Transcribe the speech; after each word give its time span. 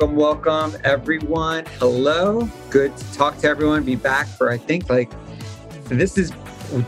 Welcome, 0.00 0.16
welcome, 0.16 0.80
everyone. 0.82 1.66
Hello. 1.78 2.48
Good 2.70 2.96
to 2.96 3.12
talk 3.12 3.36
to 3.40 3.48
everyone. 3.48 3.84
Be 3.84 3.96
back 3.96 4.26
for, 4.26 4.50
I 4.50 4.56
think, 4.56 4.88
like, 4.88 5.12
this 5.90 6.16
is 6.16 6.30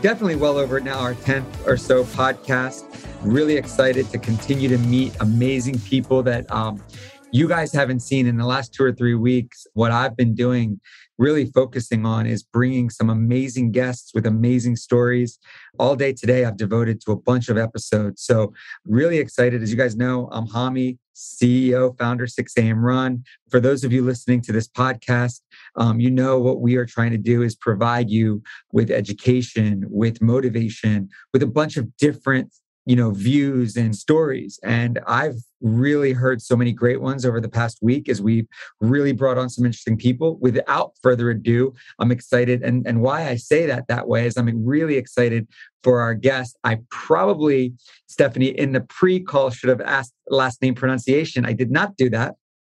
definitely 0.01 0.35
well 0.35 0.57
over 0.57 0.79
now 0.79 0.97
our 0.97 1.13
10th 1.13 1.67
or 1.67 1.77
so 1.77 2.05
podcast. 2.05 2.85
Really 3.21 3.55
excited 3.55 4.09
to 4.09 4.17
continue 4.17 4.67
to 4.67 4.79
meet 4.79 5.15
amazing 5.19 5.77
people 5.81 6.23
that 6.23 6.51
um, 6.51 6.83
you 7.31 7.47
guys 7.47 7.71
haven't 7.71 7.99
seen 7.99 8.25
in 8.25 8.35
the 8.35 8.47
last 8.47 8.73
two 8.73 8.83
or 8.83 8.91
three 8.91 9.13
weeks. 9.13 9.67
What 9.73 9.91
I've 9.91 10.17
been 10.17 10.33
doing 10.33 10.81
really 11.23 11.45
focusing 11.45 12.05
on 12.05 12.25
is 12.25 12.43
bringing 12.43 12.89
some 12.89 13.09
amazing 13.09 13.71
guests 13.71 14.13
with 14.13 14.25
amazing 14.25 14.75
stories. 14.75 15.39
All 15.79 15.95
day 15.95 16.11
today, 16.11 16.43
I've 16.43 16.57
devoted 16.57 16.99
to 17.01 17.13
a 17.13 17.15
bunch 17.15 17.47
of 17.47 17.57
episodes. 17.57 18.21
So, 18.21 18.53
really 18.85 19.19
excited. 19.19 19.63
As 19.63 19.71
you 19.71 19.77
guys 19.77 19.95
know, 19.95 20.27
I'm 20.33 20.47
Hami, 20.47 20.97
CEO, 21.15 21.97
founder, 21.97 22.27
6 22.27 22.53
a.m. 22.57 22.83
Run. 22.83 23.23
For 23.49 23.61
those 23.61 23.85
of 23.85 23.93
you 23.93 24.03
listening 24.03 24.41
to 24.41 24.51
this 24.51 24.67
podcast, 24.67 25.39
um, 25.77 26.01
you 26.01 26.11
know 26.11 26.39
what 26.39 26.59
we 26.59 26.75
are 26.75 26.85
trying 26.85 27.11
to 27.11 27.17
do 27.17 27.41
is 27.41 27.55
provide 27.55 28.09
you 28.09 28.43
with 28.73 28.91
education, 28.91 29.85
with 29.89 30.21
motivation, 30.21 31.07
with 31.31 31.41
a 31.41 31.47
bunch 31.47 31.77
of 31.77 31.95
different 31.95 32.53
you 32.85 32.95
know 32.95 33.11
views 33.11 33.75
and 33.75 33.95
stories. 33.95 34.59
And 34.63 34.99
i've 35.07 35.35
really 35.61 36.11
heard 36.11 36.41
so 36.41 36.57
many 36.57 36.73
great 36.73 36.99
ones 37.01 37.25
over 37.25 37.39
the 37.39 37.47
past 37.47 37.79
week 37.81 38.09
as 38.09 38.21
we've 38.21 38.47
really 38.81 39.13
brought 39.13 39.37
on 39.37 39.49
some 39.49 39.65
interesting 39.65 39.97
people. 39.97 40.37
Without 40.39 40.93
further 41.01 41.29
ado 41.29 41.73
i'm 41.99 42.11
excited. 42.11 42.61
And 42.63 42.85
and 42.87 43.01
why 43.01 43.27
i 43.29 43.35
say 43.35 43.65
that 43.65 43.87
that 43.87 44.07
way 44.07 44.25
is 44.25 44.37
i'm 44.37 44.65
really 44.65 44.95
excited 44.95 45.47
for 45.83 45.99
our 45.99 46.13
guest. 46.13 46.57
I 46.63 46.79
probably 46.89 47.73
stephanie 48.07 48.57
in 48.57 48.71
the 48.71 48.81
pre-call 48.81 49.49
should 49.49 49.69
have 49.69 49.81
asked 49.81 50.13
last 50.29 50.61
name 50.61 50.75
pronunciation. 50.75 51.45
I 51.45 51.53
did 51.53 51.71
not 51.71 51.97
do 51.97 52.09
that 52.11 52.35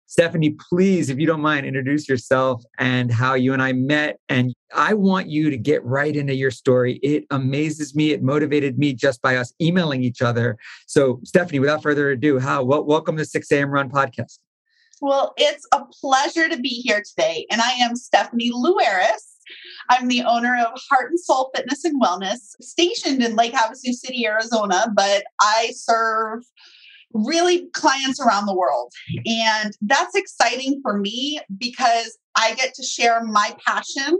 Stephanie, 0.06 0.56
please, 0.68 1.08
if 1.08 1.18
you 1.18 1.26
don't 1.26 1.40
mind, 1.40 1.66
introduce 1.66 2.08
yourself 2.08 2.62
and 2.78 3.10
how 3.10 3.34
you 3.34 3.52
and 3.52 3.62
I 3.62 3.72
met. 3.72 4.18
And 4.28 4.54
I 4.74 4.94
want 4.94 5.28
you 5.28 5.50
to 5.50 5.56
get 5.56 5.84
right 5.84 6.14
into 6.14 6.34
your 6.34 6.50
story. 6.50 7.00
It 7.02 7.24
amazes 7.30 7.94
me. 7.94 8.12
It 8.12 8.22
motivated 8.22 8.78
me 8.78 8.92
just 8.92 9.22
by 9.22 9.36
us 9.36 9.52
emailing 9.60 10.04
each 10.04 10.22
other. 10.22 10.56
So, 10.86 11.20
Stephanie, 11.24 11.58
without 11.58 11.82
further 11.82 12.10
ado, 12.10 12.38
how 12.38 12.62
well, 12.64 12.84
welcome 12.84 13.16
to 13.16 13.24
6 13.24 13.50
a.m. 13.50 13.70
Run 13.70 13.90
podcast. 13.90 14.38
Well, 15.00 15.34
it's 15.36 15.66
a 15.72 15.84
pleasure 16.00 16.48
to 16.48 16.58
be 16.58 16.68
here 16.68 17.02
today. 17.04 17.46
And 17.50 17.60
I 17.60 17.70
am 17.72 17.96
Stephanie 17.96 18.52
Lueras. 18.52 19.34
I'm 19.90 20.08
the 20.08 20.22
owner 20.22 20.56
of 20.56 20.78
Heart 20.88 21.10
and 21.10 21.20
Soul 21.20 21.50
Fitness 21.54 21.84
and 21.84 22.00
Wellness, 22.00 22.54
stationed 22.60 23.22
in 23.22 23.36
Lake 23.36 23.52
Havasu 23.52 23.92
City, 23.92 24.26
Arizona, 24.26 24.86
but 24.94 25.24
I 25.40 25.72
serve 25.74 26.44
really 27.14 27.68
clients 27.72 28.20
around 28.20 28.46
the 28.46 28.54
world. 28.54 28.92
Mm. 29.18 29.30
And 29.30 29.72
that's 29.80 30.14
exciting 30.14 30.80
for 30.82 30.98
me 30.98 31.40
because 31.56 32.18
I 32.36 32.54
get 32.54 32.74
to 32.74 32.82
share 32.82 33.24
my 33.24 33.56
passion 33.66 34.18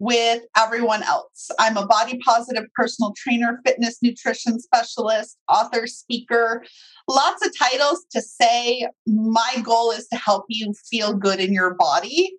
with 0.00 0.42
everyone 0.56 1.02
else. 1.02 1.50
I'm 1.58 1.76
a 1.76 1.86
body 1.86 2.18
positive 2.24 2.64
personal 2.74 3.12
trainer, 3.16 3.60
fitness 3.66 3.98
nutrition 4.00 4.60
specialist, 4.60 5.36
author, 5.48 5.88
speaker, 5.88 6.64
lots 7.08 7.44
of 7.44 7.52
titles 7.58 8.06
to 8.12 8.20
say 8.22 8.86
my 9.06 9.56
goal 9.64 9.90
is 9.90 10.06
to 10.08 10.16
help 10.16 10.44
you 10.48 10.72
feel 10.88 11.14
good 11.14 11.40
in 11.40 11.52
your 11.52 11.74
body. 11.74 12.32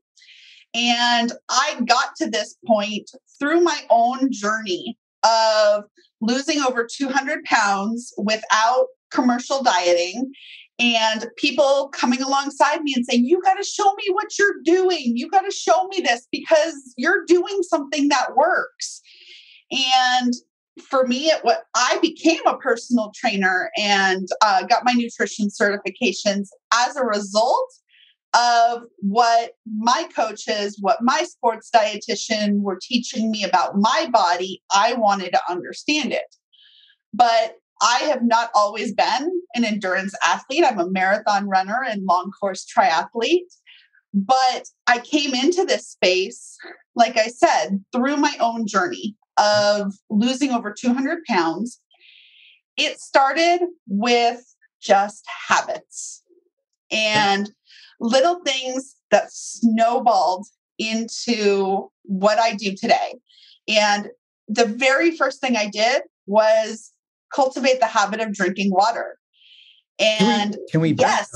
And 0.73 1.33
I 1.49 1.81
got 1.85 2.15
to 2.17 2.29
this 2.29 2.55
point 2.65 3.09
through 3.39 3.61
my 3.61 3.81
own 3.89 4.31
journey 4.31 4.97
of 5.23 5.83
losing 6.21 6.61
over 6.61 6.87
200 6.89 7.43
pounds 7.43 8.13
without 8.17 8.85
commercial 9.11 9.63
dieting 9.63 10.31
and 10.79 11.27
people 11.37 11.89
coming 11.93 12.21
alongside 12.21 12.81
me 12.81 12.93
and 12.95 13.05
saying, 13.05 13.25
You 13.25 13.41
got 13.41 13.55
to 13.55 13.63
show 13.63 13.93
me 13.95 14.05
what 14.11 14.37
you're 14.39 14.61
doing. 14.63 15.13
You 15.15 15.29
got 15.29 15.41
to 15.41 15.51
show 15.51 15.87
me 15.87 16.01
this 16.01 16.27
because 16.31 16.93
you're 16.97 17.25
doing 17.25 17.61
something 17.63 18.07
that 18.09 18.35
works. 18.35 19.01
And 19.71 20.33
for 20.81 21.05
me, 21.05 21.27
it 21.27 21.43
what 21.43 21.63
I 21.75 21.99
became 22.01 22.39
a 22.45 22.57
personal 22.57 23.11
trainer 23.13 23.69
and 23.77 24.27
uh, 24.41 24.63
got 24.63 24.85
my 24.85 24.93
nutrition 24.93 25.49
certifications 25.49 26.47
as 26.73 26.95
a 26.95 27.03
result 27.03 27.73
of 28.33 28.83
what 28.99 29.53
my 29.65 30.07
coaches, 30.15 30.77
what 30.79 30.99
my 31.01 31.23
sports 31.23 31.69
dietitian 31.75 32.61
were 32.61 32.79
teaching 32.81 33.31
me 33.31 33.43
about 33.43 33.75
my 33.77 34.07
body. 34.11 34.61
I 34.73 34.93
wanted 34.93 35.31
to 35.31 35.41
understand 35.49 36.13
it. 36.13 36.35
But 37.13 37.55
I 37.81 37.99
have 38.03 38.23
not 38.23 38.49
always 38.53 38.93
been 38.93 39.31
an 39.55 39.63
endurance 39.63 40.13
athlete. 40.23 40.65
I'm 40.65 40.79
a 40.79 40.89
marathon 40.89 41.47
runner 41.47 41.83
and 41.87 42.05
long 42.05 42.31
course 42.39 42.65
triathlete. 42.65 43.45
But 44.13 44.65
I 44.87 44.99
came 44.99 45.33
into 45.33 45.65
this 45.65 45.87
space, 45.87 46.57
like 46.95 47.17
I 47.17 47.27
said, 47.27 47.83
through 47.93 48.17
my 48.17 48.35
own 48.39 48.65
journey 48.65 49.15
of 49.37 49.93
losing 50.09 50.51
over 50.51 50.73
200 50.77 51.23
pounds. 51.25 51.79
It 52.75 52.99
started 52.99 53.61
with 53.87 54.43
just 54.81 55.25
habits 55.47 56.23
and 56.91 57.51
little 57.99 58.41
things 58.45 58.95
that 59.11 59.31
snowballed 59.31 60.47
into 60.77 61.91
what 62.03 62.39
I 62.39 62.55
do 62.55 62.75
today. 62.75 63.15
And 63.67 64.07
the 64.47 64.65
very 64.65 65.15
first 65.15 65.41
thing 65.41 65.55
I 65.55 65.69
did 65.69 66.03
was 66.25 66.93
cultivate 67.33 67.79
the 67.79 67.87
habit 67.87 68.19
of 68.19 68.33
drinking 68.33 68.71
water. 68.71 69.17
And 69.99 70.57
can 70.71 70.81
we, 70.81 70.89
can 70.89 70.97
we 70.97 71.09
yes. 71.09 71.29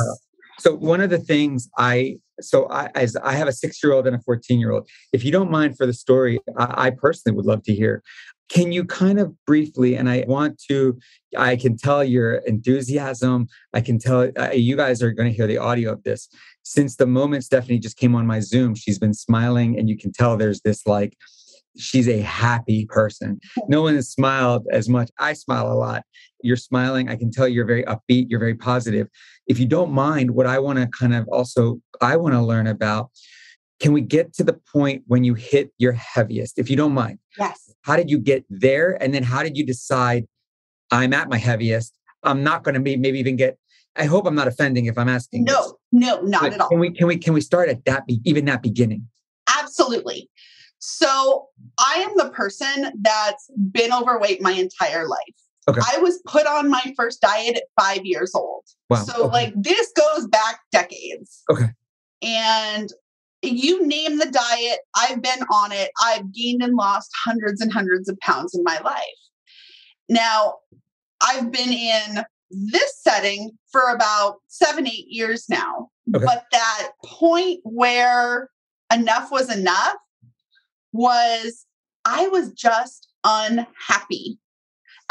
So 0.60 0.76
one 0.76 1.02
of 1.02 1.10
the 1.10 1.18
things 1.18 1.70
I 1.78 2.18
so 2.42 2.68
I 2.70 2.90
as 2.96 3.16
I 3.18 3.34
have 3.34 3.48
a 3.48 3.52
six 3.52 3.84
year 3.84 3.94
old 3.94 4.08
and 4.08 4.16
a 4.16 4.20
14 4.20 4.60
year 4.60 4.72
old. 4.72 4.88
If 5.12 5.24
you 5.24 5.32
don't 5.32 5.52
mind 5.52 5.78
for 5.78 5.86
the 5.86 5.94
story, 5.94 6.40
I, 6.58 6.88
I 6.88 6.90
personally 6.92 7.36
would 7.36 7.46
love 7.46 7.64
to 7.64 7.74
hear. 7.74 8.04
Can 8.50 8.72
you 8.72 8.86
kind 8.86 9.20
of 9.20 9.34
briefly, 9.46 9.96
and 9.96 10.10
I 10.10 10.26
want 10.28 10.62
to, 10.70 11.00
I 11.36 11.56
can 11.56 11.78
tell 11.78 12.04
your 12.04 12.36
enthusiasm. 12.46 13.48
I 13.74 13.82
can 13.82 13.98
tell 13.98 14.30
uh, 14.38 14.52
you 14.52 14.76
guys 14.76 15.02
are 15.02 15.12
going 15.12 15.30
to 15.30 15.36
hear 15.36 15.48
the 15.48 15.58
audio 15.58 15.92
of 15.94 16.04
this. 16.04 16.28
Since 16.62 16.98
the 16.98 17.08
moment 17.08 17.46
Stephanie 17.46 17.80
just 17.80 17.98
came 17.98 18.16
on 18.16 18.28
my 18.28 18.42
Zoom, 18.42 18.76
she's 18.76 19.00
been 19.00 19.14
smiling, 19.14 19.80
and 19.80 19.90
you 19.90 19.98
can 19.98 20.12
tell 20.12 20.38
there's 20.38 20.62
this 20.62 20.86
like 20.86 21.18
she's 21.78 22.08
a 22.08 22.22
happy 22.22 22.86
person. 22.86 23.40
No 23.68 23.82
one 23.82 23.96
has 23.96 24.10
smiled 24.10 24.66
as 24.72 24.90
much. 24.90 25.10
I 25.20 25.34
smile 25.34 25.72
a 25.72 25.74
lot. 25.74 26.04
You're 26.42 26.58
smiling. 26.58 27.10
I 27.10 27.16
can 27.16 27.32
tell 27.32 27.48
you're 27.48 27.66
very 27.66 27.84
upbeat. 27.84 28.28
You're 28.30 28.40
very 28.40 28.56
positive. 28.56 29.08
If 29.48 29.60
you 29.60 29.66
don't 29.66 29.92
mind, 29.92 30.32
what 30.32 30.46
I 30.46 30.60
want 30.60 30.80
to 30.80 30.88
kind 30.88 31.14
of 31.14 31.28
also, 31.30 31.80
I 32.02 32.18
want 32.18 32.34
to 32.34 32.42
learn 32.42 32.68
about 32.68 33.10
can 33.80 33.92
we 33.92 34.02
get 34.02 34.34
to 34.36 34.44
the 34.44 34.54
point 34.72 35.04
when 35.08 35.24
you 35.24 35.34
hit 35.34 35.72
your 35.78 35.94
heaviest, 35.94 36.58
if 36.58 36.70
you 36.70 36.78
don't 36.78 36.94
mind? 36.94 37.20
Yes. 37.38 37.74
How 37.82 37.98
did 37.98 38.10
you 38.10 38.18
get 38.18 38.46
there? 38.50 39.02
And 39.02 39.14
then 39.14 39.24
how 39.24 39.44
did 39.44 39.58
you 39.58 39.66
decide 39.66 40.26
I'm 40.92 41.14
at 41.14 41.30
my 41.30 41.38
heaviest? 41.38 41.98
I'm 42.24 42.44
not 42.44 42.64
going 42.64 42.76
to 42.76 42.80
be 42.80 42.96
maybe 42.96 43.20
even 43.20 43.36
get. 43.36 43.58
I 43.96 44.06
hope 44.06 44.26
I'm 44.26 44.36
not 44.36 44.48
offending 44.48 44.86
if 44.86 44.98
I'm 44.98 45.10
asking. 45.10 45.44
No, 45.44 45.62
this. 45.62 45.74
no, 45.92 46.22
not 46.22 46.42
but 46.42 46.54
at 46.54 46.62
all. 46.62 46.70
Can 46.70 46.80
we 46.80 46.92
can 46.92 47.08
we 47.08 47.18
can 47.18 47.34
we 47.34 47.42
start 47.42 47.70
at 47.70 47.84
that 47.86 48.08
be, 48.08 48.22
even 48.24 48.46
that 48.46 48.62
beginning? 48.64 49.08
Absolutely. 49.60 50.30
So 50.86 51.48
I 51.80 52.06
am 52.06 52.12
the 52.18 52.30
person 52.32 52.92
that's 53.00 53.50
been 53.72 53.94
overweight 53.94 54.42
my 54.42 54.52
entire 54.52 55.08
life. 55.08 55.20
Okay. 55.70 55.80
I 55.94 56.00
was 56.00 56.22
put 56.28 56.46
on 56.46 56.70
my 56.70 56.94
first 56.98 57.22
diet 57.22 57.56
at 57.56 57.64
five 57.82 58.02
years 58.04 58.36
old. 58.36 58.66
Wow. 58.90 58.98
So, 58.98 59.14
okay. 59.24 59.32
like, 59.32 59.54
this 59.56 59.94
goes 59.94 60.28
back 60.28 60.60
decades. 60.74 61.42
Okay. 61.50 61.68
And 62.22 62.90
you 63.42 63.88
name 63.88 64.18
the 64.18 64.30
diet, 64.30 64.80
I've 64.94 65.22
been 65.22 65.44
on 65.54 65.72
it. 65.72 65.90
I've 66.04 66.34
gained 66.34 66.62
and 66.62 66.76
lost 66.76 67.12
hundreds 67.24 67.62
and 67.62 67.72
hundreds 67.72 68.10
of 68.10 68.20
pounds 68.20 68.54
in 68.54 68.62
my 68.66 68.78
life. 68.80 69.04
Now, 70.10 70.56
I've 71.22 71.50
been 71.50 71.72
in 71.72 72.26
this 72.52 72.98
setting 73.00 73.52
for 73.72 73.84
about 73.96 74.40
seven, 74.50 74.86
eight 74.86 75.08
years 75.08 75.46
now. 75.48 75.88
Okay. 76.14 76.26
But 76.26 76.44
that 76.52 76.90
point 77.06 77.62
where 77.64 78.50
enough 78.92 79.32
was 79.32 79.50
enough 79.50 79.96
was 80.94 81.66
I 82.06 82.28
was 82.28 82.52
just 82.52 83.10
unhappy. 83.24 84.40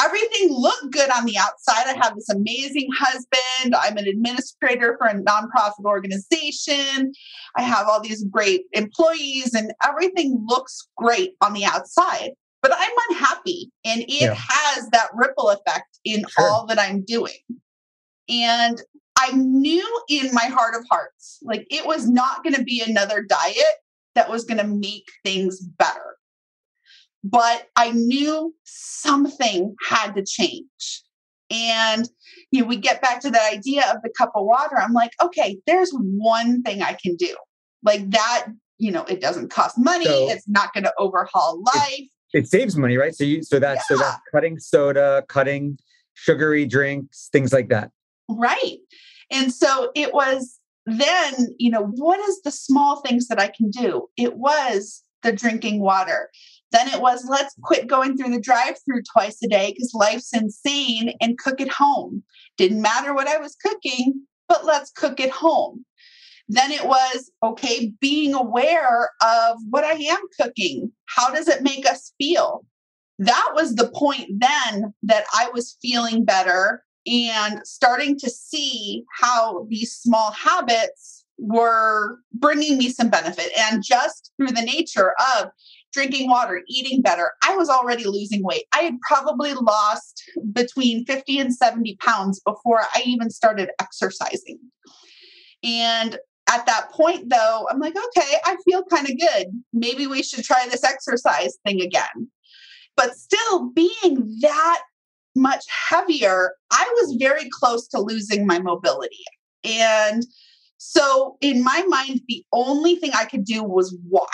Everything 0.01 0.49
looked 0.51 0.91
good 0.91 1.11
on 1.11 1.27
the 1.27 1.37
outside. 1.39 1.87
I 1.87 1.99
have 2.03 2.15
this 2.15 2.29
amazing 2.31 2.89
husband. 2.99 3.75
I'm 3.79 3.99
an 3.99 4.09
administrator 4.09 4.97
for 4.99 5.07
a 5.07 5.15
nonprofit 5.15 5.85
organization. 5.85 7.13
I 7.57 7.63
have 7.63 7.87
all 7.87 8.01
these 8.01 8.25
great 8.25 8.63
employees, 8.73 9.55
and 9.55 9.73
everything 9.87 10.45
looks 10.49 10.89
great 10.97 11.35
on 11.41 11.53
the 11.53 11.65
outside. 11.65 12.31
But 12.63 12.73
I'm 12.75 12.93
unhappy, 13.11 13.71
and 13.85 14.03
it 14.03 14.09
yeah. 14.09 14.35
has 14.37 14.89
that 14.91 15.09
ripple 15.15 15.51
effect 15.51 15.99
in 16.05 16.25
sure. 16.29 16.49
all 16.49 16.67
that 16.67 16.79
I'm 16.79 17.05
doing. 17.05 17.39
And 18.29 18.81
I 19.19 19.33
knew 19.33 20.03
in 20.09 20.33
my 20.33 20.47
heart 20.47 20.75
of 20.75 20.85
hearts, 20.91 21.39
like 21.43 21.67
it 21.71 21.87
was 21.87 22.09
not 22.09 22.43
going 22.43 22.55
to 22.55 22.65
be 22.65 22.81
another 22.81 23.23
diet 23.23 23.82
that 24.15 24.29
was 24.29 24.45
going 24.45 24.59
to 24.59 24.67
make 24.67 25.09
things 25.25 25.61
better. 25.61 26.17
But 27.25 27.69
I 27.77 27.93
knew 27.93 28.55
something 28.65 29.75
had 29.89 30.13
to 30.15 30.25
change. 30.25 31.03
And 31.51 32.09
you 32.51 32.63
know, 32.63 32.67
we 32.67 32.77
get 32.77 33.03
back 33.03 33.21
to 33.21 33.31
that 33.31 33.53
idea 33.53 33.83
of 33.95 34.03
the 34.03 34.11
cup 34.17 34.33
of 34.35 34.45
water. 34.45 34.79
I'm 34.79 34.93
like, 34.93 35.13
okay, 35.23 35.59
there's 35.67 35.91
one 35.93 36.63
thing 36.63 36.83
I 36.83 36.97
can 37.01 37.15
do. 37.17 37.37
Like 37.83 38.11
that, 38.11 38.47
you 38.79 38.91
know, 38.91 39.05
it 39.05 39.21
doesn't 39.21 39.51
cost 39.51 39.77
money. 39.79 40.07
So 40.07 40.31
it's 40.31 40.49
not 40.49 40.73
going 40.73 40.85
to 40.85 40.93
overhaul 40.99 41.63
life. 41.63 42.09
It, 42.33 42.45
it, 42.45 42.49
saves 42.49 42.77
money, 42.77 42.97
right? 42.97 43.15
So 43.15 43.25
you 43.25 43.43
so 43.43 43.59
that's 43.59 43.85
yeah. 43.91 43.97
so 43.97 44.03
that's 44.03 44.21
cutting 44.33 44.59
soda, 44.59 45.25
cutting 45.29 45.79
sugary 46.15 46.65
drinks, 46.65 47.29
things 47.33 47.53
like 47.53 47.69
that. 47.69 47.91
Right. 48.29 48.79
And 49.31 49.53
so 49.53 49.91
it 49.95 50.15
was 50.15 50.59
then, 50.87 51.55
you 51.59 51.71
know, 51.71 51.85
what 51.85 52.21
is 52.29 52.43
the 52.43 52.51
small 52.51 53.01
things 53.01 53.29
that 53.29 53.39
I 53.39 53.49
can 53.49 53.71
do? 53.71 54.09
It 54.17 54.37
was 54.37 55.03
the 55.23 55.33
drinking 55.33 55.81
water. 55.81 56.31
Then 56.73 56.89
it 56.89 57.01
was 57.01 57.27
let's 57.29 57.55
quit 57.63 57.87
going 57.87 58.17
through 58.17 58.31
the 58.31 58.41
drive 58.41 58.77
through 58.85 59.03
twice 59.03 59.39
a 59.45 59.49
day 59.49 59.73
because 59.73 59.95
life's 59.95 60.35
insane 60.35 61.15
and 61.21 61.39
cook 61.39 61.61
at 61.61 61.69
home. 61.69 62.23
Didn't 62.57 62.83
matter 62.83 63.15
what 63.15 63.29
I 63.29 63.39
was 63.39 63.57
cooking, 63.57 64.23
but 64.49 64.65
let's 64.65 64.91
cook 64.91 65.21
at 65.21 65.31
home. 65.31 65.85
Then 66.49 66.73
it 66.73 66.85
was 66.85 67.31
okay, 67.43 67.93
being 68.01 68.35
aware 68.35 69.11
of 69.23 69.59
what 69.71 69.85
I 69.85 69.93
am 69.93 70.21
cooking. 70.41 70.91
How 71.07 71.33
does 71.33 71.47
it 71.47 71.63
make 71.63 71.87
us 71.87 72.13
feel? 72.19 72.67
That 73.19 73.51
was 73.55 73.75
the 73.75 73.91
point 73.95 74.29
then 74.39 74.93
that 75.05 75.25
I 75.33 75.51
was 75.53 75.77
feeling 75.81 76.25
better 76.25 76.83
and 77.07 77.61
starting 77.65 78.19
to 78.19 78.31
see 78.31 79.05
how 79.21 79.67
these 79.69 79.93
small 79.93 80.31
habits 80.33 81.25
were 81.39 82.19
bringing 82.33 82.79
me 82.79 82.89
some 82.89 83.11
benefit. 83.11 83.51
And 83.59 83.83
just 83.83 84.33
through 84.37 84.53
the 84.53 84.63
nature 84.63 85.13
of 85.37 85.51
drinking 85.93 86.31
water, 86.31 86.63
eating 86.69 87.03
better, 87.03 87.33
I 87.45 87.57
was 87.57 87.69
already 87.69 88.05
losing 88.05 88.43
weight. 88.43 88.65
I 88.73 88.81
had 88.83 88.95
probably 89.07 89.53
lost 89.55 90.23
between 90.53 91.05
50 91.05 91.39
and 91.39 91.55
70 91.55 91.97
pounds 91.97 92.41
before 92.47 92.81
I 92.95 93.03
even 93.05 93.31
started 93.31 93.71
exercising. 93.81 94.59
And 95.65 96.19
at 96.51 96.67
that 96.67 96.91
point, 96.91 97.29
though, 97.29 97.67
I'm 97.71 97.79
like, 97.79 97.95
okay, 97.97 98.37
I 98.45 98.57
feel 98.65 98.85
kind 98.85 99.09
of 99.09 99.19
good. 99.19 99.47
Maybe 99.73 100.07
we 100.07 100.23
should 100.23 100.45
try 100.45 100.67
this 100.71 100.85
exercise 100.85 101.59
thing 101.65 101.81
again. 101.81 102.31
But 102.97 103.17
still, 103.17 103.71
being 103.71 104.39
that 104.43 104.83
much 105.35 105.65
heavier, 105.89 106.53
I 106.71 106.91
was 106.97 107.17
very 107.19 107.49
close 107.51 107.89
to 107.89 108.01
losing 108.01 108.47
my 108.47 108.59
mobility. 108.59 109.25
And 109.65 110.25
so, 110.79 111.37
in 111.41 111.63
my 111.63 111.85
mind, 111.87 112.23
the 112.29 112.45
only 112.53 112.97
thing 112.97 113.13
I 113.15 113.25
could 113.25 113.45
do 113.45 113.63
was 113.63 113.97
walk. 114.09 114.29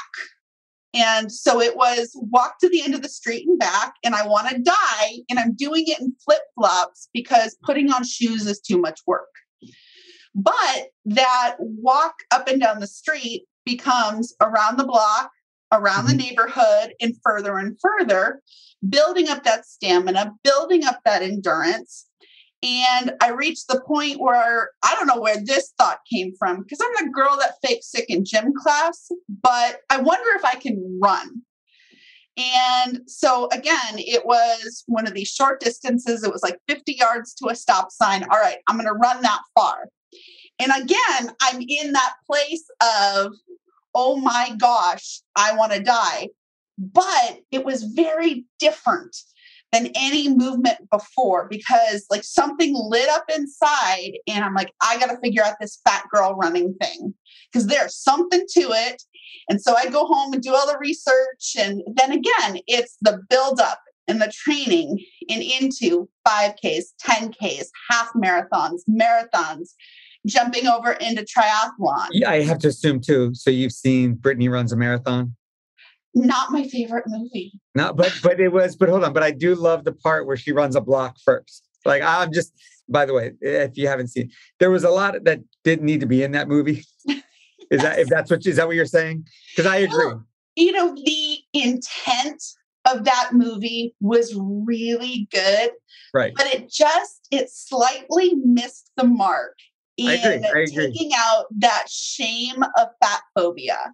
And 0.95 1.31
so 1.31 1.61
it 1.61 1.77
was 1.77 2.11
walk 2.15 2.59
to 2.61 2.69
the 2.69 2.83
end 2.83 2.95
of 2.95 3.03
the 3.03 3.09
street 3.09 3.47
and 3.47 3.59
back, 3.59 3.95
and 4.03 4.15
I 4.15 4.27
want 4.27 4.49
to 4.49 4.59
die. 4.59 5.19
And 5.29 5.39
I'm 5.39 5.55
doing 5.55 5.85
it 5.87 6.01
in 6.01 6.15
flip 6.25 6.41
flops 6.55 7.11
because 7.13 7.57
putting 7.63 7.93
on 7.93 8.05
shoes 8.05 8.47
is 8.47 8.61
too 8.61 8.79
much 8.79 9.01
work. 9.07 9.29
But 10.35 10.89
that 11.05 11.57
walk 11.59 12.15
up 12.31 12.49
and 12.49 12.61
down 12.61 12.81
the 12.81 12.87
street 12.87 13.45
becomes 13.67 14.35
around 14.41 14.79
the 14.79 14.87
block, 14.87 15.31
around 15.73 16.07
the 16.07 16.13
mm-hmm. 16.13 16.19
neighborhood, 16.19 16.95
and 17.01 17.15
further 17.23 17.59
and 17.59 17.79
further 17.81 18.43
building 18.89 19.29
up 19.29 19.43
that 19.45 19.67
stamina, 19.67 20.35
building 20.45 20.85
up 20.85 21.01
that 21.05 21.23
endurance. 21.23 22.07
And 22.63 23.13
I 23.23 23.31
reached 23.31 23.69
the 23.69 23.81
point 23.87 24.21
where 24.21 24.71
I 24.83 24.95
don't 24.95 25.07
know 25.07 25.21
where 25.21 25.43
this 25.43 25.73
thought 25.79 26.01
came 26.13 26.33
from 26.37 26.63
because 26.63 26.81
I'm 26.81 27.07
the 27.07 27.13
girl 27.13 27.37
that 27.39 27.55
faked 27.65 27.85
sick 27.85 28.07
in 28.09 28.25
gym 28.25 28.53
class, 28.57 29.11
but 29.43 29.81
I 29.91 30.01
wonder 30.01 30.31
if 30.35 30.45
I 30.45 30.57
can 30.57 30.99
run. 31.01 31.43
And 32.37 33.01
so 33.07 33.49
again, 33.53 33.97
it 33.97 34.25
was 34.25 34.85
one 34.87 35.07
of 35.07 35.15
these 35.15 35.29
short 35.29 35.61
distances. 35.61 36.25
It 36.25 36.33
was 36.33 36.43
like 36.43 36.59
50 36.69 36.95
yards 36.95 37.35
to 37.35 37.49
a 37.49 37.55
stop 37.55 37.91
sign. 37.91 38.25
All 38.25 38.41
right, 38.41 38.59
I'm 38.67 38.77
going 38.77 38.87
to 38.87 38.93
run 38.93 39.23
that 39.23 39.41
far. 39.55 39.89
And 40.61 40.73
again, 40.73 41.35
I'm 41.41 41.61
in 41.61 41.93
that 41.93 42.15
place 42.27 42.65
of, 42.81 43.33
oh 43.95 44.17
my 44.17 44.55
gosh, 44.59 45.21
I 45.37 45.55
want 45.55 45.73
to 45.73 45.83
die. 45.83 46.29
But 46.79 47.41
it 47.51 47.65
was 47.65 47.83
very 47.83 48.45
different 48.59 49.17
than 49.73 49.91
any 49.95 50.29
movement 50.29 50.79
before 50.91 51.47
because 51.49 52.07
like 52.11 52.25
something 52.25 52.73
lit 52.75 53.09
up 53.11 53.25
inside 53.35 54.13
and 54.27 54.43
i'm 54.43 54.55
like 54.55 54.73
i 54.81 54.99
gotta 54.99 55.19
figure 55.23 55.43
out 55.43 55.57
this 55.61 55.81
fat 55.87 56.05
girl 56.13 56.35
running 56.35 56.75
thing. 56.81 57.15
Because 57.53 57.67
there's 57.67 57.97
something 57.97 58.45
to 58.51 58.61
it. 58.61 59.03
And 59.49 59.61
so 59.61 59.75
i 59.75 59.87
go 59.87 60.07
home 60.07 60.33
and 60.33 60.43
do 60.43 60.55
all 60.55 60.67
the 60.67 60.79
research 60.79 61.57
and 61.59 61.83
then 61.97 62.13
again 62.13 62.61
it's 62.67 62.97
the 63.03 63.21
build 63.29 63.61
up 63.61 63.81
and 64.07 64.23
the 64.23 64.33
training 64.35 65.05
and 65.29 65.43
into 65.43 66.09
5ks 66.27 66.85
10ks 67.05 67.67
half 67.91 68.11
marathons 68.15 68.81
marathons 68.89 69.71
jumping 70.27 70.67
over 70.67 70.93
into 70.93 71.23
triathlon 71.23 72.09
yeah 72.13 72.31
i 72.31 72.43
have 72.43 72.59
to 72.59 72.69
assume 72.69 73.01
too 73.01 73.33
so 73.35 73.51
you've 73.51 73.73
seen 73.73 74.15
brittany 74.15 74.49
runs 74.49 74.73
a 74.73 74.77
marathon 74.77 75.35
not 76.15 76.51
my 76.51 76.67
favorite 76.67 77.05
movie. 77.07 77.53
No, 77.75 77.93
but 77.93 78.13
but 78.23 78.41
it 78.41 78.49
was. 78.49 78.77
But 78.77 78.89
hold 78.89 79.05
on. 79.05 79.13
But 79.13 79.23
I 79.23 79.31
do 79.31 79.55
love 79.55 79.85
the 79.85 79.93
part 79.93 80.27
where 80.27 80.37
she 80.37 80.53
runs 80.53 80.77
a 80.77 80.81
block 80.81 81.17
first. 81.25 81.65
Like 81.85 82.03
I'm 82.03 82.33
just. 82.33 82.53
By 82.91 83.05
the 83.05 83.13
way, 83.13 83.33
if 83.43 83.77
you 83.77 83.87
haven't 83.87 84.09
seen, 84.09 84.31
there 84.61 84.71
was 84.71 84.83
a 84.83 84.89
lot 84.89 85.15
that 85.25 85.41
didn't 85.63 85.85
need 85.85 86.01
to 86.01 86.07
be 86.07 86.23
in 86.23 86.33
that 86.33 86.49
movie. 86.49 86.85
Is 87.71 87.83
yes. 87.83 87.83
that 87.83 87.99
if 87.99 88.09
that's 88.09 88.31
what 88.31 88.47
is 88.47 88.57
that 88.57 88.67
what 88.67 88.77
you're 88.77 88.87
saying? 88.87 89.27
Because 89.51 89.71
I 89.71 89.77
agree. 89.77 90.07
Well, 90.07 90.25
you 90.57 90.73
know 90.73 90.95
the 90.95 91.39
intent 91.53 92.43
of 92.91 93.05
that 93.05 93.33
movie 93.35 93.95
was 94.01 94.35
really 94.35 95.29
good, 95.31 95.73
right? 96.15 96.33
But 96.35 96.47
it 96.47 96.71
just 96.71 97.29
it 97.31 97.51
slightly 97.51 98.37
missed 98.37 98.91
the 98.97 99.05
mark 99.05 99.59
in 99.99 100.09
I 100.09 100.15
agree. 100.15 100.47
I 100.47 100.61
agree. 100.63 100.93
taking 100.93 101.11
out 101.15 101.47
that 101.59 101.87
shame 101.89 102.63
of 102.77 102.89
fat 103.03 103.21
phobia 103.35 103.93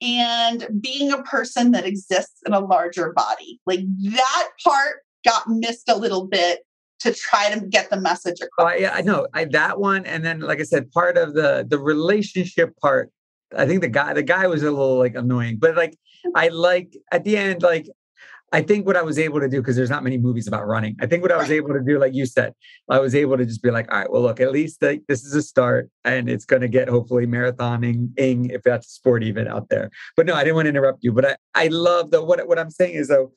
and 0.00 0.66
being 0.80 1.10
a 1.10 1.22
person 1.22 1.72
that 1.72 1.84
exists 1.84 2.40
in 2.46 2.52
a 2.52 2.60
larger 2.60 3.12
body. 3.14 3.60
Like 3.66 3.80
that 4.12 4.48
part 4.62 4.98
got 5.24 5.48
missed 5.48 5.88
a 5.88 5.96
little 5.96 6.26
bit 6.26 6.60
to 7.00 7.12
try 7.12 7.52
to 7.52 7.60
get 7.66 7.90
the 7.90 8.00
message 8.00 8.40
across. 8.40 8.72
Uh, 8.72 8.76
yeah, 8.76 8.92
I 8.94 9.02
know 9.02 9.26
I, 9.34 9.44
that 9.46 9.78
one, 9.78 10.04
and 10.04 10.24
then 10.24 10.40
like 10.40 10.60
I 10.60 10.64
said, 10.64 10.90
part 10.90 11.16
of 11.16 11.34
the 11.34 11.66
the 11.68 11.78
relationship 11.78 12.76
part. 12.80 13.10
I 13.56 13.66
think 13.66 13.80
the 13.80 13.88
guy 13.88 14.12
the 14.12 14.22
guy 14.22 14.46
was 14.46 14.62
a 14.62 14.70
little 14.70 14.98
like 14.98 15.14
annoying, 15.14 15.56
but 15.58 15.74
like 15.74 15.96
I 16.34 16.48
like 16.48 16.96
at 17.12 17.24
the 17.24 17.36
end 17.36 17.62
like 17.62 17.88
I 18.52 18.62
think 18.62 18.86
what 18.86 18.96
I 18.96 19.02
was 19.02 19.18
able 19.18 19.40
to 19.40 19.48
do, 19.48 19.60
because 19.60 19.76
there's 19.76 19.90
not 19.90 20.02
many 20.02 20.16
movies 20.16 20.48
about 20.48 20.66
running, 20.66 20.96
I 21.00 21.06
think 21.06 21.22
what 21.22 21.32
I 21.32 21.36
was 21.36 21.50
able 21.50 21.74
to 21.74 21.80
do, 21.80 21.98
like 21.98 22.14
you 22.14 22.24
said, 22.24 22.54
I 22.88 22.98
was 22.98 23.14
able 23.14 23.36
to 23.36 23.44
just 23.44 23.62
be 23.62 23.70
like, 23.70 23.92
all 23.92 23.98
right, 23.98 24.10
well, 24.10 24.22
look, 24.22 24.40
at 24.40 24.52
least 24.52 24.80
this 24.80 25.24
is 25.24 25.34
a 25.34 25.42
start 25.42 25.90
and 26.04 26.30
it's 26.30 26.46
going 26.46 26.62
to 26.62 26.68
get 26.68 26.88
hopefully 26.88 27.26
marathoning, 27.26 28.10
if 28.16 28.62
that's 28.62 28.86
a 28.86 28.90
sport 28.90 29.22
even 29.22 29.48
out 29.48 29.68
there. 29.68 29.90
But 30.16 30.26
no, 30.26 30.34
I 30.34 30.44
didn't 30.44 30.56
want 30.56 30.66
to 30.66 30.70
interrupt 30.70 31.04
you, 31.04 31.12
but 31.12 31.26
I, 31.26 31.36
I 31.54 31.66
love 31.68 32.10
the, 32.10 32.24
what, 32.24 32.46
what 32.48 32.58
I'm 32.58 32.70
saying 32.70 32.94
is 32.94 33.08
though, 33.08 33.32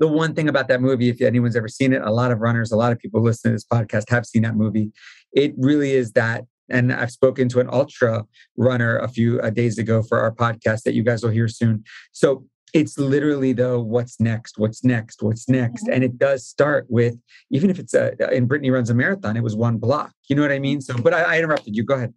the 0.00 0.08
one 0.08 0.34
thing 0.34 0.48
about 0.48 0.68
that 0.68 0.80
movie, 0.80 1.08
if 1.08 1.20
anyone's 1.20 1.56
ever 1.56 1.68
seen 1.68 1.92
it, 1.92 2.02
a 2.02 2.10
lot 2.10 2.30
of 2.30 2.40
runners, 2.40 2.70
a 2.70 2.76
lot 2.76 2.92
of 2.92 2.98
people 2.98 3.20
listening 3.20 3.52
to 3.52 3.54
this 3.56 3.64
podcast 3.64 4.10
have 4.10 4.26
seen 4.26 4.42
that 4.42 4.56
movie. 4.56 4.92
It 5.32 5.54
really 5.56 5.92
is 5.92 6.12
that 6.12 6.44
and 6.68 6.92
I've 6.92 7.10
spoken 7.10 7.48
to 7.50 7.60
an 7.60 7.68
ultra 7.72 8.24
runner 8.56 8.98
a 8.98 9.08
few 9.08 9.40
uh, 9.40 9.50
days 9.50 9.78
ago 9.78 10.02
for 10.02 10.20
our 10.20 10.30
podcast 10.30 10.82
that 10.82 10.94
you 10.94 11.02
guys 11.02 11.22
will 11.22 11.30
hear 11.30 11.48
soon. 11.48 11.84
So 12.12 12.44
it's 12.74 12.98
literally 12.98 13.52
though 13.52 13.80
what's 13.80 14.20
next 14.20 14.58
what's 14.58 14.84
next 14.84 15.22
what's 15.22 15.48
next. 15.48 15.84
Mm-hmm. 15.84 15.92
and 15.92 16.04
it 16.04 16.18
does 16.18 16.46
start 16.46 16.86
with 16.88 17.16
even 17.50 17.70
if 17.70 17.78
it's 17.78 17.94
a 17.94 18.14
and 18.32 18.48
brittany 18.48 18.70
runs 18.70 18.90
a 18.90 18.94
marathon 18.94 19.36
it 19.36 19.42
was 19.42 19.56
one 19.56 19.78
block. 19.78 20.12
You 20.28 20.36
know 20.36 20.42
what 20.42 20.52
i 20.52 20.58
mean? 20.58 20.80
So 20.80 20.96
but 20.96 21.14
i, 21.14 21.22
I 21.22 21.38
interrupted 21.38 21.76
you. 21.76 21.84
Go 21.84 21.94
ahead. 21.94 22.14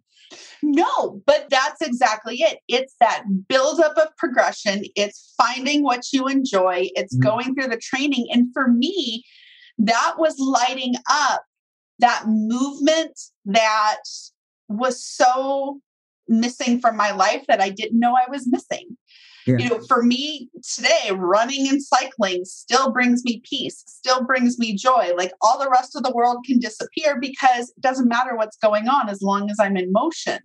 No 0.62 1.22
but 1.26 1.46
that's 1.50 1.82
exactly 1.82 2.36
it. 2.36 2.58
It's 2.68 2.94
that 3.00 3.24
buildup 3.48 3.96
of 3.96 4.08
progression. 4.16 4.84
It's 4.96 5.34
finding 5.36 5.82
what 5.82 6.12
you 6.12 6.28
enjoy. 6.28 6.88
It's 6.94 7.14
mm-hmm. 7.14 7.28
going 7.28 7.54
through 7.54 7.68
the 7.68 7.80
training. 7.82 8.28
And 8.32 8.46
for 8.52 8.68
me 8.68 9.24
that 9.78 10.14
was 10.18 10.38
lighting 10.38 10.94
up 11.10 11.42
that 11.98 12.24
movement 12.26 13.18
that 13.46 14.02
was 14.68 15.04
so 15.04 15.80
missing 16.28 16.80
from 16.80 16.96
my 16.96 17.10
life 17.10 17.44
that 17.48 17.60
i 17.60 17.68
didn't 17.68 17.98
know 17.98 18.14
i 18.14 18.30
was 18.30 18.46
missing 18.50 18.96
yeah. 19.46 19.56
You 19.58 19.68
know, 19.70 19.80
for 19.88 20.02
me 20.02 20.48
today, 20.62 21.10
running 21.12 21.68
and 21.68 21.82
cycling 21.82 22.44
still 22.44 22.92
brings 22.92 23.24
me 23.24 23.42
peace, 23.48 23.82
still 23.86 24.24
brings 24.24 24.58
me 24.58 24.76
joy. 24.76 25.12
Like 25.16 25.32
all 25.40 25.58
the 25.58 25.70
rest 25.70 25.96
of 25.96 26.02
the 26.02 26.12
world 26.12 26.44
can 26.46 26.58
disappear 26.58 27.18
because 27.20 27.70
it 27.70 27.80
doesn't 27.80 28.08
matter 28.08 28.36
what's 28.36 28.56
going 28.56 28.88
on 28.88 29.08
as 29.08 29.22
long 29.22 29.50
as 29.50 29.58
I'm 29.58 29.76
in 29.76 29.92
motion. 29.92 30.38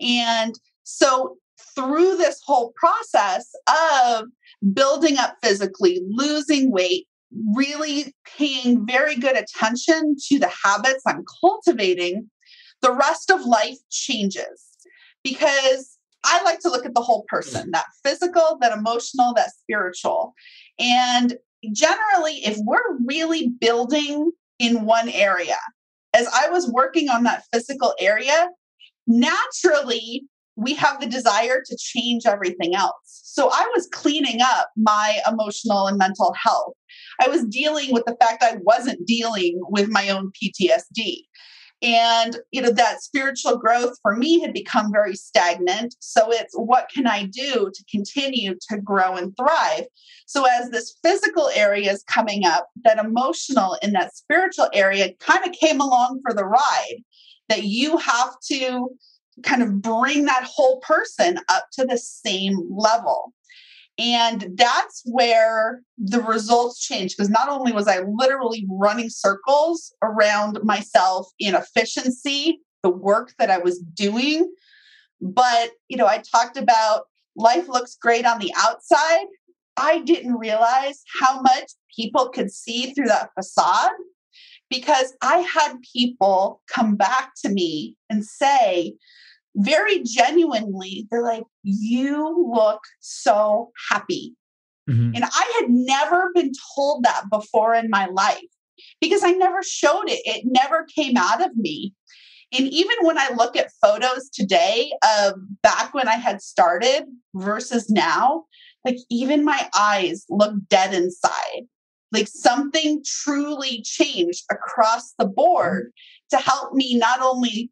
And 0.00 0.54
so 0.84 1.36
through 1.74 2.16
this 2.16 2.40
whole 2.44 2.72
process 2.76 3.50
of 3.68 4.26
building 4.72 5.18
up 5.18 5.36
physically, 5.42 6.00
losing 6.06 6.70
weight, 6.70 7.06
really 7.54 8.14
paying 8.36 8.86
very 8.86 9.16
good 9.16 9.36
attention 9.36 10.16
to 10.28 10.38
the 10.38 10.50
habits 10.64 11.02
I'm 11.06 11.24
cultivating, 11.40 12.30
the 12.80 12.92
rest 12.92 13.30
of 13.30 13.44
life 13.44 13.78
changes 13.90 14.68
because 15.24 15.93
I 16.24 16.42
like 16.42 16.60
to 16.60 16.70
look 16.70 16.86
at 16.86 16.94
the 16.94 17.02
whole 17.02 17.24
person 17.28 17.70
that 17.72 17.86
physical, 18.04 18.58
that 18.60 18.76
emotional, 18.76 19.34
that 19.34 19.50
spiritual. 19.52 20.34
And 20.78 21.36
generally, 21.72 22.44
if 22.44 22.58
we're 22.64 22.98
really 23.06 23.48
building 23.60 24.32
in 24.58 24.84
one 24.84 25.08
area. 25.08 25.58
As 26.14 26.28
I 26.28 26.48
was 26.48 26.70
working 26.70 27.08
on 27.08 27.24
that 27.24 27.44
physical 27.52 27.94
area, 27.98 28.48
naturally 29.06 30.26
we 30.56 30.74
have 30.74 31.00
the 31.00 31.06
desire 31.06 31.60
to 31.64 31.76
change 31.76 32.26
everything 32.26 32.74
else. 32.74 32.94
So 33.04 33.50
I 33.52 33.68
was 33.74 33.88
cleaning 33.92 34.40
up 34.40 34.70
my 34.76 35.18
emotional 35.28 35.88
and 35.88 35.98
mental 35.98 36.32
health. 36.40 36.74
I 37.20 37.28
was 37.28 37.44
dealing 37.46 37.92
with 37.92 38.04
the 38.06 38.16
fact 38.20 38.42
I 38.42 38.58
wasn't 38.62 39.04
dealing 39.06 39.60
with 39.68 39.88
my 39.88 40.08
own 40.10 40.30
PTSD. 40.30 41.22
And 41.84 42.38
you 42.50 42.62
know 42.62 42.70
that 42.70 43.02
spiritual 43.02 43.58
growth 43.58 43.98
for 44.00 44.16
me 44.16 44.40
had 44.40 44.54
become 44.54 44.90
very 44.90 45.14
stagnant. 45.14 45.94
So 46.00 46.32
it's 46.32 46.54
what 46.54 46.88
can 46.88 47.06
I 47.06 47.26
do 47.26 47.70
to 47.72 47.84
continue 47.90 48.54
to 48.70 48.78
grow 48.78 49.16
and 49.16 49.36
thrive? 49.36 49.84
So 50.24 50.46
as 50.46 50.70
this 50.70 50.96
physical 51.04 51.50
area 51.54 51.92
is 51.92 52.02
coming 52.04 52.46
up, 52.46 52.68
that 52.84 52.98
emotional 52.98 53.76
and 53.82 53.94
that 53.94 54.16
spiritual 54.16 54.70
area 54.72 55.12
kind 55.20 55.46
of 55.46 55.52
came 55.52 55.80
along 55.80 56.20
for 56.24 56.34
the 56.34 56.46
ride. 56.46 57.02
That 57.50 57.64
you 57.64 57.98
have 57.98 58.30
to 58.52 58.88
kind 59.42 59.62
of 59.62 59.82
bring 59.82 60.24
that 60.24 60.48
whole 60.50 60.80
person 60.80 61.38
up 61.50 61.66
to 61.72 61.84
the 61.84 61.98
same 61.98 62.66
level. 62.70 63.34
And 63.98 64.48
that's 64.56 65.02
where 65.04 65.82
the 65.98 66.20
results 66.20 66.80
changed 66.80 67.16
because 67.16 67.30
not 67.30 67.48
only 67.48 67.72
was 67.72 67.86
I 67.86 68.00
literally 68.00 68.66
running 68.68 69.08
circles 69.08 69.94
around 70.02 70.58
myself 70.64 71.28
in 71.38 71.54
efficiency, 71.54 72.60
the 72.82 72.90
work 72.90 73.34
that 73.38 73.50
I 73.50 73.58
was 73.58 73.78
doing, 73.78 74.52
but 75.20 75.70
you 75.88 75.96
know, 75.96 76.06
I 76.06 76.18
talked 76.18 76.56
about 76.56 77.04
life 77.36 77.68
looks 77.68 77.96
great 78.00 78.26
on 78.26 78.40
the 78.40 78.52
outside. 78.56 79.26
I 79.76 80.00
didn't 80.00 80.36
realize 80.36 81.02
how 81.20 81.40
much 81.40 81.72
people 81.96 82.28
could 82.28 82.50
see 82.50 82.92
through 82.92 83.06
that 83.06 83.30
facade 83.34 83.92
because 84.70 85.14
I 85.22 85.38
had 85.38 85.76
people 85.92 86.62
come 86.68 86.96
back 86.96 87.32
to 87.44 87.48
me 87.48 87.96
and 88.10 88.24
say, 88.24 88.94
very 89.56 90.02
genuinely, 90.02 91.06
they're 91.10 91.22
like, 91.22 91.44
You 91.62 92.52
look 92.54 92.80
so 93.00 93.70
happy. 93.90 94.34
Mm-hmm. 94.88 95.12
And 95.14 95.24
I 95.24 95.60
had 95.60 95.70
never 95.70 96.30
been 96.34 96.52
told 96.74 97.04
that 97.04 97.24
before 97.30 97.74
in 97.74 97.88
my 97.88 98.06
life 98.06 98.40
because 99.00 99.22
I 99.24 99.30
never 99.30 99.62
showed 99.62 100.08
it. 100.08 100.20
It 100.24 100.44
never 100.44 100.86
came 100.94 101.16
out 101.16 101.42
of 101.42 101.56
me. 101.56 101.94
And 102.56 102.68
even 102.68 102.96
when 103.00 103.18
I 103.18 103.30
look 103.34 103.56
at 103.56 103.72
photos 103.82 104.28
today 104.30 104.92
of 105.18 105.34
back 105.62 105.94
when 105.94 106.06
I 106.06 106.16
had 106.16 106.40
started 106.40 107.04
versus 107.34 107.90
now, 107.90 108.44
like 108.84 108.98
even 109.10 109.44
my 109.44 109.68
eyes 109.76 110.24
look 110.28 110.54
dead 110.68 110.94
inside. 110.94 111.62
Like 112.12 112.28
something 112.28 113.02
truly 113.04 113.82
changed 113.82 114.44
across 114.50 115.14
the 115.18 115.26
board 115.26 115.90
to 116.30 116.36
help 116.36 116.74
me 116.74 116.94
not 116.96 117.20
only 117.20 117.70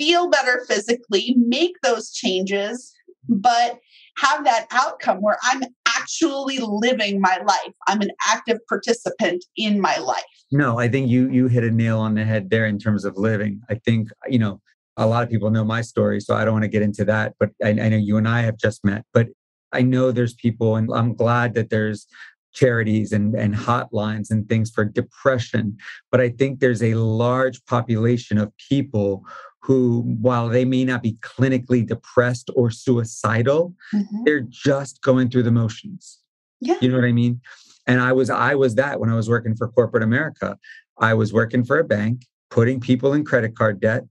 feel 0.00 0.30
better 0.30 0.64
physically, 0.66 1.34
make 1.36 1.74
those 1.82 2.10
changes, 2.10 2.94
but 3.28 3.78
have 4.16 4.44
that 4.44 4.66
outcome 4.70 5.18
where 5.18 5.36
I'm 5.42 5.62
actually 5.86 6.58
living 6.58 7.20
my 7.20 7.38
life. 7.46 7.74
I'm 7.86 8.00
an 8.00 8.10
active 8.26 8.58
participant 8.66 9.44
in 9.58 9.78
my 9.78 9.98
life. 9.98 10.24
No, 10.50 10.78
I 10.78 10.88
think 10.88 11.10
you 11.10 11.28
you 11.28 11.48
hit 11.48 11.64
a 11.64 11.70
nail 11.70 11.98
on 11.98 12.14
the 12.14 12.24
head 12.24 12.48
there 12.48 12.64
in 12.64 12.78
terms 12.78 13.04
of 13.04 13.18
living. 13.18 13.60
I 13.68 13.74
think, 13.74 14.08
you 14.26 14.38
know, 14.38 14.60
a 14.96 15.06
lot 15.06 15.22
of 15.22 15.28
people 15.28 15.50
know 15.50 15.64
my 15.64 15.82
story, 15.82 16.18
so 16.20 16.34
I 16.34 16.44
don't 16.44 16.54
want 16.54 16.64
to 16.64 16.68
get 16.68 16.82
into 16.82 17.04
that, 17.04 17.34
but 17.38 17.50
I, 17.62 17.68
I 17.68 17.88
know 17.90 17.98
you 17.98 18.16
and 18.16 18.26
I 18.26 18.40
have 18.40 18.56
just 18.56 18.82
met, 18.84 19.04
but 19.12 19.28
I 19.72 19.82
know 19.82 20.12
there's 20.12 20.34
people 20.34 20.76
and 20.76 20.90
I'm 20.92 21.14
glad 21.14 21.54
that 21.54 21.68
there's 21.68 22.06
charities 22.52 23.12
and, 23.12 23.34
and 23.34 23.54
hotlines 23.54 24.30
and 24.30 24.48
things 24.48 24.70
for 24.70 24.84
depression. 24.84 25.76
But 26.10 26.20
I 26.20 26.30
think 26.30 26.58
there's 26.58 26.82
a 26.82 26.94
large 26.94 27.64
population 27.66 28.38
of 28.38 28.52
people 28.68 29.24
who, 29.62 30.00
while 30.20 30.48
they 30.48 30.64
may 30.64 30.84
not 30.84 31.02
be 31.02 31.14
clinically 31.20 31.86
depressed 31.86 32.50
or 32.56 32.70
suicidal, 32.70 33.74
mm-hmm. 33.94 34.24
they're 34.24 34.46
just 34.48 35.02
going 35.02 35.28
through 35.28 35.42
the 35.42 35.52
motions. 35.52 36.18
Yeah. 36.60 36.76
You 36.80 36.88
know 36.88 36.96
what 36.96 37.04
I 37.04 37.12
mean? 37.12 37.40
And 37.86 38.00
I 38.00 38.12
was 38.12 38.30
I 38.30 38.54
was 38.54 38.74
that 38.76 39.00
when 39.00 39.10
I 39.10 39.16
was 39.16 39.28
working 39.28 39.56
for 39.56 39.68
corporate 39.68 40.02
America. 40.02 40.58
I 40.98 41.14
was 41.14 41.32
working 41.32 41.64
for 41.64 41.78
a 41.78 41.84
bank, 41.84 42.26
putting 42.50 42.78
people 42.80 43.14
in 43.14 43.24
credit 43.24 43.56
card 43.56 43.80
debt, 43.80 44.04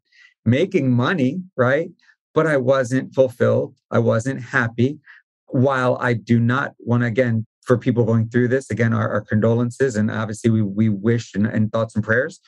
making 0.45 0.91
money, 0.91 1.41
right? 1.55 1.91
But 2.33 2.47
I 2.47 2.57
wasn't 2.57 3.13
fulfilled. 3.13 3.75
I 3.91 3.99
wasn't 3.99 4.41
happy. 4.41 4.99
While 5.47 5.97
I 5.99 6.13
do 6.13 6.39
not 6.39 6.73
want 6.79 7.01
to 7.01 7.07
again 7.07 7.45
for 7.61 7.77
people 7.77 8.03
going 8.03 8.29
through 8.29 8.47
this, 8.47 8.69
again, 8.71 8.93
our, 8.93 9.09
our 9.09 9.21
condolences 9.21 9.95
and 9.95 10.11
obviously 10.11 10.49
we 10.49 10.61
we 10.61 10.89
wish 10.89 11.33
and, 11.35 11.45
and 11.45 11.71
thoughts 11.71 11.95
and 11.95 12.03
prayers. 12.03 12.39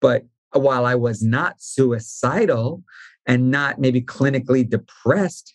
But 0.00 0.26
while 0.58 0.86
I 0.86 0.94
was 0.94 1.22
not 1.22 1.60
suicidal 1.60 2.82
and 3.26 3.50
not 3.50 3.78
maybe 3.80 4.00
clinically 4.00 4.68
depressed, 4.68 5.54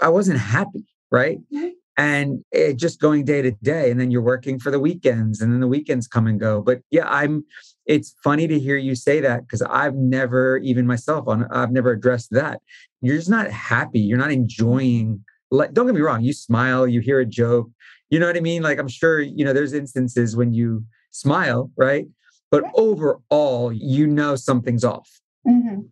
I 0.00 0.08
wasn't 0.08 0.38
happy, 0.38 0.86
right? 1.10 1.38
Mm-hmm. 1.52 1.68
And 1.96 2.44
it 2.52 2.76
just 2.76 3.00
going 3.00 3.24
day 3.24 3.42
to 3.42 3.50
day. 3.50 3.90
And 3.90 4.00
then 4.00 4.12
you're 4.12 4.22
working 4.22 4.60
for 4.60 4.70
the 4.70 4.78
weekends 4.78 5.40
and 5.40 5.52
then 5.52 5.60
the 5.60 5.66
weekends 5.66 6.06
come 6.06 6.28
and 6.28 6.38
go. 6.38 6.62
But 6.62 6.80
yeah, 6.92 7.08
I'm, 7.08 7.44
it's 7.86 8.14
funny 8.22 8.46
to 8.46 8.58
hear 8.58 8.76
you 8.76 8.94
say 8.94 9.20
that 9.20 9.40
because 9.42 9.62
I've 9.62 9.96
never, 9.96 10.58
even 10.58 10.86
myself, 10.86 11.26
on, 11.26 11.46
I've 11.50 11.72
never 11.72 11.90
addressed 11.90 12.30
that. 12.30 12.60
You're 13.02 13.16
just 13.16 13.30
not 13.30 13.50
happy. 13.50 13.98
You're 13.98 14.18
not 14.18 14.30
enjoying, 14.30 15.24
like, 15.50 15.72
don't 15.72 15.86
get 15.86 15.94
me 15.96 16.00
wrong, 16.00 16.22
you 16.22 16.32
smile, 16.32 16.86
you 16.86 17.00
hear 17.00 17.18
a 17.18 17.26
joke. 17.26 17.68
You 18.10 18.20
know 18.20 18.26
what 18.26 18.36
I 18.36 18.40
mean? 18.40 18.62
Like, 18.62 18.78
I'm 18.78 18.88
sure, 18.88 19.20
you 19.20 19.44
know, 19.44 19.52
there's 19.52 19.72
instances 19.72 20.36
when 20.36 20.54
you 20.54 20.84
smile, 21.10 21.70
right? 21.76 22.06
But 22.50 22.64
overall, 22.74 23.72
you 23.72 24.06
know 24.06 24.36
something's 24.36 24.84
off. 24.84 25.20
Mm-hmm. 25.46 25.82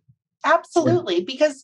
Absolutely. 0.45 1.17
Yeah. 1.17 1.25
Because 1.25 1.63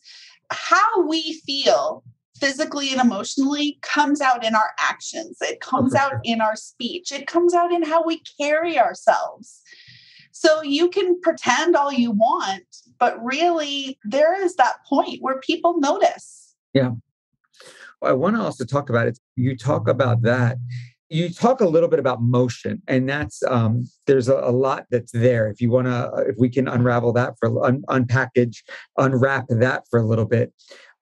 how 0.50 1.06
we 1.06 1.40
feel 1.46 2.04
physically 2.38 2.90
and 2.92 3.00
emotionally 3.00 3.78
comes 3.82 4.20
out 4.20 4.44
in 4.44 4.54
our 4.54 4.70
actions, 4.78 5.38
it 5.40 5.60
comes 5.60 5.94
out 5.94 6.14
in 6.24 6.40
our 6.40 6.56
speech, 6.56 7.12
it 7.12 7.26
comes 7.26 7.54
out 7.54 7.72
in 7.72 7.82
how 7.82 8.04
we 8.04 8.22
carry 8.40 8.78
ourselves. 8.78 9.62
So 10.32 10.62
you 10.62 10.88
can 10.90 11.20
pretend 11.20 11.76
all 11.76 11.92
you 11.92 12.10
want, 12.10 12.64
but 12.98 13.22
really, 13.24 13.98
there 14.04 14.42
is 14.44 14.56
that 14.56 14.84
point 14.86 15.22
where 15.22 15.38
people 15.40 15.78
notice. 15.78 16.54
Yeah. 16.72 16.90
I 18.02 18.12
want 18.12 18.36
to 18.36 18.42
also 18.42 18.64
talk 18.64 18.90
about 18.90 19.06
it. 19.06 19.18
You 19.36 19.56
talk 19.56 19.88
about 19.88 20.22
that 20.22 20.58
you 21.14 21.28
talk 21.28 21.60
a 21.60 21.66
little 21.66 21.88
bit 21.88 21.98
about 21.98 22.22
motion 22.22 22.82
and 22.88 23.08
that's 23.08 23.42
um, 23.44 23.88
there's 24.06 24.28
a, 24.28 24.34
a, 24.34 24.50
lot 24.50 24.84
that's 24.90 25.12
there 25.12 25.48
if 25.48 25.60
you 25.60 25.70
want 25.70 25.86
to 25.86 26.10
if 26.26 26.36
we 26.38 26.48
can 26.48 26.66
unravel 26.66 27.12
that 27.12 27.34
for 27.38 27.64
un, 27.64 27.82
unpackage 27.88 28.62
unwrap 28.98 29.44
that 29.48 29.84
for 29.90 30.00
a 30.00 30.06
little 30.06 30.24
bit 30.24 30.52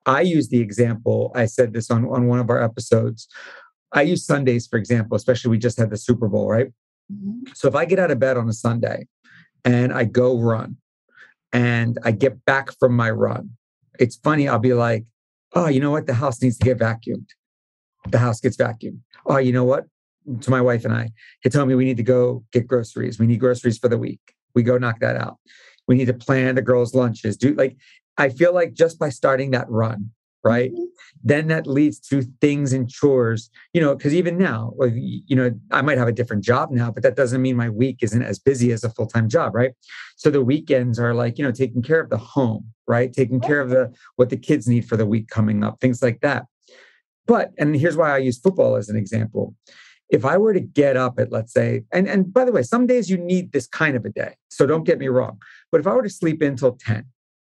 i 0.07 0.21
use 0.21 0.49
the 0.49 0.61
example 0.61 1.33
i 1.35 1.47
said 1.47 1.73
this 1.73 1.91
on, 1.91 2.05
on 2.07 2.27
one 2.27 2.39
of 2.39 2.51
our 2.51 2.63
episodes 2.63 3.29
i 3.93 4.03
use 4.03 4.27
sundays 4.27 4.67
for 4.67 4.79
example 4.79 5.17
especially 5.17 5.51
we 5.51 5.59
just 5.59 5.79
had 5.79 5.91
the 5.91 5.97
super 5.97 6.29
bowl 6.29 6.49
right 6.49 6.69
mm-hmm. 7.13 7.51
so 7.55 7.69
if 7.69 7.75
i 7.75 7.85
get 7.85 7.99
out 7.99 8.11
of 8.11 8.19
bed 8.19 8.37
on 8.37 8.49
a 8.49 8.53
sunday 8.53 9.07
and 9.65 9.93
i 9.93 10.05
go 10.05 10.39
run 10.39 10.77
and 11.53 11.99
i 12.05 12.11
get 12.11 12.45
back 12.45 12.71
from 12.79 12.95
my 12.95 13.11
run 13.11 13.51
it's 13.99 14.17
funny 14.17 14.49
i'll 14.49 14.59
be 14.59 14.75
like 14.75 15.05
oh 15.55 15.69
you 15.69 15.81
know 15.81 15.91
what 15.91 16.07
the 16.07 16.15
house 16.15 16.43
needs 16.43 16.59
to 16.59 16.65
get 16.65 16.79
vacuumed 16.79 17.29
the 18.11 18.19
house 18.19 18.41
gets 18.41 18.57
vacuumed. 18.57 18.99
Oh, 19.27 19.39
you 19.39 19.53
know 19.53 19.65
what? 19.65 19.87
To 20.41 20.51
my 20.51 20.61
wife 20.61 20.85
and 20.85 20.95
I, 20.95 21.11
he 21.43 21.51
told 21.51 21.69
me 21.69 21.75
we 21.75 21.85
need 21.85 21.97
to 21.97 22.03
go 22.03 22.45
get 22.53 22.67
groceries. 22.67 23.19
We 23.19 23.27
need 23.27 23.41
groceries 23.41 23.79
for 23.79 23.89
the 23.89 23.99
week. 23.99 24.21
We 24.55 24.63
go 24.63 24.79
knock 24.79 25.01
that 25.01 25.17
out. 25.17 25.39
We 25.89 25.97
need 25.97 26.07
to 26.07 26.15
plan 26.15 26.55
the 26.55 26.63
girls' 26.63 26.95
lunches. 26.95 27.37
Do 27.37 27.55
like 27.55 27.77
I 28.19 28.29
feel 28.29 28.55
like 28.55 28.75
just 28.75 28.99
by 28.99 29.09
starting 29.09 29.51
that 29.53 29.69
run, 29.71 30.11
right? 30.45 30.73
Mm-hmm. 30.73 30.85
Then 31.25 31.49
that 31.49 31.67
leads 31.67 32.01
to 32.09 32.23
things 32.41 32.73
and 32.73 32.89
chores, 32.89 33.51
you 33.73 33.81
know, 33.81 33.95
because 33.95 34.15
even 34.15 34.37
now, 34.39 34.73
like, 34.77 34.93
you 34.95 35.37
know, 35.37 35.53
I 35.71 35.83
might 35.83 35.99
have 35.99 36.09
a 36.09 36.13
different 36.13 36.45
job 36.45 36.71
now, 36.71 36.91
but 36.91 37.03
that 37.05 37.17
doesn't 37.17 37.43
mean 37.43 37.57
my 37.57 37.69
week 37.69 37.99
isn't 38.03 38.23
as 38.23 38.39
busy 38.39 38.73
as 38.73 38.85
a 38.85 38.91
full 38.91 39.07
time 39.07 39.29
job, 39.29 39.55
right? 39.55 39.73
So 40.17 40.31
the 40.31 40.45
weekends 40.45 40.99
are 40.99 41.15
like, 41.15 41.39
you 41.39 41.45
know, 41.45 41.53
taking 41.53 41.83
care 41.83 42.01
of 42.01 42.11
the 42.11 42.19
home, 42.19 42.73
right? 42.87 43.13
Taking 43.13 43.41
care 43.41 43.61
of 43.61 43.71
the 43.71 43.93
what 44.17 44.31
the 44.31 44.37
kids 44.37 44.67
need 44.67 44.87
for 44.89 44.97
the 44.97 45.07
week 45.07 45.29
coming 45.29 45.63
up, 45.63 45.81
things 45.81 46.03
like 46.03 46.21
that. 46.21 46.47
But, 47.27 47.53
and 47.57 47.77
here's 47.77 47.97
why 47.97 48.13
I 48.13 48.19
use 48.19 48.39
football 48.39 48.75
as 48.77 48.89
an 48.89 48.97
example 48.97 49.55
if 50.13 50.27
I 50.27 50.37
were 50.37 50.53
to 50.53 50.61
get 50.61 50.97
up 50.97 51.19
at, 51.19 51.33
let's 51.33 51.53
say, 51.53 51.85
and, 51.91 52.07
and 52.07 52.33
by 52.33 52.45
the 52.45 52.53
way, 52.53 52.63
some 52.63 52.87
days 52.87 53.11
you 53.11 53.17
need 53.17 53.53
this 53.53 53.67
kind 53.67 53.97
of 53.97 54.05
a 54.05 54.11
day. 54.11 54.37
So 54.51 54.67
don't 54.67 54.85
get 54.85 54.99
me 54.99 55.07
mm-hmm. 55.07 55.17
wrong. 55.17 55.43
But 55.73 55.81
if 55.81 55.87
I 55.87 55.95
were 55.95 56.03
to 56.03 56.11
sleep 56.11 56.43
until 56.43 56.73
10, 56.73 57.07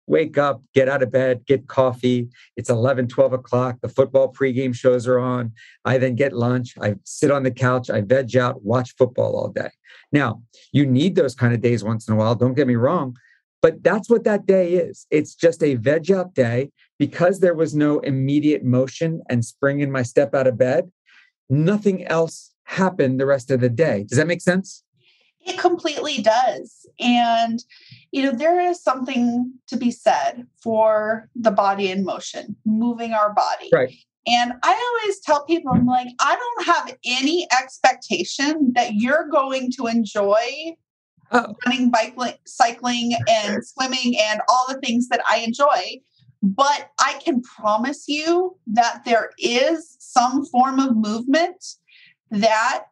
wake 0.05 0.37
up, 0.37 0.61
get 0.75 0.87
out 0.87 1.01
of 1.01 1.11
bed, 1.11 1.43
get 1.47 1.67
coffee, 1.67 2.29
it's 2.55 2.69
11, 2.69 3.07
12 3.07 3.33
o'clock, 3.33 3.79
the 3.81 3.89
football 3.89 4.31
pregame 4.31 4.75
shows 4.75 5.07
are 5.07 5.19
on. 5.19 5.53
I 5.85 5.97
then 5.97 6.15
get 6.15 6.33
lunch, 6.33 6.75
I 6.79 6.95
sit 7.03 7.31
on 7.31 7.43
the 7.43 7.51
couch, 7.51 7.89
I 7.89 8.01
veg 8.01 8.37
out, 8.37 8.63
watch 8.63 8.93
football 8.95 9.35
all 9.35 9.49
day. 9.49 9.71
Now, 10.11 10.43
you 10.71 10.85
need 10.85 11.15
those 11.15 11.33
kind 11.33 11.53
of 11.53 11.61
days 11.61 11.83
once 11.83 12.07
in 12.07 12.13
a 12.13 12.17
while. 12.17 12.35
Don't 12.35 12.53
get 12.53 12.67
me 12.67 12.75
wrong. 12.75 13.17
But 13.61 13.83
that's 13.83 14.09
what 14.09 14.23
that 14.23 14.45
day 14.45 14.73
is. 14.73 15.07
It's 15.09 15.33
just 15.35 15.63
a 15.63 15.75
veg 15.75 16.11
out 16.11 16.33
day 16.35 16.71
because 16.99 17.39
there 17.39 17.53
was 17.53 17.75
no 17.75 17.99
immediate 17.99 18.63
motion 18.63 19.21
and 19.29 19.45
spring 19.45 19.79
in 19.79 19.91
my 19.91 20.03
step 20.03 20.35
out 20.35 20.47
of 20.47 20.57
bed. 20.57 20.91
Nothing 21.49 22.05
else 22.07 22.50
happen 22.71 23.17
the 23.17 23.25
rest 23.25 23.51
of 23.51 23.59
the 23.59 23.69
day. 23.69 24.05
Does 24.07 24.17
that 24.17 24.27
make 24.27 24.41
sense? 24.41 24.83
It 25.45 25.57
completely 25.59 26.21
does. 26.21 26.85
And, 26.99 27.63
you 28.11 28.23
know, 28.23 28.31
there 28.31 28.61
is 28.61 28.81
something 28.81 29.53
to 29.67 29.75
be 29.75 29.91
said 29.91 30.47
for 30.63 31.29
the 31.35 31.51
body 31.51 31.91
in 31.91 32.05
motion, 32.05 32.55
moving 32.65 33.11
our 33.11 33.33
body. 33.33 33.69
Right. 33.73 33.93
And 34.27 34.53
I 34.63 34.99
always 35.01 35.19
tell 35.19 35.43
people, 35.45 35.71
I'm 35.73 35.85
like, 35.85 36.07
I 36.19 36.35
don't 36.35 36.65
have 36.67 36.95
any 37.05 37.47
expectation 37.59 38.71
that 38.75 38.93
you're 38.93 39.27
going 39.27 39.71
to 39.77 39.87
enjoy 39.87 40.75
oh. 41.31 41.55
running, 41.65 41.89
bike, 41.89 42.15
cycling, 42.45 43.13
and 43.27 43.65
swimming 43.65 44.15
and 44.29 44.41
all 44.47 44.65
the 44.69 44.79
things 44.79 45.09
that 45.09 45.21
I 45.29 45.37
enjoy. 45.37 46.01
But 46.43 46.91
I 46.99 47.19
can 47.23 47.41
promise 47.41 48.07
you 48.07 48.57
that 48.67 49.01
there 49.05 49.31
is 49.39 49.97
some 49.99 50.45
form 50.45 50.79
of 50.79 50.95
movement 50.95 51.63
that 52.31 52.85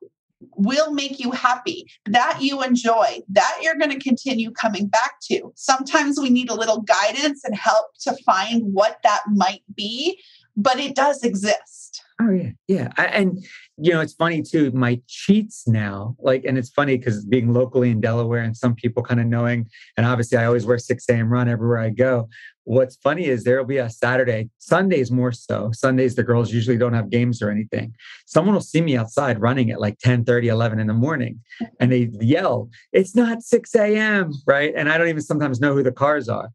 will 0.55 0.93
make 0.93 1.19
you 1.19 1.31
happy, 1.31 1.85
that 2.05 2.39
you 2.41 2.63
enjoy, 2.63 3.19
that 3.29 3.59
you're 3.61 3.75
going 3.75 3.91
to 3.91 3.99
continue 3.99 4.51
coming 4.51 4.87
back 4.87 5.15
to. 5.21 5.51
Sometimes 5.55 6.19
we 6.19 6.29
need 6.29 6.49
a 6.49 6.55
little 6.55 6.81
guidance 6.81 7.43
and 7.43 7.55
help 7.55 7.87
to 8.01 8.15
find 8.25 8.73
what 8.73 8.99
that 9.03 9.21
might 9.27 9.63
be, 9.75 10.21
but 10.55 10.79
it 10.79 10.95
does 10.95 11.23
exist. 11.23 12.03
Oh 12.21 12.31
yeah, 12.31 12.49
yeah, 12.67 12.89
I, 12.97 13.05
and 13.05 13.45
you 13.77 13.93
know 13.93 14.01
it's 14.01 14.13
funny 14.13 14.41
too. 14.41 14.71
My 14.71 14.99
cheats 15.07 15.65
now, 15.67 16.17
like, 16.19 16.43
and 16.43 16.57
it's 16.57 16.69
funny 16.69 16.97
because 16.97 17.23
being 17.23 17.53
locally 17.53 17.91
in 17.91 18.01
Delaware 18.01 18.41
and 18.41 18.57
some 18.57 18.75
people 18.75 19.01
kind 19.01 19.21
of 19.21 19.25
knowing, 19.25 19.69
and 19.95 20.05
obviously 20.05 20.37
I 20.37 20.45
always 20.45 20.65
wear 20.65 20.77
six 20.77 21.07
a.m. 21.07 21.31
run 21.31 21.47
everywhere 21.47 21.79
I 21.79 21.89
go. 21.91 22.27
What's 22.69 22.97
funny 22.97 23.25
is 23.25 23.43
there'll 23.43 23.65
be 23.65 23.77
a 23.77 23.89
Saturday, 23.89 24.47
Sundays 24.59 25.09
more 25.09 25.31
so. 25.31 25.71
Sundays 25.73 26.13
the 26.13 26.21
girls 26.21 26.53
usually 26.53 26.77
don't 26.77 26.93
have 26.93 27.09
games 27.09 27.41
or 27.41 27.49
anything. 27.49 27.95
Someone 28.27 28.53
will 28.53 28.61
see 28.61 28.79
me 28.79 28.95
outside 28.95 29.41
running 29.41 29.71
at 29.71 29.81
like 29.81 29.97
10, 29.97 30.23
30, 30.23 30.49
11 30.49 30.79
in 30.79 30.85
the 30.85 30.93
morning, 30.93 31.39
and 31.79 31.91
they 31.91 32.11
yell, 32.21 32.69
"It's 32.93 33.15
not 33.15 33.41
six 33.41 33.73
a.m." 33.73 34.33
Right, 34.45 34.71
and 34.75 34.87
I 34.87 34.99
don't 34.99 35.07
even 35.07 35.23
sometimes 35.23 35.59
know 35.59 35.73
who 35.73 35.81
the 35.81 35.91
cars 35.91 36.29
are. 36.29 36.49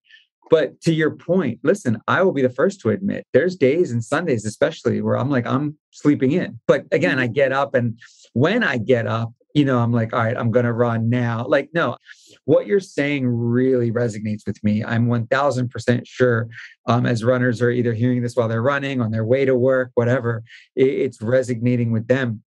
But 0.50 0.80
to 0.82 0.94
your 0.94 1.10
point, 1.16 1.58
listen, 1.64 1.98
I 2.06 2.22
will 2.22 2.30
be 2.30 2.42
the 2.42 2.48
first 2.48 2.80
to 2.82 2.90
admit 2.90 3.26
there's 3.32 3.56
days 3.56 3.90
and 3.90 4.04
Sundays, 4.04 4.44
especially 4.44 5.02
where 5.02 5.18
I'm 5.18 5.30
like, 5.30 5.46
I'm 5.46 5.76
sleeping 5.90 6.30
in. 6.30 6.60
But 6.68 6.84
again, 6.92 7.16
mm-hmm. 7.16 7.22
I 7.22 7.26
get 7.26 7.50
up 7.50 7.74
and 7.74 7.98
when 8.34 8.62
I 8.62 8.78
get 8.78 9.08
up, 9.08 9.32
you 9.54 9.64
know, 9.64 9.78
I'm 9.78 9.92
like, 9.92 10.12
all 10.12 10.22
right, 10.22 10.36
I'm 10.36 10.50
going 10.50 10.64
to 10.64 10.72
run 10.72 11.08
now. 11.08 11.46
Like, 11.46 11.70
no, 11.72 11.96
what 12.44 12.66
you're 12.66 12.80
saying 12.80 13.26
really 13.26 13.90
resonates 13.90 14.46
with 14.46 14.62
me. 14.62 14.84
I'm 14.84 15.06
1000% 15.06 16.02
sure 16.04 16.48
um, 16.86 17.06
as 17.06 17.24
runners 17.24 17.62
are 17.62 17.70
either 17.70 17.94
hearing 17.94 18.22
this 18.22 18.34
while 18.34 18.48
they're 18.48 18.62
running, 18.62 19.00
on 19.00 19.12
their 19.12 19.24
way 19.24 19.44
to 19.44 19.56
work, 19.56 19.92
whatever, 19.94 20.42
it's 20.74 21.22
resonating 21.22 21.92
with 21.92 22.08
them 22.08 22.42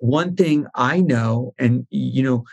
one 0.00 0.34
thing 0.34 0.66
I 0.74 1.00
know, 1.00 1.54
and 1.58 1.86
you 1.90 2.22
know, 2.22 2.44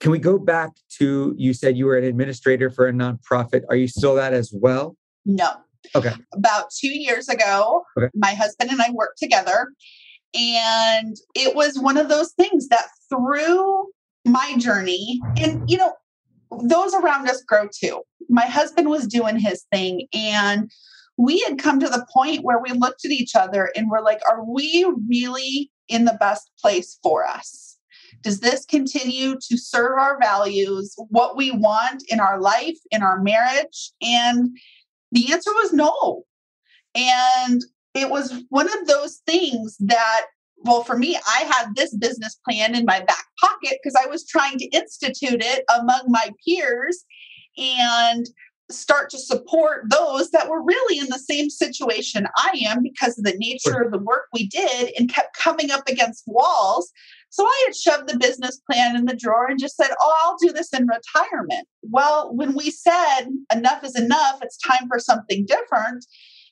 can 0.00 0.10
we 0.10 0.18
go 0.18 0.38
back 0.38 0.70
to 0.98 1.34
you 1.36 1.52
said 1.52 1.76
you 1.76 1.86
were 1.86 1.96
an 1.96 2.04
administrator 2.04 2.70
for 2.70 2.88
a 2.88 2.92
nonprofit? 2.92 3.62
Are 3.68 3.76
you 3.76 3.86
still 3.86 4.14
that 4.14 4.32
as 4.32 4.50
well? 4.52 4.96
No. 5.24 5.50
Okay. 5.94 6.12
About 6.32 6.70
two 6.70 6.88
years 6.88 7.28
ago, 7.28 7.84
okay. 7.98 8.08
my 8.14 8.34
husband 8.34 8.70
and 8.70 8.80
I 8.80 8.90
worked 8.92 9.18
together. 9.18 9.68
And 10.34 11.16
it 11.34 11.54
was 11.54 11.78
one 11.78 11.96
of 11.96 12.08
those 12.08 12.32
things 12.32 12.68
that 12.68 12.86
through 13.08 13.86
my 14.24 14.56
journey, 14.58 15.20
and 15.38 15.68
you 15.70 15.78
know, 15.78 15.94
those 16.62 16.94
around 16.94 17.28
us 17.28 17.42
grow 17.42 17.68
too. 17.68 18.02
My 18.28 18.46
husband 18.46 18.88
was 18.88 19.06
doing 19.06 19.38
his 19.38 19.64
thing, 19.72 20.06
and 20.12 20.70
we 21.16 21.40
had 21.40 21.58
come 21.58 21.80
to 21.80 21.88
the 21.88 22.06
point 22.12 22.44
where 22.44 22.60
we 22.60 22.72
looked 22.72 23.04
at 23.04 23.10
each 23.10 23.34
other 23.34 23.70
and 23.74 23.90
we're 23.90 24.02
like, 24.02 24.20
are 24.30 24.44
we 24.44 24.86
really 25.08 25.70
in 25.88 26.04
the 26.04 26.16
best 26.20 26.50
place 26.60 26.98
for 27.02 27.26
us? 27.26 27.78
Does 28.22 28.40
this 28.40 28.64
continue 28.64 29.36
to 29.48 29.56
serve 29.56 29.98
our 29.98 30.18
values, 30.20 30.94
what 31.08 31.36
we 31.36 31.50
want 31.50 32.02
in 32.08 32.20
our 32.20 32.40
life, 32.40 32.76
in 32.90 33.02
our 33.02 33.22
marriage? 33.22 33.92
And 34.02 34.50
the 35.12 35.32
answer 35.32 35.52
was 35.52 35.72
no. 35.72 36.24
And 36.94 37.62
it 37.96 38.10
was 38.10 38.42
one 38.48 38.68
of 38.68 38.86
those 38.86 39.22
things 39.26 39.76
that, 39.80 40.26
well, 40.58 40.84
for 40.84 40.96
me, 40.96 41.16
I 41.16 41.44
had 41.44 41.74
this 41.74 41.94
business 41.94 42.38
plan 42.48 42.74
in 42.74 42.84
my 42.84 43.00
back 43.00 43.24
pocket 43.40 43.78
because 43.82 43.96
I 44.02 44.06
was 44.06 44.26
trying 44.26 44.58
to 44.58 44.66
institute 44.66 45.42
it 45.42 45.64
among 45.68 46.02
my 46.08 46.30
peers. 46.44 47.04
And 47.58 48.26
start 48.70 49.10
to 49.10 49.18
support 49.18 49.84
those 49.90 50.30
that 50.30 50.48
were 50.48 50.62
really 50.62 50.98
in 50.98 51.06
the 51.06 51.18
same 51.18 51.48
situation 51.48 52.26
I 52.36 52.60
am 52.66 52.82
because 52.82 53.18
of 53.18 53.24
the 53.24 53.36
nature 53.36 53.80
of 53.80 53.92
the 53.92 53.98
work 53.98 54.24
we 54.32 54.48
did 54.48 54.92
and 54.98 55.12
kept 55.12 55.36
coming 55.36 55.70
up 55.70 55.88
against 55.88 56.24
walls. 56.26 56.92
So 57.30 57.46
I 57.46 57.64
had 57.66 57.76
shoved 57.76 58.08
the 58.08 58.18
business 58.18 58.60
plan 58.70 58.96
in 58.96 59.04
the 59.04 59.16
drawer 59.16 59.46
and 59.46 59.60
just 59.60 59.76
said, 59.76 59.90
Oh, 60.00 60.16
I'll 60.22 60.36
do 60.38 60.52
this 60.52 60.72
in 60.72 60.86
retirement. 60.86 61.68
Well, 61.82 62.34
when 62.34 62.54
we 62.54 62.70
said 62.70 63.26
enough 63.54 63.84
is 63.84 63.96
enough, 63.96 64.38
it's 64.42 64.58
time 64.58 64.88
for 64.88 64.98
something 64.98 65.46
different. 65.46 66.04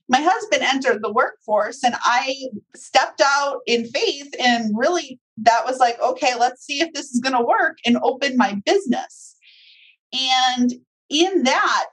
My 0.08 0.20
husband 0.20 0.62
entered 0.62 1.02
the 1.02 1.12
workforce 1.12 1.82
and 1.82 1.94
I 2.02 2.34
stepped 2.76 3.22
out 3.24 3.60
in 3.66 3.86
faith 3.86 4.34
and 4.38 4.72
really 4.76 5.18
that 5.38 5.64
was 5.64 5.78
like, 5.78 6.00
okay, 6.00 6.34
let's 6.38 6.64
see 6.64 6.80
if 6.80 6.92
this 6.92 7.10
is 7.10 7.20
going 7.20 7.34
to 7.34 7.44
work 7.44 7.78
and 7.86 7.96
open 8.02 8.36
my 8.36 8.60
business. 8.66 9.36
And 10.12 10.74
in 11.10 11.44
that, 11.44 11.90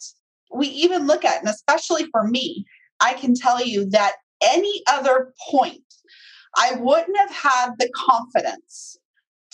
we 0.53 0.67
even 0.67 1.07
look 1.07 1.25
at, 1.25 1.39
and 1.39 1.49
especially 1.49 2.05
for 2.11 2.27
me, 2.27 2.65
I 2.99 3.13
can 3.13 3.33
tell 3.33 3.63
you 3.63 3.89
that 3.91 4.13
any 4.43 4.83
other 4.87 5.33
point, 5.49 5.81
I 6.57 6.75
wouldn't 6.75 7.17
have 7.17 7.31
had 7.31 7.71
the 7.79 7.89
confidence 7.95 8.97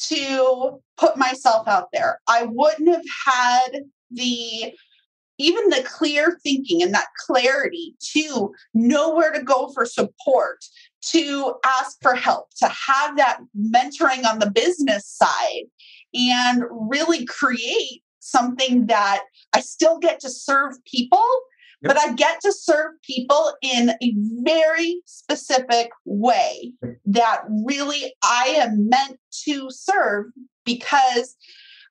to 0.08 0.80
put 0.98 1.18
myself 1.18 1.68
out 1.68 1.88
there. 1.94 2.20
I 2.28 2.48
wouldn't 2.50 2.90
have 2.90 3.06
had 3.26 3.84
the 4.12 4.74
even 5.38 5.70
the 5.70 5.84
clear 5.86 6.40
thinking 6.44 6.82
and 6.82 6.94
that 6.94 7.08
clarity 7.26 7.96
to 8.14 8.54
know 8.74 9.14
where 9.14 9.32
to 9.32 9.44
go 9.44 9.70
for 9.74 9.86
support, 9.86 10.64
to 11.02 11.54
ask 11.66 11.98
for 12.02 12.16
help, 12.16 12.50
to 12.58 12.68
have 12.68 13.18
that 13.18 13.40
mentoring 13.58 14.26
on 14.26 14.40
the 14.40 14.52
business 14.52 15.08
side, 15.08 15.66
and 16.14 16.64
really 16.72 17.26
create 17.26 18.02
something 18.20 18.88
that 18.88 19.24
I 19.54 19.62
still 19.62 20.00
get 20.00 20.20
to 20.22 20.30
serve 20.30 20.74
people, 20.86 21.26
yep. 21.82 21.94
but 21.94 21.98
I 21.98 22.14
get 22.14 22.42
to 22.42 22.52
serve 22.52 22.94
people 23.04 23.54
in 23.62 23.92
a 24.02 24.14
very 24.42 25.02
specific 25.06 25.92
way 26.06 26.74
that 27.06 27.42
really 27.66 28.14
I 28.24 28.56
am 28.58 28.90
meant 28.90 29.18
to 29.46 29.70
serve 29.70 30.26
because 30.66 31.36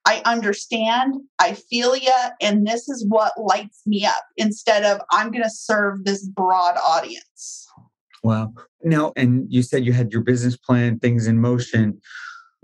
I 0.07 0.23
understand, 0.25 1.16
I 1.40 1.55
feel 1.55 1.97
you, 1.97 2.14
and 2.40 2.66
this 2.66 2.88
is 2.88 3.05
what 3.09 3.33
lights 3.37 3.83
me 3.87 4.07
up 4.07 4.23
instead 4.37 4.85
of 4.85 5.01
I'm 5.11 5.33
going 5.33 5.42
to 5.42 5.51
serve 5.51 6.05
this 6.05 6.25
broad 6.27 6.77
audience. 6.77 7.66
Wow. 8.23 8.55
Now, 8.85 9.12
and 9.16 9.47
you 9.49 9.62
said 9.62 9.85
you 9.85 9.92
had 9.92 10.12
your 10.12 10.23
business 10.23 10.57
plan, 10.57 11.01
things 11.01 11.27
in 11.27 11.40
motion. 11.40 12.01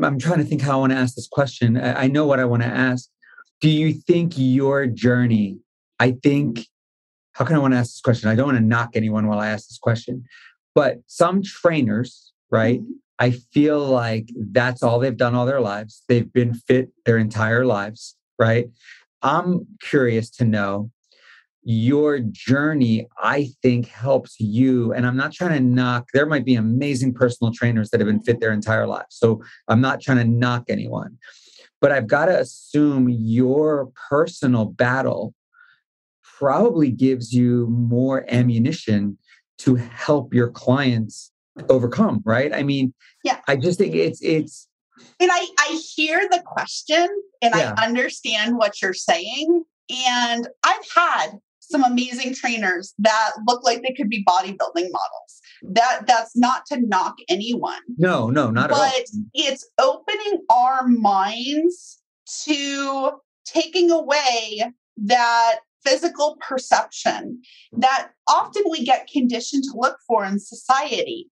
I'm 0.00 0.18
trying 0.18 0.38
to 0.38 0.44
think 0.44 0.62
how 0.62 0.72
I 0.72 0.76
want 0.76 0.92
to 0.92 0.98
ask 0.98 1.16
this 1.16 1.28
question. 1.28 1.76
I 1.76 2.06
know 2.06 2.26
what 2.26 2.40
I 2.40 2.44
want 2.44 2.62
to 2.62 2.68
ask, 2.68 3.08
do 3.60 3.68
you 3.68 3.92
think 3.92 4.32
your 4.36 4.86
journey, 4.86 5.58
I 6.00 6.12
think, 6.22 6.66
how 7.32 7.44
can 7.44 7.56
I 7.56 7.58
want 7.58 7.74
to 7.74 7.78
ask 7.78 7.90
this 7.90 8.00
question? 8.00 8.28
I 8.28 8.34
don't 8.34 8.46
want 8.46 8.58
to 8.58 8.64
knock 8.64 8.90
anyone 8.94 9.26
while 9.26 9.38
I 9.38 9.48
ask 9.48 9.68
this 9.68 9.78
question, 9.78 10.24
but 10.74 10.98
some 11.06 11.42
trainers, 11.42 12.32
right? 12.50 12.80
Mm-hmm. 12.80 12.92
I 13.22 13.30
feel 13.30 13.78
like 13.78 14.30
that's 14.36 14.82
all 14.82 14.98
they've 14.98 15.16
done 15.16 15.36
all 15.36 15.46
their 15.46 15.60
lives. 15.60 16.02
They've 16.08 16.32
been 16.32 16.54
fit 16.54 16.90
their 17.06 17.18
entire 17.18 17.64
lives, 17.64 18.16
right? 18.36 18.68
I'm 19.22 19.64
curious 19.80 20.28
to 20.38 20.44
know 20.44 20.90
your 21.62 22.18
journey, 22.18 23.06
I 23.16 23.50
think, 23.62 23.86
helps 23.86 24.40
you. 24.40 24.92
And 24.92 25.06
I'm 25.06 25.16
not 25.16 25.32
trying 25.32 25.52
to 25.52 25.60
knock, 25.60 26.08
there 26.12 26.26
might 26.26 26.44
be 26.44 26.56
amazing 26.56 27.14
personal 27.14 27.52
trainers 27.52 27.90
that 27.90 28.00
have 28.00 28.08
been 28.08 28.24
fit 28.24 28.40
their 28.40 28.52
entire 28.52 28.88
lives. 28.88 29.14
So 29.14 29.40
I'm 29.68 29.80
not 29.80 30.00
trying 30.00 30.18
to 30.18 30.24
knock 30.24 30.64
anyone. 30.68 31.16
But 31.80 31.92
I've 31.92 32.08
got 32.08 32.26
to 32.26 32.40
assume 32.40 33.08
your 33.08 33.92
personal 34.08 34.64
battle 34.64 35.32
probably 36.40 36.90
gives 36.90 37.32
you 37.32 37.68
more 37.68 38.26
ammunition 38.28 39.16
to 39.58 39.76
help 39.76 40.34
your 40.34 40.50
clients 40.50 41.31
overcome, 41.68 42.22
right? 42.24 42.52
I 42.52 42.62
mean, 42.62 42.94
yeah. 43.24 43.40
I 43.48 43.56
just 43.56 43.78
think 43.78 43.94
it's 43.94 44.22
it's 44.22 44.68
and 45.20 45.30
I 45.32 45.46
I 45.58 45.82
hear 45.94 46.28
the 46.30 46.42
question 46.44 47.08
and 47.40 47.54
yeah. 47.54 47.74
I 47.76 47.86
understand 47.86 48.56
what 48.56 48.80
you're 48.80 48.94
saying 48.94 49.64
and 49.90 50.48
I've 50.64 50.86
had 50.94 51.32
some 51.60 51.84
amazing 51.84 52.34
trainers 52.34 52.94
that 52.98 53.30
look 53.46 53.64
like 53.64 53.82
they 53.82 53.94
could 53.94 54.08
be 54.08 54.24
bodybuilding 54.24 54.90
models. 54.90 55.40
That 55.62 56.02
that's 56.06 56.36
not 56.36 56.66
to 56.66 56.80
knock 56.80 57.16
anyone. 57.28 57.80
No, 57.96 58.30
no, 58.30 58.50
not 58.50 58.70
but 58.70 58.76
at 58.76 58.80
all. 58.80 58.90
But 58.90 59.04
it's 59.34 59.70
opening 59.78 60.44
our 60.50 60.86
minds 60.86 62.00
to 62.44 63.12
taking 63.44 63.90
away 63.90 64.64
that 64.96 65.60
physical 65.84 66.36
perception 66.40 67.40
that 67.72 68.10
often 68.28 68.62
we 68.70 68.84
get 68.84 69.08
conditioned 69.12 69.64
to 69.64 69.72
look 69.74 69.98
for 70.06 70.24
in 70.24 70.38
society 70.38 71.28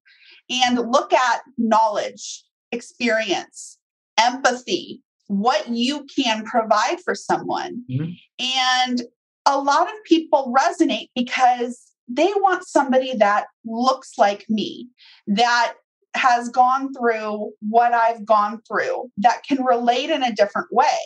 and 0.51 0.79
look 0.91 1.13
at 1.13 1.43
knowledge, 1.57 2.45
experience, 2.73 3.79
empathy, 4.19 5.03
what 5.29 5.69
you 5.69 6.07
can 6.15 6.45
provide 6.45 6.99
for 7.05 7.15
someone. 7.15 7.85
Mm-hmm. 7.89 8.11
And 8.39 9.03
a 9.47 9.59
lot 9.59 9.89
of 9.89 9.95
people 10.05 10.53
resonate 10.57 11.09
because 11.15 11.81
they 12.09 12.31
want 12.37 12.67
somebody 12.67 13.17
that 13.17 13.47
looks 13.65 14.19
like 14.19 14.45
me, 14.49 14.89
that 15.29 15.75
has 16.15 16.49
gone 16.49 16.93
through 16.93 17.53
what 17.61 17.93
I've 17.93 18.25
gone 18.25 18.61
through, 18.67 19.11
that 19.19 19.45
can 19.45 19.63
relate 19.65 20.11
in 20.11 20.25
a 20.25 20.35
different 20.35 20.69
way. 20.73 20.99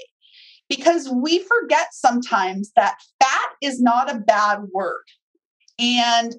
Because 0.70 1.10
we 1.10 1.40
forget 1.40 1.88
sometimes 1.92 2.72
that 2.74 2.96
fat 3.22 3.48
is 3.60 3.82
not 3.82 4.10
a 4.10 4.18
bad 4.18 4.60
word 4.72 5.04
and 5.78 6.34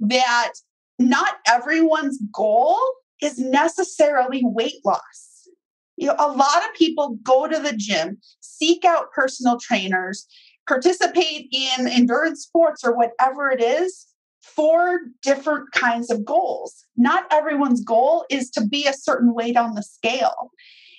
that 0.00 0.52
not 1.00 1.38
everyone's 1.48 2.18
goal 2.32 2.78
is 3.22 3.38
necessarily 3.38 4.42
weight 4.44 4.84
loss. 4.84 5.48
You 5.96 6.08
know, 6.08 6.16
a 6.18 6.32
lot 6.32 6.64
of 6.64 6.74
people 6.74 7.18
go 7.22 7.46
to 7.46 7.58
the 7.58 7.74
gym, 7.76 8.18
seek 8.40 8.84
out 8.84 9.12
personal 9.12 9.58
trainers, 9.58 10.26
participate 10.68 11.48
in 11.52 11.88
endurance 11.88 12.42
sports 12.42 12.84
or 12.84 12.96
whatever 12.96 13.50
it 13.50 13.62
is 13.62 14.06
for 14.40 15.00
different 15.22 15.72
kinds 15.72 16.10
of 16.10 16.24
goals. 16.24 16.84
Not 16.96 17.26
everyone's 17.30 17.82
goal 17.82 18.24
is 18.30 18.50
to 18.50 18.66
be 18.66 18.86
a 18.86 18.92
certain 18.92 19.34
weight 19.34 19.56
on 19.56 19.74
the 19.74 19.82
scale. 19.82 20.52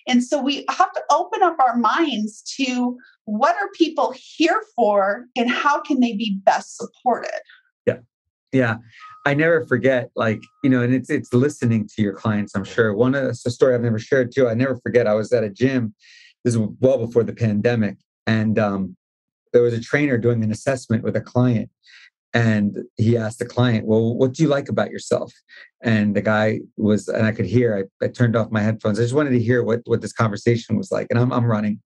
And 0.07 0.23
so 0.23 0.41
we 0.41 0.65
have 0.69 0.91
to 0.93 1.03
open 1.11 1.43
up 1.43 1.57
our 1.59 1.77
minds 1.77 2.41
to 2.57 2.97
what 3.25 3.55
are 3.55 3.69
people 3.75 4.13
here 4.15 4.61
for 4.75 5.25
and 5.35 5.49
how 5.49 5.81
can 5.81 5.99
they 5.99 6.13
be 6.15 6.39
best 6.43 6.77
supported? 6.77 7.29
Yeah. 8.51 8.77
I 9.25 9.35
never 9.35 9.65
forget, 9.67 10.09
like, 10.15 10.41
you 10.63 10.69
know, 10.69 10.81
and 10.81 10.93
it's 10.93 11.09
it's 11.09 11.31
listening 11.31 11.87
to 11.95 12.01
your 12.01 12.13
clients, 12.13 12.55
I'm 12.55 12.63
sure. 12.63 12.95
One 12.95 13.13
of 13.13 13.27
the 13.27 13.51
story 13.51 13.75
I've 13.75 13.81
never 13.81 13.99
shared 13.99 14.31
too. 14.33 14.47
I 14.47 14.55
never 14.55 14.77
forget 14.77 15.05
I 15.05 15.13
was 15.13 15.31
at 15.31 15.43
a 15.43 15.49
gym. 15.49 15.93
This 16.43 16.55
is 16.55 16.59
well 16.79 16.97
before 16.97 17.23
the 17.23 17.33
pandemic. 17.33 17.97
And 18.25 18.57
um, 18.57 18.97
there 19.53 19.61
was 19.61 19.73
a 19.73 19.81
trainer 19.81 20.17
doing 20.17 20.43
an 20.43 20.51
assessment 20.51 21.03
with 21.03 21.15
a 21.15 21.21
client 21.21 21.69
and 22.33 22.77
he 22.95 23.17
asked 23.17 23.39
the 23.39 23.45
client 23.45 23.85
well 23.85 24.15
what 24.15 24.33
do 24.33 24.43
you 24.43 24.49
like 24.49 24.69
about 24.69 24.89
yourself 24.89 25.33
and 25.83 26.15
the 26.15 26.21
guy 26.21 26.59
was 26.77 27.07
and 27.07 27.25
i 27.25 27.31
could 27.31 27.45
hear 27.45 27.89
i, 28.01 28.05
I 28.05 28.07
turned 28.07 28.35
off 28.35 28.51
my 28.51 28.61
headphones 28.61 28.99
i 28.99 29.03
just 29.03 29.13
wanted 29.13 29.31
to 29.31 29.39
hear 29.39 29.63
what 29.63 29.81
what 29.85 30.01
this 30.01 30.13
conversation 30.13 30.77
was 30.77 30.91
like 30.91 31.07
and 31.09 31.19
i'm, 31.19 31.31
I'm 31.31 31.45
running 31.45 31.81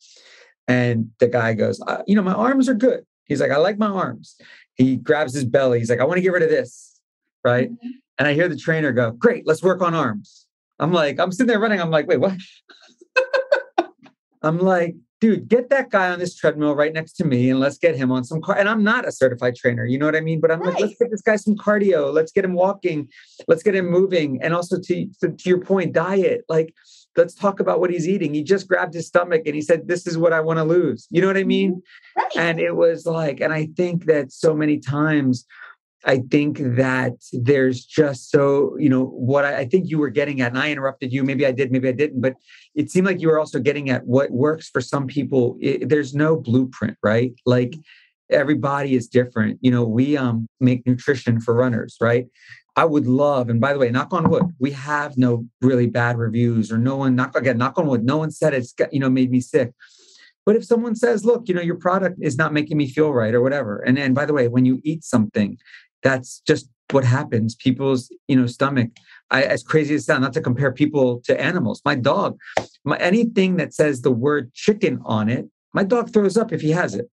and 0.67 1.10
the 1.19 1.28
guy 1.28 1.54
goes 1.54 1.82
uh, 1.88 2.04
you 2.08 2.15
know 2.15 2.21
my 2.21 2.34
arms 2.34 2.67
are 2.67 2.73
good 2.73 3.06
he's 3.26 3.42
like 3.42 3.52
i 3.52 3.58
like 3.58 3.78
my 3.78 3.88
arms 3.88 4.36
he 4.76 4.96
grabs 4.96 5.34
his 5.34 5.46
belly 5.46 5.80
he's 5.80 5.90
like 5.90 6.00
i 6.00 6.04
want 6.04 6.18
to 6.18 6.22
get 6.22 6.34
rid 6.34 6.44
of 6.44 6.50
this 6.50 7.00
right 7.44 7.72
mm-hmm. 7.72 7.90
and 8.20 8.28
i 8.28 8.34
hear 8.34 8.48
the 8.48 8.58
trainer 8.58 8.92
go 8.92 9.12
great 9.12 9.46
let's 9.46 9.64
work 9.64 9.82
on 9.82 9.94
arms 9.94 10.46
i'm 10.80 10.92
like 10.92 11.20
i'm 11.20 11.32
sitting 11.32 11.48
there 11.48 11.60
running 11.60 11.82
i'm 11.82 11.92
like 11.92 12.08
wait 12.08 12.20
what 12.20 12.38
i'm 14.42 14.60
like 14.60 14.96
dude, 15.24 15.48
get 15.48 15.70
that 15.70 15.90
guy 15.90 16.10
on 16.10 16.20
this 16.20 16.36
treadmill 16.36 16.76
right 16.76 16.92
next 16.92 17.14
to 17.14 17.24
me 17.24 17.50
and 17.50 17.58
let's 17.58 17.78
get 17.78 17.96
him 17.96 18.12
on 18.12 18.26
some 18.26 18.42
car. 18.42 18.58
And 18.58 18.68
I'm 18.68 18.84
not 18.84 19.08
a 19.08 19.12
certified 19.12 19.56
trainer, 19.56 19.86
you 19.86 19.98
know 19.98 20.06
what 20.06 20.18
I 20.18 20.20
mean? 20.20 20.42
But 20.42 20.52
I'm 20.52 20.60
right. 20.60 20.74
like, 20.74 20.82
let's 20.82 20.96
get 21.00 21.12
this 21.12 21.22
guy 21.22 21.38
some 21.38 21.56
cardio. 21.56 22.14
Let's 22.14 22.34
get 22.34 22.44
him 22.44 22.52
walking. 22.52 23.08
Let's 23.48 23.64
get 23.64 23.74
him 23.74 23.90
moving. 23.90 24.42
And 24.42 24.54
also 24.54 24.82
to, 24.82 25.10
to, 25.22 25.32
to 25.32 25.50
your 25.50 25.62
point, 25.62 25.94
diet. 25.94 26.44
Like, 26.50 26.76
let's 27.15 27.34
talk 27.34 27.60
about 27.60 27.80
what 27.80 27.89
he's 27.89 28.08
eating. 28.08 28.34
He 28.34 28.43
just 28.43 28.67
grabbed 28.67 28.93
his 28.93 29.08
stomach 29.08 29.43
and 29.45 29.56
he 29.56 29.62
said, 29.62 29.88
This 29.88 30.08
is 30.08 30.17
what 30.17 30.34
I 30.34 30.41
want 30.41 30.60
to 30.60 30.63
lose. 30.63 31.08
You 31.10 31.21
know 31.21 31.28
what 31.28 31.38
I 31.38 31.43
mean? 31.43 31.76
Mm-hmm. 31.76 32.21
Right. 32.21 32.38
And 32.38 32.60
it 32.60 32.76
was 32.76 33.06
like, 33.06 33.39
and 33.39 33.54
I 33.54 33.67
think 33.76 34.06
that 34.06 34.32
so 34.32 34.54
many 34.54 34.80
times 34.80 35.45
I 36.06 36.19
think 36.30 36.58
that 36.60 37.13
there's 37.32 37.86
just 37.86 38.30
so, 38.30 38.76
you 38.78 38.89
know, 38.89 39.06
what 39.06 39.45
I, 39.45 39.60
I, 39.60 39.65
think 39.65 39.89
you 39.89 39.97
were 39.97 40.10
getting 40.10 40.41
at, 40.41 40.52
and 40.52 40.60
I 40.60 40.69
interrupted 40.69 41.13
you. 41.13 41.23
Maybe 41.23 41.45
I 41.45 41.54
did, 41.54 41.71
maybe 41.71 41.88
I 41.88 41.93
didn't, 41.93 42.19
but 42.19 42.34
it 42.76 42.91
seemed 42.91 43.08
like 43.08 43.21
you 43.21 43.30
were 43.30 43.39
also 43.39 43.60
getting 43.60 43.89
at 43.89 44.06
what 44.06 44.32
works 44.32 44.69
for 44.69 44.82
some 44.82 45.08
people. 45.08 45.58
It, 45.62 45.88
there's 45.88 46.13
no 46.13 46.36
blueprint, 46.36 46.97
right? 47.02 47.34
Like 47.45 47.76
everybody 48.30 48.95
is 48.95 49.08
different. 49.08 49.60
You 49.62 49.71
know, 49.71 49.84
we 49.84 50.17
um 50.17 50.47
make 50.60 50.86
nutrition 50.86 51.39
for 51.39 51.54
runners, 51.54 51.95
right? 52.02 52.28
I 52.76 52.86
would 52.86 53.06
love, 53.06 53.50
and 53.50 53.62
by 53.62 53.74
the 53.74 53.80
way, 53.80 53.92
knock 53.92 54.14
on 54.14 54.30
wood, 54.30 54.46
we 54.60 54.72
have 54.72 55.18
no 55.18 55.46
really 55.62 55.88
bad 55.88 56.18
reviews 56.18 56.72
or 56.72 56.78
no 56.78 56.96
one, 56.96 57.16
knock 57.16 57.36
again, 57.36 57.58
knock 57.58 57.78
on 57.78 57.88
wood, 57.88 58.04
no 58.04 58.18
one 58.18 58.32
said 58.32 58.54
it's, 58.54 58.74
you 58.92 59.00
know, 59.00 59.10
made 59.10 59.30
me 59.30 59.42
sick. 59.42 59.74
But 60.46 60.56
if 60.56 60.66
someone 60.66 60.96
says, 60.96 61.24
look, 61.24 61.48
you 61.48 61.54
know, 61.54 61.62
your 61.62 61.78
product 61.78 62.18
is 62.22 62.36
not 62.36 62.52
making 62.52 62.78
me 62.78 62.90
feel 62.90 63.14
right 63.14 63.34
or 63.34 63.42
whatever. 63.42 63.80
And 63.80 63.98
and 63.98 64.14
by 64.16 64.26
the 64.26 64.34
way, 64.34 64.48
when 64.48 64.66
you 64.66 64.82
eat 64.84 65.04
something, 65.04 65.58
that's 66.04 66.42
just 66.46 66.70
what 66.92 67.04
happens 67.04 67.56
people's 67.56 68.12
you 68.28 68.36
know 68.36 68.46
stomach 68.46 68.90
I, 69.32 69.44
as 69.44 69.64
crazy 69.64 69.96
as 69.96 70.02
it 70.02 70.06
sounds 70.06 70.22
not 70.22 70.34
to 70.34 70.42
compare 70.42 70.72
people 70.72 71.22
to 71.22 71.40
animals 71.40 71.82
my 71.84 71.96
dog 71.96 72.38
my, 72.84 72.98
anything 72.98 73.56
that 73.56 73.74
says 73.74 74.02
the 74.02 74.12
word 74.12 74.54
chicken 74.54 75.00
on 75.04 75.30
it 75.30 75.46
my 75.74 75.84
dog 75.84 76.14
throws 76.14 76.38
up 76.38 76.52
if 76.52 76.62
he 76.62 76.72
has 76.72 76.94
it 76.94 77.10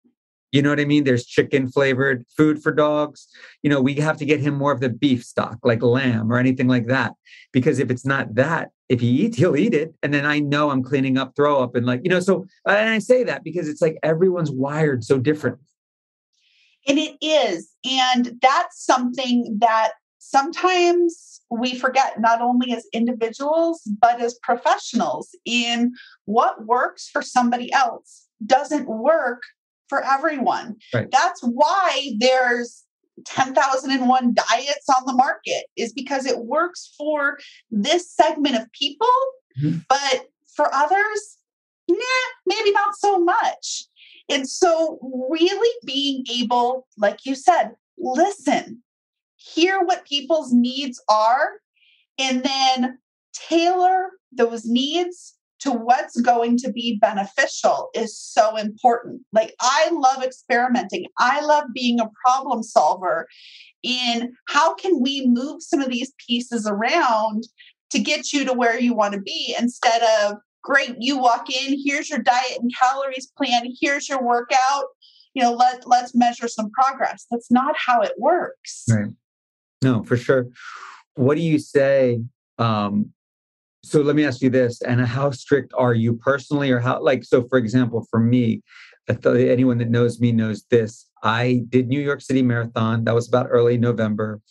you 0.56 0.62
know 0.62 0.70
what 0.70 0.80
i 0.80 0.86
mean? 0.86 1.04
There's 1.04 1.26
chicken 1.26 1.70
flavored 1.70 2.26
food 2.36 2.62
for 2.62 2.72
dogs. 2.72 3.28
You 3.64 3.70
know 3.70 3.82
we 3.82 3.96
have 3.96 4.18
to 4.18 4.26
get 4.26 4.40
him 4.40 4.56
more 4.56 4.72
of 4.72 4.80
the 4.80 4.90
beef 4.90 5.24
stock 5.24 5.58
like 5.64 5.82
lamb 5.84 6.32
or 6.32 6.38
anything 6.38 6.68
like 6.68 6.88
that. 6.88 7.14
Because 7.52 7.80
if 7.80 7.92
it's 7.92 8.06
not 8.06 8.36
that 8.36 8.72
if 8.90 9.02
he 9.02 9.08
eats 9.08 9.38
he'll 9.38 9.58
eat 9.58 9.74
it. 9.74 9.94
And 10.02 10.14
then 10.14 10.26
i 10.26 10.40
know 10.40 10.70
i'm 10.70 10.84
cleaning 10.84 11.18
up 11.18 11.36
throw 11.36 11.62
up 11.62 11.76
and 11.76 11.86
like 11.86 12.02
you 12.04 12.10
know 12.10 12.20
so 12.20 12.46
and 12.68 12.90
i 12.90 13.00
say 13.00 13.24
that 13.24 13.44
because 13.44 13.68
it's 13.68 13.82
like 13.82 13.98
everyone's 14.04 14.52
wired 14.52 15.04
so 15.04 15.20
different. 15.20 15.60
And 16.88 17.00
it 17.00 17.18
is. 17.20 17.72
And 17.84 18.38
that's 18.42 18.86
something 18.86 19.58
that 19.60 19.94
sometimes 20.20 21.42
we 21.50 21.76
forget, 21.76 22.20
not 22.20 22.42
only 22.42 22.74
as 22.74 22.88
individuals, 22.94 23.82
but 24.02 24.22
as 24.22 24.38
professionals, 24.42 25.36
in 25.46 25.94
what 26.26 26.66
works 26.66 27.10
for 27.10 27.22
somebody 27.22 27.72
else 27.74 28.28
doesn't 28.46 28.88
work 28.88 29.44
for 29.90 30.04
everyone. 30.04 30.78
Right. 30.94 31.10
That's 31.12 31.42
why 31.42 32.12
there's 32.18 32.84
10,001 33.26 34.34
diets 34.34 34.90
on 34.90 35.06
the 35.06 35.14
market, 35.14 35.66
is 35.78 35.94
because 35.94 36.26
it 36.26 36.40
works 36.40 36.94
for 36.98 37.40
this 37.72 38.14
segment 38.14 38.56
of 38.56 38.72
people, 38.72 39.08
mm-hmm. 39.62 39.80
but 39.88 40.28
for 40.56 40.74
others, 40.74 41.38
nah, 41.88 41.98
maybe 42.46 42.72
not 42.72 42.96
so 42.96 43.20
much. 43.20 43.86
And 44.30 44.50
so, 44.50 45.00
really 45.30 45.72
being 45.86 46.26
able, 46.34 46.88
like 46.98 47.20
you 47.26 47.36
said, 47.36 47.72
listen, 47.98 48.82
hear 49.38 49.82
what 49.82 50.06
people's 50.06 50.52
needs 50.52 51.02
are, 51.08 51.50
and 52.18 52.44
then 52.44 52.98
tailor 53.34 54.10
those 54.32 54.66
needs 54.66 55.36
to 55.62 55.72
what's 55.72 56.20
going 56.22 56.58
to 56.58 56.72
be 56.72 56.98
beneficial 57.02 57.90
is 57.94 58.18
so 58.20 58.56
important. 58.56 59.22
Like, 59.32 59.54
I 59.62 59.90
love 59.92 60.24
experimenting, 60.24 61.06
I 61.18 61.42
love 61.42 61.66
being 61.74 62.00
a 62.00 62.10
problem 62.26 62.64
solver 62.64 63.28
in 63.84 64.34
how 64.48 64.74
can 64.76 65.02
we 65.02 65.26
move 65.28 65.62
some 65.62 65.82
of 65.82 65.90
these 65.90 66.14
pieces 66.28 66.68
around 66.68 67.44
to 67.92 68.00
get 68.00 68.34
you 68.34 68.44
to 68.46 68.54
where 68.54 68.80
you 68.80 68.94
want 68.94 69.14
to 69.14 69.22
be 69.22 69.56
instead 69.60 70.02
of 70.22 70.38
great 70.64 70.96
you 71.00 71.20
walk 71.20 71.48
in 71.52 71.80
here's 71.86 72.10
your 72.10 72.18
diet 72.18 72.58
and 72.60 72.72
calories 72.76 73.32
plan 73.38 73.72
here's 73.80 74.10
your 74.10 74.24
workout 74.24 74.86
you 75.36 75.44
know 75.44 75.54
let 75.54 75.88
let's 75.88 76.16
measure 76.16 76.48
some 76.48 76.72
progress. 76.72 77.28
That's 77.30 77.52
not 77.52 77.76
how 77.78 78.02
it 78.02 78.14
works. 78.18 78.86
Right. 78.90 79.12
No 79.84 80.04
for 80.04 80.18
sure. 80.18 80.48
What 81.14 81.36
do 81.36 81.42
you 81.42 81.60
say 81.60 82.22
um 82.58 83.12
so 83.86 84.02
let 84.02 84.16
me 84.16 84.26
ask 84.26 84.42
you 84.42 84.50
this 84.50 84.82
and 84.82 85.00
how 85.02 85.30
strict 85.32 85.74
are 85.78 85.94
you 85.94 86.14
personally 86.14 86.72
or 86.72 86.80
how 86.80 87.02
like 87.02 87.24
so 87.24 87.48
for 87.48 87.58
example 87.58 88.06
for 88.10 88.20
me 88.20 88.62
anyone 89.08 89.78
that 89.78 89.90
knows 89.90 90.20
me 90.20 90.32
knows 90.32 90.64
this 90.72 91.10
i 91.24 91.62
did 91.70 91.88
new 91.88 92.00
york 92.00 92.22
city 92.22 92.42
marathon 92.42 93.04
that 93.04 93.14
was 93.14 93.28
about 93.28 93.48
early 93.50 93.78
november 93.78 94.42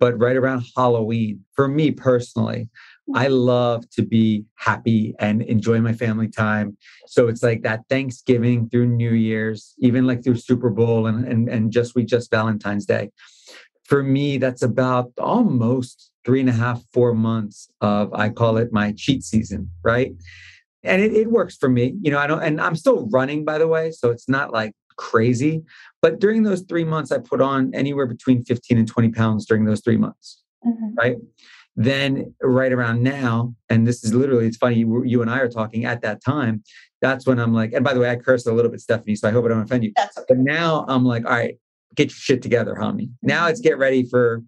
but 0.00 0.18
right 0.18 0.36
around 0.36 0.64
halloween 0.76 1.44
for 1.54 1.68
me 1.68 1.90
personally 1.90 2.68
I 3.14 3.26
mm. 3.26 3.46
love 3.46 3.88
to 3.90 4.02
be 4.02 4.44
happy 4.56 5.14
and 5.18 5.42
enjoy 5.42 5.80
my 5.80 5.92
family 5.92 6.28
time. 6.28 6.76
So 7.06 7.28
it's 7.28 7.42
like 7.42 7.62
that 7.62 7.84
Thanksgiving 7.88 8.68
through 8.68 8.88
New 8.88 9.12
Year's, 9.12 9.74
even 9.78 10.06
like 10.06 10.24
through 10.24 10.36
Super 10.36 10.70
Bowl 10.70 11.06
and 11.06 11.24
and, 11.24 11.48
and 11.48 11.70
just 11.70 11.94
we 11.94 12.04
just 12.04 12.30
Valentine's 12.30 12.86
Day. 12.86 13.10
For 13.84 14.02
me, 14.02 14.38
that's 14.38 14.62
about 14.62 15.12
almost 15.18 16.10
three 16.26 16.40
and 16.40 16.50
a 16.50 16.52
half, 16.52 16.82
four 16.92 17.14
months 17.14 17.70
of 17.80 18.12
I 18.12 18.28
call 18.28 18.58
it 18.58 18.72
my 18.72 18.92
cheat 18.92 19.22
season, 19.22 19.70
right? 19.82 20.12
And 20.82 21.00
it, 21.00 21.14
it 21.14 21.30
works 21.30 21.56
for 21.56 21.68
me. 21.68 21.94
You 22.02 22.10
know, 22.10 22.18
I 22.18 22.26
don't 22.26 22.42
and 22.42 22.60
I'm 22.60 22.76
still 22.76 23.08
running 23.08 23.44
by 23.44 23.56
the 23.56 23.68
way. 23.68 23.92
So 23.92 24.10
it's 24.10 24.28
not 24.28 24.52
like 24.52 24.74
crazy. 24.96 25.62
But 26.02 26.18
during 26.18 26.42
those 26.42 26.62
three 26.62 26.84
months, 26.84 27.12
I 27.12 27.18
put 27.18 27.40
on 27.40 27.74
anywhere 27.74 28.06
between 28.06 28.44
15 28.44 28.76
and 28.76 28.88
20 28.88 29.10
pounds 29.10 29.46
during 29.46 29.64
those 29.64 29.80
three 29.80 29.96
months. 29.96 30.42
Mm-hmm. 30.66 30.94
Right 30.94 31.16
then 31.76 32.34
right 32.40 32.72
around 32.72 33.02
now 33.02 33.54
and 33.68 33.86
this 33.86 34.02
is 34.02 34.14
literally 34.14 34.46
it's 34.46 34.56
funny 34.56 34.76
you, 34.76 35.04
you, 35.04 35.20
and 35.20 35.30
i 35.30 35.38
are 35.38 35.48
talking 35.48 35.84
at 35.84 36.00
that 36.00 36.24
time 36.24 36.62
that's 37.02 37.26
when 37.26 37.38
i'm 37.38 37.52
like 37.52 37.74
and 37.74 37.84
by 37.84 37.92
the 37.92 38.00
way 38.00 38.08
i 38.08 38.16
cursed 38.16 38.46
a 38.46 38.52
little 38.52 38.70
bit 38.70 38.80
stephanie 38.80 39.14
so 39.14 39.28
i 39.28 39.30
hope 39.30 39.44
i 39.44 39.48
don't 39.48 39.60
offend 39.60 39.84
you 39.84 39.92
that's 39.94 40.16
okay. 40.16 40.24
but 40.30 40.38
now 40.38 40.86
i'm 40.88 41.04
like 41.04 41.26
all 41.26 41.32
right 41.32 41.58
get 41.94 42.04
your 42.04 42.16
shit 42.16 42.40
together 42.40 42.74
homie 42.80 43.10
now 43.22 43.46
it's 43.46 43.60
mm-hmm. 43.60 43.68
get 43.68 43.78
ready 43.78 44.02
for 44.02 44.42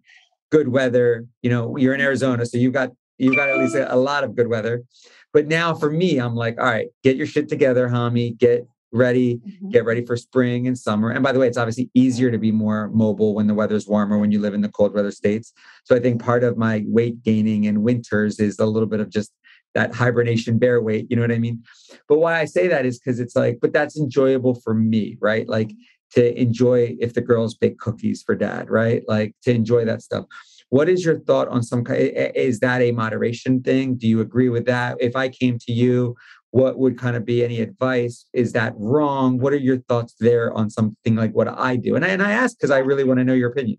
good 0.51 0.69
weather 0.69 1.27
you 1.43 1.51
know 1.51 1.77
you're 1.77 1.95
in 1.95 2.01
arizona 2.01 2.45
so 2.47 2.57
you've 2.59 2.73
got 2.73 2.91
you've 3.19 3.37
got 3.37 3.49
at 3.49 3.59
least 3.59 3.75
a, 3.75 3.93
a 3.93 3.97
lot 3.97 4.25
of 4.25 4.35
good 4.35 4.49
weather. 4.49 4.85
But 5.33 5.47
now 5.47 5.75
for 5.75 5.91
me, 5.91 6.19
I'm 6.19 6.35
like, 6.35 6.59
all 6.59 6.65
right, 6.65 6.89
get 7.03 7.17
your 7.17 7.27
shit 7.27 7.49
together, 7.49 7.89
homie. 7.89 8.37
Get 8.39 8.67
ready, 8.91 9.37
mm-hmm. 9.37 9.69
get 9.69 9.85
ready 9.85 10.07
for 10.07 10.17
spring 10.17 10.67
and 10.67 10.79
summer. 10.79 11.11
And 11.11 11.23
by 11.23 11.33
the 11.33 11.39
way, 11.39 11.47
it's 11.47 11.59
obviously 11.59 11.91
easier 11.93 12.31
to 12.31 12.39
be 12.39 12.51
more 12.51 12.89
mobile 12.89 13.35
when 13.35 13.47
the 13.47 13.53
weather's 13.53 13.87
warmer, 13.87 14.17
when 14.17 14.33
you 14.33 14.41
live 14.41 14.55
in 14.55 14.63
the 14.63 14.71
cold 14.71 14.95
weather 14.95 15.11
states. 15.11 15.53
So 15.85 15.95
I 15.95 16.01
think 16.01 16.23
part 16.23 16.43
of 16.43 16.57
my 16.57 16.85
weight 16.87 17.23
gaining 17.23 17.65
in 17.65 17.83
winters 17.83 18.41
is 18.41 18.59
a 18.59 18.65
little 18.65 18.89
bit 18.89 19.01
of 19.01 19.11
just 19.11 19.33
that 19.75 19.95
hibernation 19.95 20.59
bear 20.59 20.81
weight. 20.81 21.07
You 21.11 21.17
know 21.17 21.23
what 21.23 21.33
I 21.33 21.39
mean? 21.39 21.63
But 22.09 22.21
why 22.21 22.41
I 22.41 22.47
say 22.47 22.69
that 22.69 22.87
is 22.87 22.99
because 22.99 23.21
it's 23.21 23.37
like, 23.37 23.59
but 23.61 23.75
that's 23.75 23.99
enjoyable 23.99 24.55
for 24.55 24.73
me, 24.73 25.19
right? 25.21 25.47
Like 25.47 25.73
to 26.13 26.41
enjoy 26.41 26.97
if 27.01 27.15
the 27.15 27.21
girls 27.21 27.55
bake 27.55 27.79
cookies 27.79 28.23
for 28.23 28.35
dad, 28.35 28.71
right? 28.71 29.03
Like 29.09 29.35
to 29.43 29.53
enjoy 29.53 29.85
that 29.85 30.03
stuff. 30.03 30.25
What 30.71 30.89
is 30.89 31.05
your 31.05 31.21
thought 31.21 31.49
on 31.49 31.63
some 31.63 31.85
kind? 31.85 32.13
Is 32.35 32.61
that 32.61 32.83
a 32.83 32.93
moderation 32.93 33.63
thing? 33.63 33.97
Do 33.97 34.07
you 34.07 34.21
agree 34.21 34.49
with 34.49 34.67
that? 34.67 34.99
If 35.01 35.17
I 35.17 35.29
came 35.29 35.59
to 35.61 35.73
you, 35.73 36.15
what 36.51 36.79
would 36.79 36.99
kind 36.99 37.17
of 37.17 37.25
be 37.25 37.45
any 37.45 37.61
advice? 37.61 38.27
Is 38.33 38.53
that 38.53 38.75
wrong? 38.77 39.39
What 39.39 39.53
are 39.53 39.59
your 39.59 39.79
thoughts 39.79 40.15
there 40.21 40.53
on 40.53 40.71
something 40.71 41.15
like 41.15 41.33
what 41.33 41.49
I 41.49 41.77
do? 41.77 41.95
And 41.95 42.05
I, 42.05 42.09
and 42.09 42.23
I 42.23 42.33
ask 42.33 42.57
because 42.57 42.71
I 42.71 42.79
really 42.79 43.05
want 43.05 43.19
to 43.19 43.25
know 43.25 43.35
your 43.35 43.51
opinion. 43.51 43.79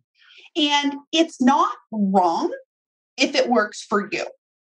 And 0.55 0.95
it's 1.11 1.41
not 1.41 1.75
wrong 1.91 2.53
if 3.17 3.35
it 3.35 3.49
works 3.49 3.85
for 3.87 4.09
you. 4.11 4.25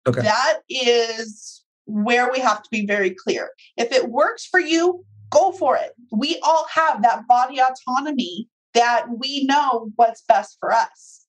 Okay. 0.07 0.21
That 0.21 0.59
is 0.69 1.63
where 1.85 2.31
we 2.31 2.39
have 2.39 2.63
to 2.63 2.69
be 2.71 2.85
very 2.85 3.11
clear. 3.11 3.49
If 3.77 3.91
it 3.91 4.09
works 4.09 4.45
for 4.45 4.59
you, 4.59 5.05
go 5.29 5.51
for 5.51 5.75
it. 5.77 5.91
We 6.11 6.39
all 6.43 6.65
have 6.73 7.01
that 7.03 7.27
body 7.27 7.59
autonomy 7.59 8.47
that 8.73 9.05
we 9.17 9.45
know 9.45 9.89
what's 9.95 10.23
best 10.27 10.57
for 10.59 10.71
us. 10.71 11.25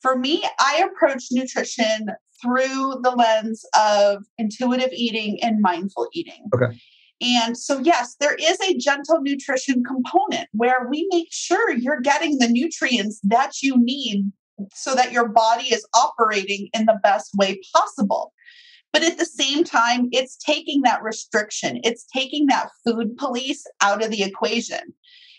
For 0.00 0.16
me, 0.16 0.44
I 0.58 0.88
approach 0.90 1.24
nutrition 1.30 2.08
through 2.42 3.00
the 3.02 3.10
lens 3.10 3.64
of 3.78 4.24
intuitive 4.38 4.90
eating 4.92 5.38
and 5.42 5.60
mindful 5.60 6.08
eating. 6.12 6.48
Okay. 6.54 6.80
And 7.20 7.56
so, 7.56 7.80
yes, 7.80 8.16
there 8.18 8.34
is 8.34 8.58
a 8.62 8.78
gentle 8.78 9.20
nutrition 9.20 9.84
component 9.84 10.48
where 10.52 10.88
we 10.88 11.06
make 11.10 11.28
sure 11.30 11.70
you're 11.70 12.00
getting 12.00 12.38
the 12.38 12.48
nutrients 12.48 13.20
that 13.24 13.62
you 13.62 13.76
need 13.76 14.32
so 14.74 14.94
that 14.94 15.12
your 15.12 15.28
body 15.28 15.64
is 15.64 15.86
operating 15.94 16.68
in 16.72 16.86
the 16.86 16.98
best 17.02 17.30
way 17.36 17.60
possible. 17.74 18.32
But 18.92 19.04
at 19.04 19.18
the 19.18 19.24
same 19.24 19.64
time, 19.64 20.08
it's 20.12 20.36
taking 20.36 20.82
that 20.82 21.02
restriction, 21.02 21.80
it's 21.84 22.06
taking 22.14 22.46
that 22.46 22.70
food 22.84 23.16
police 23.16 23.64
out 23.82 24.02
of 24.02 24.10
the 24.10 24.22
equation. 24.22 24.94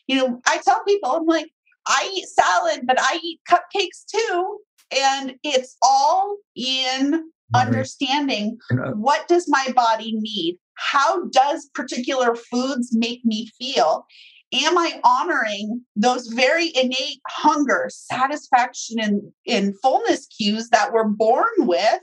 You 0.08 0.16
know, 0.18 0.42
I 0.48 0.58
tell 0.58 0.84
people, 0.84 1.12
I'm 1.12 1.26
like, 1.26 1.50
I 1.88 2.12
eat 2.16 2.28
salad, 2.28 2.82
but 2.86 2.98
I 3.00 3.20
eat 3.22 3.40
cupcakes 3.50 4.06
too. 4.10 4.60
And 4.98 5.36
it's 5.44 5.78
all 5.82 6.38
in 6.56 7.32
understanding 7.54 8.58
uh, 8.72 8.92
what 8.92 9.28
does 9.28 9.48
my 9.48 9.68
body 9.76 10.14
need? 10.18 10.58
How 10.76 11.26
does 11.28 11.70
particular 11.74 12.36
foods 12.36 12.96
make 12.96 13.24
me 13.26 13.50
feel? 13.58 14.06
Am 14.54 14.78
I 14.78 15.00
honoring 15.04 15.82
those 15.96 16.28
very 16.28 16.72
innate 16.76 17.22
hunger, 17.30 17.88
satisfaction, 17.90 19.00
and, 19.00 19.22
and 19.48 19.74
fullness 19.82 20.28
cues 20.28 20.70
that 20.70 20.92
we're 20.92 21.06
born 21.06 21.46
with? 21.60 22.02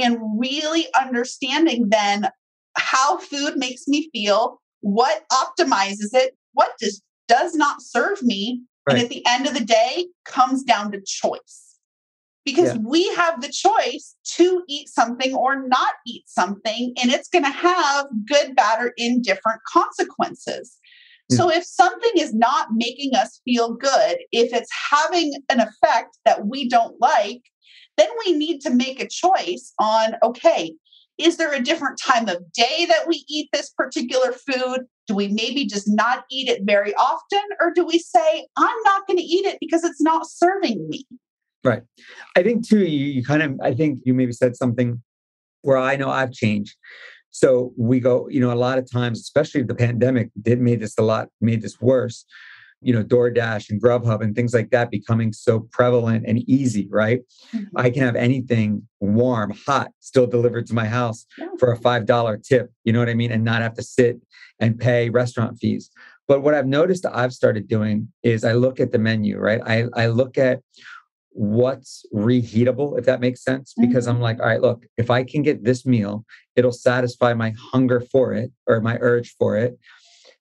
And 0.00 0.18
really 0.38 0.86
understanding 0.98 1.88
then 1.90 2.28
how 2.76 3.18
food 3.18 3.56
makes 3.56 3.86
me 3.86 4.08
feel, 4.12 4.60
what 4.80 5.24
optimizes 5.32 6.10
it, 6.12 6.36
what 6.52 6.72
does 6.80 7.02
does 7.28 7.54
not 7.54 7.80
serve 7.80 8.22
me. 8.22 8.62
Right. 8.86 8.96
And 8.96 9.04
at 9.04 9.10
the 9.10 9.24
end 9.26 9.46
of 9.46 9.54
the 9.54 9.64
day, 9.64 10.06
comes 10.24 10.62
down 10.62 10.90
to 10.92 11.00
choice 11.06 11.70
because 12.44 12.74
yeah. 12.74 12.80
we 12.84 13.14
have 13.14 13.40
the 13.40 13.48
choice 13.52 14.16
to 14.36 14.62
eat 14.68 14.88
something 14.88 15.34
or 15.34 15.66
not 15.68 15.94
eat 16.06 16.24
something, 16.26 16.92
and 17.00 17.10
it's 17.10 17.28
going 17.28 17.44
to 17.44 17.50
have 17.50 18.06
good, 18.26 18.56
bad, 18.56 18.82
or 18.82 18.92
indifferent 18.96 19.60
consequences. 19.70 20.78
Mm. 21.30 21.36
So, 21.36 21.50
if 21.50 21.64
something 21.64 22.12
is 22.16 22.34
not 22.34 22.68
making 22.72 23.14
us 23.14 23.40
feel 23.44 23.74
good, 23.74 24.18
if 24.32 24.52
it's 24.52 24.70
having 24.90 25.34
an 25.50 25.60
effect 25.60 26.18
that 26.24 26.46
we 26.46 26.68
don't 26.68 27.00
like, 27.00 27.42
then 28.00 28.08
we 28.24 28.32
need 28.32 28.60
to 28.62 28.70
make 28.70 29.00
a 29.00 29.08
choice 29.08 29.72
on 29.78 30.14
okay, 30.22 30.72
is 31.18 31.36
there 31.36 31.52
a 31.52 31.60
different 31.60 31.98
time 31.98 32.28
of 32.28 32.50
day 32.52 32.86
that 32.86 33.06
we 33.06 33.24
eat 33.28 33.50
this 33.52 33.68
particular 33.70 34.32
food? 34.32 34.86
Do 35.06 35.14
we 35.14 35.28
maybe 35.28 35.66
just 35.66 35.86
not 35.86 36.24
eat 36.30 36.48
it 36.48 36.62
very 36.64 36.94
often? 36.94 37.42
Or 37.60 37.72
do 37.74 37.84
we 37.84 37.98
say, 37.98 38.46
I'm 38.56 38.82
not 38.84 39.06
going 39.06 39.18
to 39.18 39.22
eat 39.22 39.44
it 39.44 39.58
because 39.60 39.84
it's 39.84 40.00
not 40.00 40.26
serving 40.26 40.88
me? 40.88 41.04
Right. 41.62 41.82
I 42.36 42.42
think 42.42 42.66
too, 42.66 42.86
you, 42.86 43.06
you 43.06 43.22
kind 43.22 43.42
of, 43.42 43.60
I 43.62 43.74
think 43.74 44.00
you 44.04 44.14
maybe 44.14 44.32
said 44.32 44.56
something 44.56 45.02
where 45.60 45.76
I 45.76 45.96
know 45.96 46.08
I've 46.08 46.32
changed. 46.32 46.74
So 47.32 47.74
we 47.76 48.00
go, 48.00 48.26
you 48.30 48.40
know, 48.40 48.52
a 48.52 48.54
lot 48.54 48.78
of 48.78 48.90
times, 48.90 49.20
especially 49.20 49.62
the 49.62 49.74
pandemic 49.74 50.30
did 50.40 50.58
made 50.58 50.80
this 50.80 50.96
a 50.96 51.02
lot, 51.02 51.28
made 51.40 51.60
this 51.60 51.80
worse. 51.82 52.24
You 52.82 52.94
know, 52.94 53.04
DoorDash 53.04 53.70
and 53.70 53.82
Grubhub 53.82 54.22
and 54.22 54.34
things 54.34 54.54
like 54.54 54.70
that 54.70 54.90
becoming 54.90 55.32
so 55.32 55.60
prevalent 55.70 56.24
and 56.26 56.38
easy, 56.48 56.88
right? 56.90 57.20
Mm-hmm. 57.54 57.76
I 57.76 57.90
can 57.90 58.02
have 58.02 58.16
anything 58.16 58.88
warm, 59.00 59.52
hot, 59.66 59.90
still 60.00 60.26
delivered 60.26 60.66
to 60.68 60.74
my 60.74 60.86
house 60.86 61.26
yeah. 61.38 61.48
for 61.58 61.72
a 61.72 61.78
$5 61.78 62.42
tip, 62.42 62.72
you 62.84 62.92
know 62.92 62.98
what 62.98 63.08
I 63.08 63.14
mean? 63.14 63.32
And 63.32 63.44
not 63.44 63.62
have 63.62 63.74
to 63.74 63.82
sit 63.82 64.20
and 64.58 64.78
pay 64.78 65.10
restaurant 65.10 65.58
fees. 65.58 65.90
But 66.28 66.42
what 66.42 66.54
I've 66.54 66.66
noticed 66.66 67.04
I've 67.06 67.32
started 67.32 67.66
doing 67.66 68.08
is 68.22 68.44
I 68.44 68.52
look 68.52 68.78
at 68.78 68.92
the 68.92 68.98
menu, 68.98 69.38
right? 69.38 69.60
I, 69.66 69.86
I 69.94 70.06
look 70.06 70.38
at 70.38 70.60
what's 71.30 72.04
reheatable, 72.14 72.98
if 72.98 73.04
that 73.06 73.20
makes 73.20 73.42
sense. 73.42 73.74
Because 73.80 74.06
mm-hmm. 74.06 74.16
I'm 74.16 74.22
like, 74.22 74.40
all 74.40 74.46
right, 74.46 74.60
look, 74.60 74.84
if 74.96 75.10
I 75.10 75.24
can 75.24 75.42
get 75.42 75.64
this 75.64 75.84
meal, 75.84 76.24
it'll 76.56 76.72
satisfy 76.72 77.34
my 77.34 77.52
hunger 77.72 78.00
for 78.00 78.32
it 78.32 78.52
or 78.66 78.80
my 78.80 78.98
urge 79.00 79.34
for 79.38 79.56
it. 79.56 79.78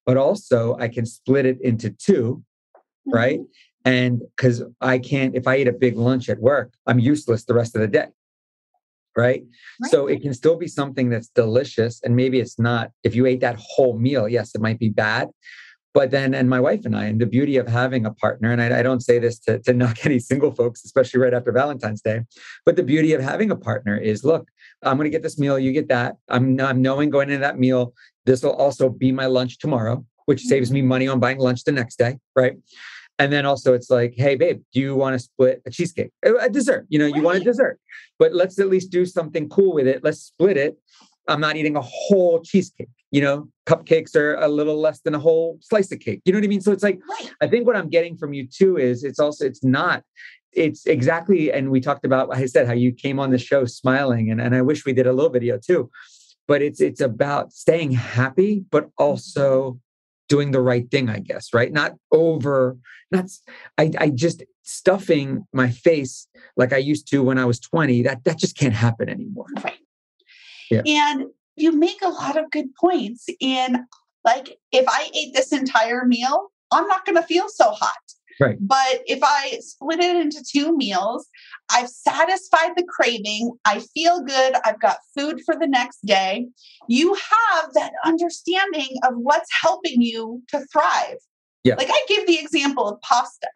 But 0.09 0.17
also, 0.17 0.75
I 0.79 0.87
can 0.87 1.05
split 1.05 1.45
it 1.45 1.61
into 1.61 1.91
2 1.91 2.13
mm-hmm. 2.13 3.11
right? 3.13 3.39
And 3.85 4.23
because 4.35 4.63
I 4.81 4.97
can't, 4.97 5.35
if 5.35 5.45
I 5.47 5.57
eat 5.57 5.67
a 5.67 5.71
big 5.71 5.97
lunch 5.97 6.29
at 6.29 6.39
work, 6.39 6.73
I'm 6.87 6.97
useless 6.97 7.45
the 7.45 7.53
rest 7.53 7.75
of 7.75 7.81
the 7.81 7.87
day. 7.87 8.07
Right? 9.15 9.43
right? 9.81 9.91
So 9.91 10.07
it 10.07 10.23
can 10.23 10.33
still 10.33 10.57
be 10.57 10.67
something 10.67 11.11
that's 11.11 11.27
delicious. 11.27 12.01
And 12.03 12.15
maybe 12.15 12.39
it's 12.39 12.57
not, 12.57 12.89
if 13.03 13.13
you 13.13 13.27
ate 13.27 13.41
that 13.41 13.57
whole 13.59 13.99
meal, 13.99 14.27
yes, 14.27 14.55
it 14.55 14.61
might 14.61 14.79
be 14.79 14.89
bad, 14.89 15.29
but 15.93 16.11
then 16.11 16.33
and 16.33 16.49
my 16.49 16.59
wife 16.59 16.85
and 16.85 16.95
i 16.95 17.05
and 17.05 17.19
the 17.19 17.25
beauty 17.25 17.57
of 17.57 17.67
having 17.67 18.05
a 18.05 18.13
partner 18.13 18.51
and 18.51 18.61
i, 18.61 18.79
I 18.79 18.83
don't 18.83 19.01
say 19.01 19.19
this 19.19 19.39
to, 19.39 19.59
to 19.59 19.73
knock 19.79 20.05
any 20.05 20.19
single 20.19 20.51
folks 20.51 20.83
especially 20.85 21.19
right 21.19 21.33
after 21.33 21.51
valentine's 21.51 22.01
day 22.01 22.21
but 22.65 22.75
the 22.75 22.83
beauty 22.83 23.13
of 23.13 23.21
having 23.21 23.51
a 23.51 23.55
partner 23.55 23.97
is 23.97 24.23
look 24.23 24.49
i'm 24.83 24.97
going 24.97 25.05
to 25.05 25.09
get 25.09 25.23
this 25.23 25.39
meal 25.39 25.57
you 25.57 25.71
get 25.71 25.89
that 25.89 26.17
i'm, 26.29 26.59
I'm 26.59 26.81
knowing 26.81 27.09
going 27.09 27.29
into 27.29 27.41
that 27.41 27.59
meal 27.59 27.93
this 28.29 28.43
will 28.43 28.53
also 28.53 28.89
be 28.89 29.11
my 29.11 29.25
lunch 29.25 29.57
tomorrow 29.57 30.05
which 30.25 30.41
mm-hmm. 30.41 30.49
saves 30.49 30.71
me 30.71 30.81
money 30.81 31.07
on 31.07 31.19
buying 31.19 31.39
lunch 31.39 31.63
the 31.63 31.71
next 31.71 31.97
day 31.97 32.17
right? 32.35 32.57
And 33.17 33.33
then 33.33 33.45
also 33.45 33.73
it's 33.73 33.89
like 33.89 34.13
hey 34.15 34.35
babe 34.35 34.61
do 34.73 34.79
you 34.79 34.95
want 34.95 35.13
to 35.15 35.19
split 35.19 35.61
a 35.65 35.71
cheesecake? 35.71 36.11
Uh, 36.25 36.37
a 36.37 36.49
dessert 36.49 36.85
you 36.89 36.99
know 36.99 37.07
you 37.07 37.21
want 37.21 37.37
a 37.37 37.43
dessert 37.43 37.79
but 38.17 38.33
let's 38.33 38.59
at 38.59 38.67
least 38.67 38.91
do 38.91 39.05
something 39.05 39.49
cool 39.49 39.73
with 39.73 39.87
it. 39.87 40.03
Let's 40.03 40.19
split 40.19 40.57
it. 40.57 40.77
I'm 41.27 41.41
not 41.41 41.55
eating 41.55 41.75
a 41.75 41.81
whole 41.81 42.41
cheesecake 42.41 42.89
you 43.11 43.21
know? 43.21 43.49
Cupcakes 43.65 44.15
are 44.15 44.35
a 44.35 44.47
little 44.47 44.79
less 44.79 45.01
than 45.01 45.15
a 45.15 45.19
whole 45.19 45.57
slice 45.61 45.91
of 45.91 45.99
cake 45.99 46.21
you 46.25 46.31
know 46.31 46.39
what 46.39 46.45
i 46.45 46.47
mean? 46.47 46.61
So 46.61 46.71
it's 46.71 46.83
like 46.83 46.99
right. 47.09 47.31
i 47.41 47.47
think 47.47 47.67
what 47.67 47.75
i'm 47.75 47.89
getting 47.89 48.17
from 48.17 48.33
you 48.33 48.47
too 48.47 48.77
is 48.77 49.03
it's 49.03 49.19
also 49.19 49.45
it's 49.45 49.63
not 49.63 50.03
it's 50.51 50.85
exactly 50.87 51.51
and 51.51 51.69
we 51.69 51.79
talked 51.79 52.05
about 52.05 52.33
i 52.33 52.45
said 52.45 52.65
how 52.65 52.73
you 52.73 52.91
came 52.91 53.19
on 53.19 53.29
the 53.31 53.37
show 53.37 53.65
smiling 53.65 54.31
and, 54.31 54.41
and 54.41 54.55
i 54.55 54.61
wish 54.61 54.85
we 54.85 54.93
did 54.93 55.05
a 55.05 55.13
little 55.13 55.29
video 55.29 55.57
too 55.57 55.89
but 56.49 56.61
it's 56.61 56.81
it's 56.81 56.99
about 56.99 57.53
staying 57.53 57.91
happy 57.91 58.65
but 58.71 58.89
also 58.97 59.71
mm-hmm. 59.71 59.77
doing 60.27 60.51
the 60.51 60.61
right 60.61 60.91
thing 60.91 61.09
i 61.09 61.19
guess 61.19 61.53
right 61.53 61.71
not 61.71 61.93
over 62.11 62.77
not 63.11 63.25
i 63.77 63.89
i 63.99 64.09
just 64.09 64.43
stuffing 64.63 65.47
my 65.53 65.69
face 65.69 66.27
like 66.57 66.73
i 66.73 66.77
used 66.77 67.07
to 67.07 67.23
when 67.23 67.37
i 67.37 67.45
was 67.45 67.59
20 67.59 68.01
that 68.01 68.23
that 68.25 68.37
just 68.37 68.57
can't 68.57 68.73
happen 68.73 69.07
anymore 69.07 69.47
right 69.63 69.79
yeah. 70.69 70.81
and 70.85 71.25
you 71.55 71.71
make 71.71 72.01
a 72.01 72.09
lot 72.09 72.37
of 72.37 72.51
good 72.51 72.73
points 72.75 73.27
in 73.39 73.85
like 74.25 74.57
if 74.71 74.85
I 74.87 75.09
ate 75.15 75.33
this 75.33 75.51
entire 75.51 76.05
meal, 76.05 76.51
I'm 76.71 76.87
not 76.87 77.05
going 77.05 77.15
to 77.15 77.23
feel 77.23 77.47
so 77.49 77.71
hot. 77.71 77.93
Right. 78.39 78.57
But 78.61 79.01
if 79.05 79.19
I 79.21 79.57
split 79.59 79.99
it 79.99 80.15
into 80.15 80.43
two 80.49 80.75
meals, 80.77 81.27
I've 81.69 81.89
satisfied 81.89 82.71
the 82.77 82.87
craving. 82.87 83.51
I 83.65 83.81
feel 83.93 84.21
good. 84.21 84.55
I've 84.65 84.79
got 84.79 84.97
food 85.17 85.41
for 85.45 85.55
the 85.57 85.67
next 85.67 86.05
day. 86.05 86.47
You 86.87 87.13
have 87.15 87.73
that 87.73 87.91
understanding 88.05 88.95
of 89.03 89.15
what's 89.15 89.49
helping 89.61 90.01
you 90.01 90.41
to 90.49 90.65
thrive. 90.71 91.17
Yeah. 91.65 91.75
Like 91.75 91.89
I 91.91 92.05
give 92.07 92.27
the 92.27 92.39
example 92.39 92.87
of 92.87 93.01
pasta. 93.01 93.49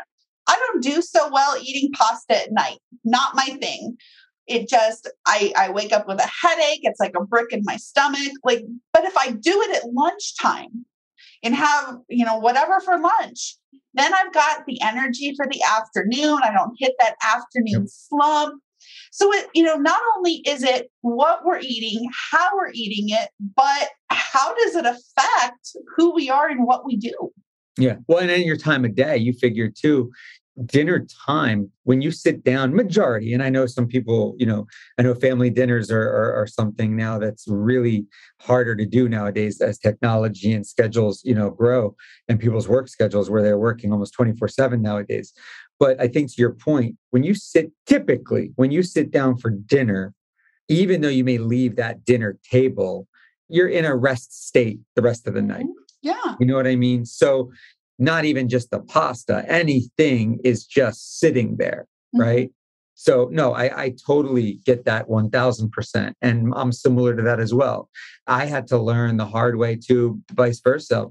I 0.47 0.57
don't 0.57 0.83
do 0.83 1.01
so 1.01 1.29
well 1.31 1.55
eating 1.61 1.91
pasta 1.93 2.43
at 2.43 2.51
night. 2.51 2.79
Not 3.05 3.35
my 3.35 3.57
thing 3.61 3.97
it 4.45 4.67
just 4.67 5.09
I, 5.25 5.53
I 5.55 5.69
wake 5.69 5.93
up 5.93 6.07
with 6.07 6.19
a 6.19 6.29
headache 6.41 6.81
it's 6.83 6.99
like 6.99 7.13
a 7.17 7.23
brick 7.23 7.53
in 7.53 7.61
my 7.63 7.77
stomach 7.77 8.33
like 8.43 8.65
but 8.91 9.05
if 9.05 9.15
i 9.17 9.31
do 9.31 9.61
it 9.61 9.77
at 9.77 9.89
lunchtime 9.93 10.85
and 11.43 11.55
have 11.55 11.97
you 12.09 12.25
know 12.25 12.37
whatever 12.37 12.79
for 12.81 12.99
lunch 12.99 13.55
then 13.93 14.13
i've 14.13 14.33
got 14.33 14.65
the 14.65 14.79
energy 14.81 15.33
for 15.35 15.45
the 15.47 15.61
afternoon 15.75 16.39
i 16.43 16.51
don't 16.51 16.75
hit 16.77 16.93
that 16.99 17.15
afternoon 17.23 17.81
yep. 17.81 17.87
slump 17.87 18.61
So 19.11 19.31
it, 19.33 19.49
you 19.53 19.63
know, 19.63 19.75
not 19.75 20.01
only 20.17 20.41
is 20.45 20.63
it 20.63 20.91
what 21.01 21.45
we're 21.45 21.59
eating, 21.59 22.09
how 22.31 22.49
we're 22.55 22.71
eating 22.73 23.15
it, 23.15 23.29
but 23.55 23.89
how 24.09 24.53
does 24.55 24.75
it 24.75 24.85
affect 24.85 25.75
who 25.95 26.13
we 26.13 26.29
are 26.29 26.49
and 26.49 26.65
what 26.65 26.85
we 26.85 26.97
do? 26.97 27.31
Yeah. 27.77 27.95
Well, 28.07 28.19
and 28.19 28.29
in 28.29 28.45
your 28.45 28.57
time 28.57 28.85
of 28.85 28.95
day, 28.95 29.17
you 29.17 29.33
figure 29.33 29.69
too, 29.69 30.11
dinner 30.65 31.05
time 31.25 31.71
when 31.83 32.01
you 32.01 32.11
sit 32.11 32.43
down 32.43 32.75
majority 32.75 33.33
and 33.33 33.41
i 33.41 33.49
know 33.49 33.65
some 33.65 33.87
people 33.87 34.35
you 34.37 34.45
know 34.45 34.67
i 34.99 35.01
know 35.01 35.15
family 35.15 35.49
dinners 35.49 35.89
are, 35.89 36.03
are, 36.03 36.33
are, 36.35 36.47
something 36.47 36.95
now 36.95 37.17
that's 37.17 37.47
really 37.47 38.05
harder 38.39 38.75
to 38.75 38.85
do 38.85 39.09
nowadays 39.09 39.59
as 39.61 39.79
technology 39.79 40.53
and 40.53 40.67
schedules 40.67 41.21
you 41.25 41.33
know 41.33 41.49
grow 41.49 41.95
and 42.27 42.39
people's 42.39 42.67
work 42.67 42.87
schedules 42.87 43.31
where 43.31 43.41
they're 43.41 43.57
working 43.57 43.91
almost 43.91 44.13
24 44.13 44.47
7 44.47 44.81
nowadays. 44.81 45.33
But 45.79 45.99
i 45.99 46.07
think 46.07 46.29
to 46.29 46.35
your 46.37 46.53
point 46.53 46.97
when 47.09 47.23
you 47.23 47.33
sit 47.33 47.71
typically 47.87 48.51
when 48.55 48.69
you 48.69 48.83
sit 48.83 49.09
down 49.09 49.37
for 49.37 49.49
dinner 49.49 50.13
even 50.69 51.01
though 51.01 51.09
you 51.09 51.23
may 51.23 51.39
leave 51.39 51.77
that 51.77 52.05
dinner 52.05 52.37
table 52.47 53.07
you're 53.49 53.69
in 53.69 53.85
a 53.85 53.95
rest 53.95 54.47
state 54.47 54.79
the 54.95 55.01
rest 55.01 55.27
of 55.27 55.33
the 55.33 55.41
night. 55.41 55.65
Mm-hmm. 55.65 55.71
yeah. 56.03 56.35
You 56.39 56.45
know 56.45 56.55
what 56.55 56.67
i 56.67 56.75
mean? 56.75 57.05
So 57.05 57.51
not 58.03 58.25
even 58.25 58.49
just 58.49 58.69
the 58.69 58.81
pasta, 58.81 59.45
anything 59.47 60.39
is 60.43 60.65
just 60.65 61.19
sitting 61.19 61.55
there, 61.57 61.87
mm-hmm. 62.13 62.21
right? 62.21 62.51
So, 62.95 63.29
no, 63.31 63.53
I, 63.53 63.83
I 63.83 63.95
totally 64.05 64.59
get 64.65 64.85
that 64.85 65.07
1000%. 65.07 66.13
And 66.21 66.53
I'm 66.55 66.71
similar 66.71 67.15
to 67.15 67.23
that 67.23 67.39
as 67.39 67.53
well. 67.53 67.89
I 68.27 68.45
had 68.45 68.67
to 68.67 68.77
learn 68.77 69.17
the 69.17 69.25
hard 69.25 69.57
way 69.57 69.75
too, 69.75 70.21
vice 70.33 70.59
versa. 70.59 71.07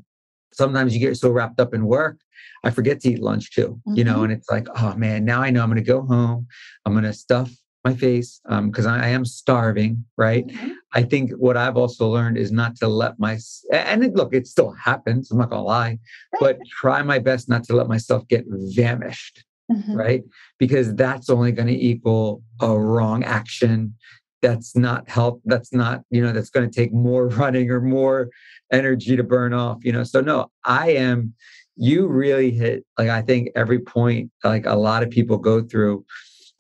Sometimes 0.53 0.95
you 0.95 1.01
get 1.01 1.17
so 1.17 1.31
wrapped 1.31 1.61
up 1.61 1.75
in 1.75 1.87
work, 1.87 2.19
I 2.63 2.71
forget 2.71 3.01
to 3.01 3.11
eat 3.11 3.23
lunch 3.23 3.53
too, 3.53 3.81
mm-hmm. 3.87 3.97
you 3.97 4.05
know, 4.05 4.17
mm-hmm. 4.17 4.25
and 4.25 4.33
it's 4.33 4.51
like, 4.51 4.69
oh 4.77 4.95
man, 4.95 5.25
now 5.25 5.43
I 5.43 5.51
know 5.51 5.63
I'm 5.63 5.71
going 5.71 5.83
to 5.83 5.87
go 5.87 6.03
home. 6.03 6.47
I'm 6.85 6.93
going 6.93 7.05
to 7.05 7.13
stuff 7.13 7.51
my 7.85 7.95
face 7.95 8.41
because 8.67 8.87
um, 8.87 8.93
I, 8.93 9.07
I, 9.07 9.09
am 9.09 9.25
starving, 9.25 10.05
right? 10.17 10.47
Mm-hmm. 10.47 10.71
I 10.93 11.03
think 11.03 11.33
what 11.33 11.57
I've 11.57 11.77
also 11.77 12.09
learned 12.09 12.39
is 12.39 12.53
not 12.53 12.77
to 12.77 12.89
let 12.89 13.19
my 13.19 13.39
and 13.73 14.05
it, 14.05 14.15
look, 14.15 14.33
it 14.33 14.47
still 14.47 14.73
happens. 14.73 15.31
I'm 15.31 15.39
not 15.39 15.51
gonna 15.51 15.63
lie, 15.63 15.99
but 16.39 16.59
try 16.69 17.03
my 17.03 17.19
best 17.19 17.49
not 17.49 17.65
to 17.65 17.77
let 17.77 17.89
myself 17.89 18.27
get 18.29 18.45
famished, 18.77 19.45
mm-hmm. 19.71 19.95
right? 19.95 20.23
Because 20.59 20.95
that's 20.95 21.29
only 21.29 21.51
going 21.51 21.69
to 21.69 21.75
equal 21.75 22.43
a 22.61 22.79
wrong 22.79 23.25
action. 23.25 23.95
That's 24.43 24.77
not 24.77 25.09
help. 25.09 25.41
That's 25.45 25.73
not 25.73 26.03
you 26.11 26.23
know 26.23 26.33
that's 26.33 26.51
going 26.51 26.71
to 26.71 26.75
take 26.75 26.93
more 26.93 27.29
running 27.41 27.71
or 27.71 27.81
more 27.81 28.29
energy 28.73 29.17
to 29.17 29.25
burn 29.25 29.53
off. 29.53 29.79
You 29.83 29.93
know, 29.93 30.05
so 30.05 30.21
no, 30.21 30.51
I 30.65 30.91
am. 30.91 31.35
You 31.75 32.07
really 32.07 32.51
hit 32.51 32.85
like 32.97 33.09
I 33.09 33.23
think 33.23 33.49
every 33.57 33.81
point 33.81 34.31
like 34.45 34.67
a 34.67 34.77
lot 34.77 35.03
of 35.03 35.11
people 35.11 35.39
go 35.39 35.63
through 35.63 36.05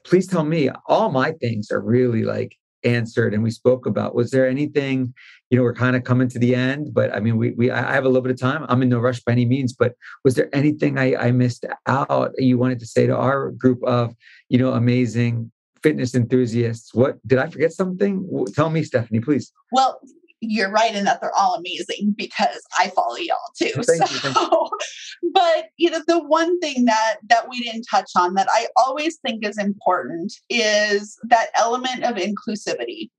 please 0.04 0.26
tell 0.26 0.44
me 0.44 0.70
all 0.86 1.10
my 1.10 1.32
things 1.32 1.70
are 1.70 1.80
really 1.80 2.24
like 2.24 2.56
answered 2.84 3.32
and 3.32 3.42
we 3.42 3.50
spoke 3.50 3.86
about 3.86 4.14
was 4.14 4.30
there 4.30 4.48
anything 4.48 5.14
you 5.50 5.56
know 5.56 5.62
we're 5.62 5.74
kind 5.74 5.94
of 5.94 6.02
coming 6.02 6.28
to 6.28 6.38
the 6.38 6.54
end 6.54 6.92
but 6.92 7.14
i 7.14 7.20
mean 7.20 7.36
we, 7.36 7.52
we 7.52 7.70
i 7.70 7.92
have 7.92 8.04
a 8.04 8.08
little 8.08 8.22
bit 8.22 8.32
of 8.32 8.40
time. 8.40 8.66
I'm 8.68 8.82
in 8.82 8.88
no 8.88 8.98
rush 8.98 9.20
by 9.20 9.32
any 9.32 9.44
means 9.44 9.72
but 9.72 9.94
was 10.24 10.34
there 10.34 10.48
anything 10.52 10.98
i 10.98 11.14
i 11.14 11.30
missed 11.30 11.64
out 11.86 12.32
you 12.38 12.58
wanted 12.58 12.80
to 12.80 12.86
say 12.86 13.06
to 13.06 13.16
our 13.16 13.50
group 13.52 13.82
of 13.84 14.14
you 14.48 14.58
know 14.58 14.72
amazing 14.72 15.50
fitness 15.82 16.14
enthusiasts? 16.14 16.94
What 16.94 17.18
did 17.26 17.38
i 17.38 17.48
forget 17.48 17.72
something? 17.72 18.46
Tell 18.54 18.70
me 18.70 18.82
stephanie 18.82 19.20
please. 19.20 19.52
Well 19.70 20.00
you're 20.42 20.70
right 20.70 20.94
in 20.94 21.04
that 21.04 21.20
they're 21.20 21.32
all 21.38 21.54
amazing 21.54 22.14
because 22.16 22.60
I 22.78 22.88
follow 22.88 23.16
y'all 23.16 23.38
too. 23.56 23.70
Thank 23.82 24.08
so, 24.08 24.28
you, 24.28 25.30
but 25.32 25.66
you 25.76 25.88
know, 25.88 26.02
the 26.06 26.22
one 26.22 26.58
thing 26.58 26.84
that 26.86 27.16
that 27.28 27.48
we 27.48 27.60
didn't 27.60 27.86
touch 27.90 28.10
on 28.16 28.34
that 28.34 28.48
I 28.50 28.66
always 28.76 29.18
think 29.24 29.46
is 29.46 29.56
important 29.56 30.32
is 30.50 31.16
that 31.28 31.50
element 31.54 32.04
of 32.04 32.16
inclusivity. 32.16 33.10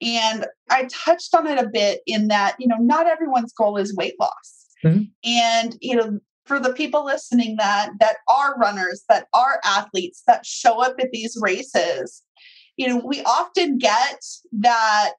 And 0.00 0.46
I 0.70 0.84
touched 0.84 1.34
on 1.34 1.48
it 1.48 1.58
a 1.58 1.68
bit 1.68 2.00
in 2.06 2.28
that, 2.28 2.54
you 2.60 2.68
know, 2.68 2.76
not 2.76 3.08
everyone's 3.08 3.52
goal 3.52 3.76
is 3.76 3.96
weight 3.96 4.14
loss. 4.20 4.66
Mm-hmm. 4.84 5.02
And, 5.24 5.76
you 5.80 5.96
know, 5.96 6.20
for 6.44 6.60
the 6.60 6.72
people 6.72 7.04
listening 7.04 7.56
that 7.58 7.90
that 7.98 8.18
are 8.28 8.56
runners, 8.56 9.04
that 9.08 9.26
are 9.34 9.60
athletes, 9.64 10.22
that 10.28 10.46
show 10.46 10.80
up 10.80 10.94
at 11.00 11.10
these 11.12 11.36
races, 11.40 12.22
you 12.78 12.88
know, 12.88 13.02
we 13.04 13.22
often 13.24 13.76
get 13.76 14.24
that 14.52 15.16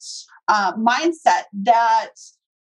uh, 0.47 0.73
mindset 0.73 1.43
that 1.53 2.11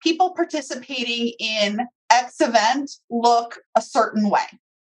people 0.02 0.34
participating 0.34 1.32
in 1.38 1.86
X 2.10 2.40
event 2.40 2.90
look 3.08 3.60
a 3.76 3.80
certain 3.80 4.28
way. 4.28 4.44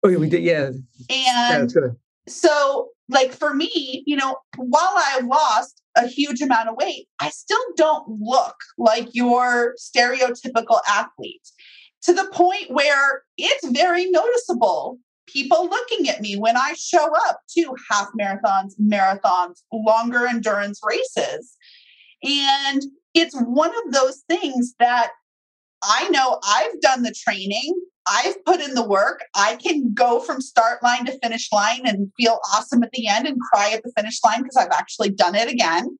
Oh, 0.04 0.08
yeah, 0.08 0.18
we 0.18 0.30
did. 0.30 0.42
Yeah. 0.42 0.70
And 1.10 1.72
yeah, 1.74 1.88
so, 2.28 2.90
like 3.08 3.32
for 3.32 3.52
me, 3.52 4.04
you 4.06 4.16
know, 4.16 4.36
while 4.56 4.94
I 4.94 5.20
lost 5.24 5.82
a 5.96 6.06
huge 6.06 6.40
amount 6.40 6.68
of 6.68 6.76
weight, 6.76 7.08
I 7.20 7.30
still 7.30 7.58
don't 7.76 8.08
look 8.20 8.54
like 8.78 9.08
your 9.12 9.74
stereotypical 9.76 10.78
athlete 10.88 11.48
to 12.02 12.12
the 12.12 12.28
point 12.32 12.70
where 12.70 13.24
it's 13.36 13.68
very 13.70 14.08
noticeable 14.10 14.98
people 15.32 15.68
looking 15.68 16.08
at 16.08 16.20
me 16.20 16.36
when 16.36 16.56
I 16.56 16.74
show 16.76 17.06
up 17.28 17.40
to 17.56 17.74
half 17.90 18.08
marathons, 18.18 18.72
marathons, 18.80 19.62
longer 19.72 20.26
endurance 20.26 20.80
races. 20.82 21.56
And 22.22 22.82
it's 23.14 23.34
one 23.34 23.70
of 23.70 23.92
those 23.92 24.22
things 24.28 24.74
that 24.78 25.10
I 25.82 26.08
know 26.08 26.40
I've 26.44 26.80
done 26.80 27.02
the 27.02 27.14
training, 27.14 27.74
I've 28.08 28.44
put 28.44 28.60
in 28.60 28.74
the 28.74 28.86
work. 28.86 29.20
I 29.36 29.56
can 29.56 29.92
go 29.92 30.20
from 30.20 30.40
start 30.40 30.82
line 30.82 31.04
to 31.06 31.18
finish 31.22 31.48
line 31.52 31.82
and 31.86 32.10
feel 32.16 32.40
awesome 32.52 32.82
at 32.82 32.90
the 32.92 33.06
end 33.06 33.26
and 33.26 33.40
cry 33.40 33.70
at 33.70 33.82
the 33.82 33.92
finish 33.96 34.18
line 34.24 34.42
because 34.42 34.56
I've 34.56 34.76
actually 34.76 35.10
done 35.10 35.34
it 35.34 35.48
again. 35.48 35.98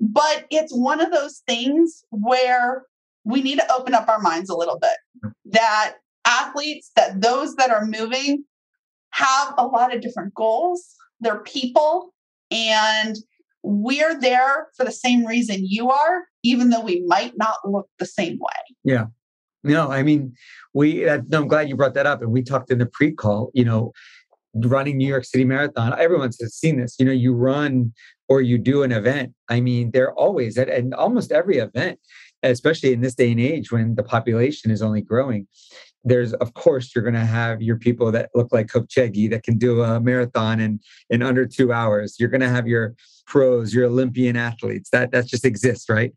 But 0.00 0.44
it's 0.50 0.74
one 0.74 1.00
of 1.00 1.12
those 1.12 1.42
things 1.46 2.04
where 2.10 2.84
we 3.24 3.42
need 3.42 3.58
to 3.58 3.72
open 3.72 3.94
up 3.94 4.08
our 4.08 4.20
minds 4.20 4.50
a 4.50 4.56
little 4.56 4.78
bit 4.78 5.32
that 5.46 5.94
athletes, 6.26 6.90
that 6.96 7.22
those 7.22 7.54
that 7.54 7.70
are 7.70 7.86
moving 7.86 8.44
have 9.16 9.54
a 9.56 9.66
lot 9.66 9.94
of 9.94 10.00
different 10.00 10.34
goals. 10.34 10.94
They're 11.20 11.40
people, 11.40 12.12
and 12.50 13.16
we're 13.62 14.18
there 14.20 14.68
for 14.76 14.84
the 14.84 14.92
same 14.92 15.24
reason 15.26 15.64
you 15.64 15.90
are, 15.90 16.24
even 16.42 16.70
though 16.70 16.82
we 16.82 17.02
might 17.06 17.32
not 17.36 17.56
look 17.64 17.88
the 17.98 18.06
same 18.06 18.38
way. 18.38 18.76
Yeah. 18.84 19.06
No, 19.64 19.90
I 19.90 20.02
mean, 20.02 20.34
we, 20.74 21.08
uh, 21.08 21.22
no, 21.28 21.42
I'm 21.42 21.48
glad 21.48 21.68
you 21.68 21.76
brought 21.76 21.94
that 21.94 22.06
up. 22.06 22.22
And 22.22 22.30
we 22.30 22.42
talked 22.42 22.70
in 22.70 22.78
the 22.78 22.86
pre 22.86 23.12
call, 23.12 23.50
you 23.54 23.64
know, 23.64 23.92
running 24.54 24.96
New 24.96 25.08
York 25.08 25.24
City 25.24 25.44
Marathon, 25.44 25.98
everyone's 25.98 26.38
seen 26.54 26.78
this. 26.78 26.96
You 26.98 27.06
know, 27.06 27.12
you 27.12 27.34
run 27.34 27.92
or 28.28 28.42
you 28.42 28.58
do 28.58 28.82
an 28.82 28.92
event. 28.92 29.32
I 29.48 29.60
mean, 29.60 29.90
they're 29.90 30.14
always 30.14 30.56
at 30.58 30.68
and 30.68 30.94
almost 30.94 31.32
every 31.32 31.58
event, 31.58 31.98
especially 32.42 32.92
in 32.92 33.00
this 33.00 33.14
day 33.14 33.30
and 33.30 33.40
age 33.40 33.72
when 33.72 33.94
the 33.94 34.02
population 34.02 34.70
is 34.70 34.82
only 34.82 35.00
growing 35.00 35.48
there's 36.06 36.32
of 36.34 36.54
course 36.54 36.92
you're 36.94 37.04
going 37.04 37.14
to 37.14 37.20
have 37.26 37.60
your 37.60 37.76
people 37.76 38.10
that 38.12 38.30
look 38.34 38.52
like 38.52 38.68
Kipchoge 38.68 39.28
that 39.30 39.42
can 39.42 39.58
do 39.58 39.82
a 39.82 40.00
marathon 40.00 40.60
in 40.60 40.80
in 41.10 41.22
under 41.22 41.44
two 41.44 41.72
hours. 41.72 42.16
You're 42.18 42.30
going 42.30 42.40
to 42.40 42.48
have 42.48 42.66
your 42.66 42.94
pros, 43.26 43.74
your 43.74 43.86
Olympian 43.86 44.36
athletes. 44.36 44.88
That 44.90 45.10
that 45.10 45.26
just 45.26 45.44
exists, 45.44 45.88
right? 45.90 46.12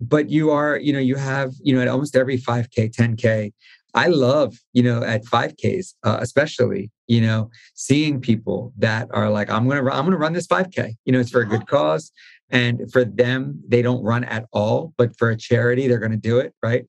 But 0.00 0.30
you 0.30 0.50
are, 0.50 0.78
you 0.78 0.92
know, 0.92 1.00
you 1.00 1.16
have, 1.16 1.52
you 1.60 1.74
know, 1.74 1.82
at 1.82 1.88
almost 1.88 2.16
every 2.16 2.38
5K, 2.38 2.94
10K. 2.94 3.52
I 3.94 4.06
love, 4.06 4.56
you 4.72 4.82
know, 4.82 5.02
at 5.02 5.24
5Ks, 5.24 5.94
uh, 6.02 6.18
especially, 6.20 6.90
you 7.08 7.20
know, 7.20 7.50
seeing 7.74 8.20
people 8.20 8.72
that 8.78 9.08
are 9.12 9.28
like, 9.28 9.50
I'm 9.50 9.68
gonna, 9.68 9.82
I'm 9.90 10.04
gonna 10.04 10.16
run 10.16 10.32
this 10.32 10.46
5K. 10.46 10.94
You 11.04 11.12
know, 11.12 11.20
it's 11.20 11.30
for 11.30 11.42
a 11.42 11.46
good 11.46 11.66
cause, 11.66 12.10
and 12.48 12.90
for 12.92 13.04
them, 13.04 13.60
they 13.68 13.82
don't 13.82 14.02
run 14.02 14.24
at 14.24 14.46
all, 14.52 14.94
but 14.96 15.16
for 15.18 15.30
a 15.30 15.36
charity, 15.36 15.88
they're 15.88 15.98
gonna 15.98 16.16
do 16.16 16.38
it, 16.38 16.54
right? 16.62 16.86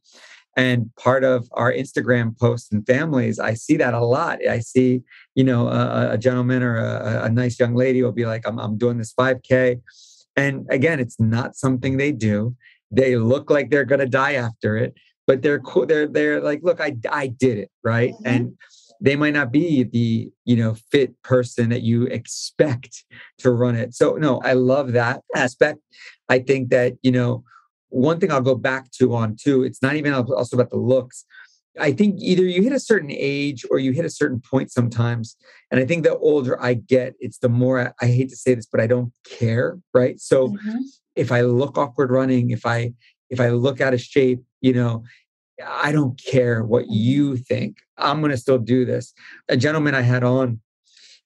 And 0.55 0.89
part 0.95 1.23
of 1.23 1.47
our 1.53 1.71
instagram 1.71 2.37
posts 2.37 2.71
and 2.71 2.85
families 2.85 3.39
i 3.39 3.53
see 3.53 3.77
that 3.77 3.93
a 3.93 4.05
lot. 4.05 4.39
I 4.47 4.59
see 4.59 5.01
you 5.35 5.43
know 5.43 5.67
a, 5.67 6.11
a 6.11 6.17
gentleman 6.17 6.63
or 6.63 6.77
a, 6.77 7.23
a, 7.25 7.29
nice 7.29 7.59
young 7.59 7.75
lady 7.75 8.03
will 8.03 8.11
be 8.11 8.25
like 8.25 8.47
I'm, 8.47 8.59
I'm 8.59 8.77
doing 8.77 8.97
this 8.97 9.13
5k 9.13 9.81
and 10.35 10.65
again 10.69 10.99
it's 10.99 11.19
not 11.19 11.55
something 11.55 11.97
they 11.97 12.11
do. 12.11 12.55
They 12.91 13.17
look 13.17 13.49
like 13.49 13.69
they're 13.69 13.85
going 13.85 13.99
to 13.99 14.07
die 14.07 14.33
after 14.33 14.77
it 14.77 14.93
but 15.25 15.41
they're 15.41 15.59
cool 15.59 15.85
they're 15.85 16.07
they're 16.07 16.41
like 16.41 16.59
look 16.63 16.81
i 16.81 16.95
i 17.11 17.27
did 17.27 17.57
it 17.57 17.71
right? 17.83 18.13
Mm-hmm. 18.13 18.27
and 18.27 18.57
they 19.01 19.15
might 19.17 19.33
not 19.33 19.51
be 19.51 19.83
the 19.83 20.31
you 20.45 20.55
know 20.55 20.75
fit 20.91 21.21
person 21.23 21.69
that 21.69 21.81
you 21.81 22.05
expect 22.05 23.03
to 23.39 23.51
run 23.51 23.75
it. 23.75 23.93
So 23.93 24.13
no 24.13 24.39
i 24.43 24.53
love 24.53 24.93
that 24.93 25.21
aspect. 25.35 25.79
I 26.29 26.39
think 26.39 26.69
that 26.69 26.93
you 27.01 27.11
know 27.11 27.43
one 27.93 28.19
thing 28.19 28.31
I'll 28.31 28.41
go 28.41 28.55
back 28.55 28.89
to 28.91 29.13
on 29.13 29.35
too, 29.39 29.63
it's 29.63 29.81
not 29.81 29.95
even 29.95 30.13
also 30.13 30.57
about 30.57 30.71
the 30.71 30.77
looks. 30.77 31.25
I 31.79 31.91
think 31.91 32.19
either 32.19 32.43
you 32.43 32.61
hit 32.61 32.73
a 32.73 32.79
certain 32.79 33.11
age 33.11 33.65
or 33.69 33.79
you 33.79 33.91
hit 33.91 34.05
a 34.05 34.09
certain 34.09 34.41
point 34.41 34.71
sometimes. 34.71 35.35
And 35.71 35.79
I 35.79 35.85
think 35.85 36.03
the 36.03 36.17
older 36.17 36.61
I 36.61 36.75
get, 36.75 37.13
it's 37.19 37.39
the 37.39 37.49
more 37.49 37.79
I, 37.79 38.05
I 38.05 38.07
hate 38.07 38.29
to 38.29 38.35
say 38.35 38.53
this, 38.53 38.65
but 38.65 38.79
I 38.79 38.87
don't 38.87 39.11
care. 39.27 39.79
Right. 39.93 40.19
So 40.19 40.49
mm-hmm. 40.49 40.79
if 41.15 41.31
I 41.31 41.41
look 41.41 41.77
awkward 41.77 42.11
running, 42.11 42.51
if 42.51 42.65
I 42.65 42.93
if 43.29 43.39
I 43.39 43.49
look 43.49 43.81
out 43.81 43.93
of 43.93 44.01
shape, 44.01 44.41
you 44.61 44.73
know, 44.73 45.03
I 45.65 45.91
don't 45.91 46.19
care 46.23 46.63
what 46.63 46.87
you 46.89 47.37
think. 47.37 47.77
I'm 47.97 48.21
gonna 48.21 48.37
still 48.37 48.59
do 48.59 48.85
this. 48.85 49.13
A 49.49 49.57
gentleman 49.57 49.95
I 49.95 50.01
had 50.01 50.23
on, 50.23 50.61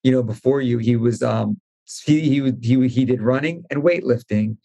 you 0.03 0.11
know, 0.11 0.23
before 0.23 0.61
you, 0.61 0.77
he 0.77 0.95
was 0.95 1.21
um 1.23 1.59
he 2.05 2.21
he 2.21 2.53
he, 2.61 2.87
he 2.87 3.05
did 3.05 3.21
running 3.21 3.63
and 3.69 3.83
weightlifting 3.83 4.57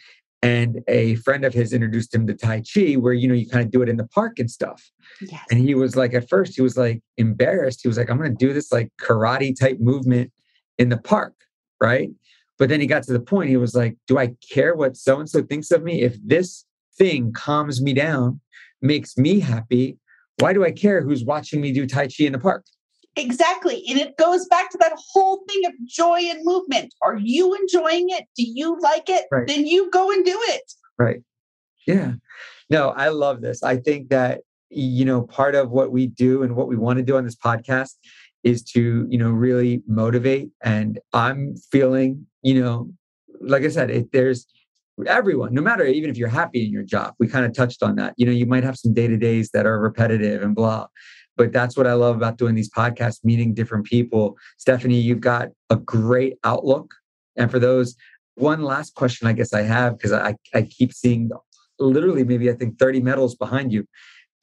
and 0.43 0.83
a 0.89 1.15
friend 1.17 1.45
of 1.45 1.55
his 1.55 1.73
introduced 1.73 2.15
him 2.15 2.27
to 2.27 2.35
tai 2.35 2.63
chi 2.63 2.95
where 2.95 3.13
you 3.13 3.29
know 3.29 3.35
you 3.35 3.49
kind 3.49 3.65
of 3.65 3.71
do 3.71 3.83
it 3.83 3.89
in 3.89 3.97
the 3.97 4.09
park 4.09 4.39
and 4.39 4.51
stuff. 4.51 4.91
Yes. 5.21 5.45
and 5.51 5.61
he 5.61 5.75
was 5.75 5.97
like 5.97 6.15
at 6.15 6.29
first 6.29 6.57
he 6.57 6.63
was 6.63 6.77
like 6.77 7.01
embarrassed. 7.17 7.81
He 7.83 7.89
was 7.89 7.97
like 7.97 8.11
i'm 8.11 8.19
going 8.19 8.37
to 8.37 8.47
do 8.47 8.53
this 8.53 8.73
like 8.73 8.91
karate 9.01 9.59
type 9.59 9.79
movement 9.81 10.33
in 10.79 10.89
the 10.89 10.99
park 10.99 11.35
right? 11.81 12.11
But 12.59 12.69
then 12.69 12.81
he 12.81 12.87
got 12.87 13.03
to 13.05 13.13
the 13.13 13.21
point 13.21 13.51
he 13.51 13.57
was 13.57 13.75
like 13.75 13.97
do 14.07 14.19
i 14.19 14.35
care 14.53 14.75
what 14.75 14.97
so 14.97 15.19
and 15.19 15.29
so 15.29 15.43
thinks 15.43 15.71
of 15.71 15.83
me? 15.83 16.03
If 16.03 16.17
this 16.25 16.65
thing 16.97 17.33
calms 17.33 17.83
me 17.83 17.93
down 17.93 18.41
makes 18.81 19.17
me 19.17 19.41
happy 19.41 19.99
why 20.39 20.53
do 20.53 20.65
i 20.65 20.71
care 20.71 21.03
who's 21.03 21.25
watching 21.25 21.61
me 21.61 21.73
do 21.73 21.87
tai 21.87 22.07
chi 22.07 22.25
in 22.25 22.33
the 22.33 22.39
park 22.39 22.65
Exactly. 23.17 23.85
And 23.89 23.99
it 23.99 24.17
goes 24.17 24.47
back 24.47 24.71
to 24.71 24.79
that 24.79 24.93
whole 25.13 25.43
thing 25.49 25.63
of 25.67 25.73
joy 25.87 26.21
and 26.21 26.41
movement. 26.45 26.95
Are 27.03 27.17
you 27.17 27.55
enjoying 27.55 28.07
it? 28.09 28.25
Do 28.37 28.45
you 28.45 28.79
like 28.81 29.09
it? 29.09 29.27
Right. 29.31 29.47
Then 29.47 29.67
you 29.67 29.91
go 29.91 30.11
and 30.11 30.25
do 30.25 30.39
it. 30.49 30.73
Right. 30.99 31.23
Yeah. 31.87 32.15
No, 32.71 32.91
I 32.91 33.09
love 33.09 33.43
this. 33.43 33.63
I 33.63 33.77
think 33.77 34.09
that, 34.09 34.41
you 34.71 35.05
know, 35.05 35.23
part 35.23 35.55
of 35.55 35.71
what 35.71 35.93
we 35.93 36.07
do 36.07 36.43
and 36.43 36.57
what 36.57 36.69
we 36.69 36.77
want 36.77 36.99
to 36.99 37.03
do 37.03 37.17
on 37.19 37.25
this 37.25 37.37
podcast 37.37 37.97
is 38.45 38.63
to, 38.63 39.07
you 39.11 39.19
know, 39.19 39.31
really 39.31 39.83
motivate. 39.87 40.51
And 40.63 40.99
I'm 41.13 41.55
feeling, 41.71 42.27
you 42.43 42.61
know, 42.61 42.91
like 43.41 43.63
I 43.63 43.69
said, 43.69 43.91
it, 43.91 44.13
there's 44.13 44.47
everyone, 45.07 45.53
no 45.53 45.63
matter 45.63 45.85
even 45.85 46.11
if 46.11 46.17
you're 46.17 46.29
happy 46.29 46.65
in 46.65 46.73
your 46.73 46.83
job, 46.83 47.15
we 47.19 47.29
kind 47.29 47.45
of 47.45 47.53
touched 47.53 47.83
on 47.83 47.97
that. 47.97 48.15
You 48.17 48.27
know, 48.27 48.33
you 48.33 48.47
might 48.47 48.65
have 48.65 48.79
some 48.79 48.95
day 48.95 49.07
to 49.07 49.17
days 49.17 49.51
that 49.51 49.67
are 49.67 49.79
repetitive 49.79 50.43
and 50.43 50.55
blah. 50.55 50.87
But 51.43 51.53
that's 51.53 51.77
what 51.77 51.89
I 51.89 51.95
love 51.95 52.15
about 52.15 52.39
doing 52.39 52.55
these 52.55 52.71
podcasts, 52.71 53.25
meeting 53.25 53.53
different 53.53 53.85
people. 53.85 54.37
Stephanie, 54.59 55.01
you've 55.01 55.21
got 55.21 55.49
a 55.71 55.77
great 55.77 56.39
outlook. 56.45 56.95
And 57.37 57.51
for 57.51 57.59
those, 57.59 57.97
one 58.37 58.63
last 58.63 58.95
question 58.95 59.27
I 59.27 59.33
guess 59.33 59.53
I 59.53 59.63
have, 59.63 59.99
because 59.99 60.13
I, 60.13 60.37
I 60.55 60.63
keep 60.63 60.93
seeing 60.93 61.33
literally 61.81 62.23
maybe 62.23 62.49
I 62.49 62.53
think 62.53 62.79
30 62.79 63.01
medals 63.01 63.35
behind 63.35 63.73
you. 63.73 63.89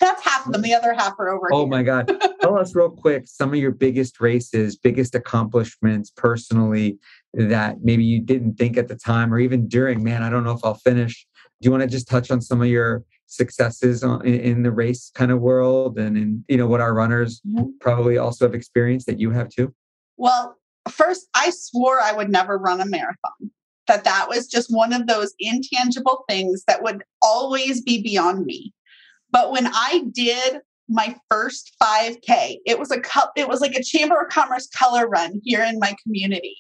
That's 0.02 0.22
half 0.24 0.46
of 0.46 0.52
them. 0.52 0.62
The 0.62 0.74
other 0.74 0.94
half 0.94 1.18
are 1.20 1.30
over 1.30 1.48
Oh 1.54 1.60
here. 1.60 1.68
my 1.70 1.84
God. 1.84 2.12
Tell 2.42 2.58
us 2.60 2.76
real 2.76 2.90
quick 2.90 3.28
some 3.28 3.54
of 3.54 3.56
your 3.56 3.72
biggest 3.72 4.20
races, 4.20 4.76
biggest 4.76 5.16
accomplishments 5.16 6.12
personally 6.14 7.00
that 7.34 7.78
maybe 7.82 8.04
you 8.04 8.20
didn't 8.20 8.56
think 8.56 8.76
at 8.76 8.90
the 8.90 8.96
time 8.96 9.34
or 9.34 9.40
even 9.40 9.70
during, 9.70 10.04
man, 10.04 10.22
I 10.22 10.30
don't 10.30 10.44
know 10.44 10.52
if 10.52 10.66
I'll 10.66 10.74
finish. 10.74 11.26
Do 11.62 11.68
you 11.68 11.72
want 11.72 11.84
to 11.84 11.88
just 11.88 12.10
touch 12.10 12.30
on 12.30 12.42
some 12.42 12.62
of 12.62 12.68
your 12.68 13.06
successes 13.30 14.04
on, 14.04 14.26
in, 14.26 14.64
the 14.64 14.72
race 14.72 15.12
kind 15.16 15.32
of 15.32 15.40
world 15.40 15.98
and 15.98 16.18
in, 16.18 16.44
you 16.48 16.58
know, 16.58 16.68
what 16.68 16.82
our 16.82 16.94
runners 16.94 17.42
Mhm. 17.48 17.80
probably 17.80 18.18
also 18.18 18.46
have 18.46 18.56
experienced 18.56 19.06
that 19.06 19.20
you 19.20 19.32
have 19.32 19.50
too? 19.50 19.74
Well, 20.18 20.58
first, 20.90 21.28
I 21.34 21.52
swore 21.52 22.02
I 22.02 22.12
would 22.12 22.30
never 22.30 22.58
run 22.58 22.82
a 22.82 22.86
marathon. 22.86 23.52
That 23.88 24.04
that 24.04 24.28
was 24.30 24.48
just 24.48 24.72
one 24.72 24.94
of 24.94 25.08
those 25.08 25.34
intangible 25.40 26.24
things 26.30 26.64
that 26.68 26.84
would 26.84 27.04
always 27.22 27.82
be 27.82 28.02
beyond 28.04 28.46
me. 28.46 28.74
But 29.32 29.52
when 29.52 29.68
I 29.68 30.04
did 30.12 30.60
my 30.88 31.16
first 31.30 31.76
5K, 31.82 32.60
it 32.66 32.78
was 32.78 32.92
a 32.92 33.00
cup 33.00 33.32
it 33.36 33.48
was 33.48 33.62
like 33.62 33.76
a 33.76 33.84
Chamber 33.84 34.20
of 34.20 34.30
Commerce 34.30 34.68
color 34.68 35.08
run 35.08 35.42
here 35.44 35.64
in 35.64 35.80
my 35.80 35.96
community. 36.04 36.58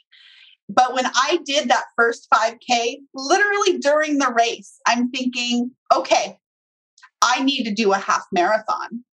But 0.70 0.94
when 0.94 1.06
I 1.08 1.40
did 1.46 1.70
that 1.70 1.86
first 1.96 2.28
5K, 2.34 3.00
literally 3.14 3.78
during 3.80 4.18
the 4.20 4.32
race, 4.36 4.80
I'm 4.88 5.12
thinking, 5.12 5.72
okay, 5.96 6.39
I 7.22 7.44
need 7.44 7.64
to 7.64 7.74
do 7.74 7.94
a 7.94 7.98
half 7.98 8.24
marathon. 8.32 9.04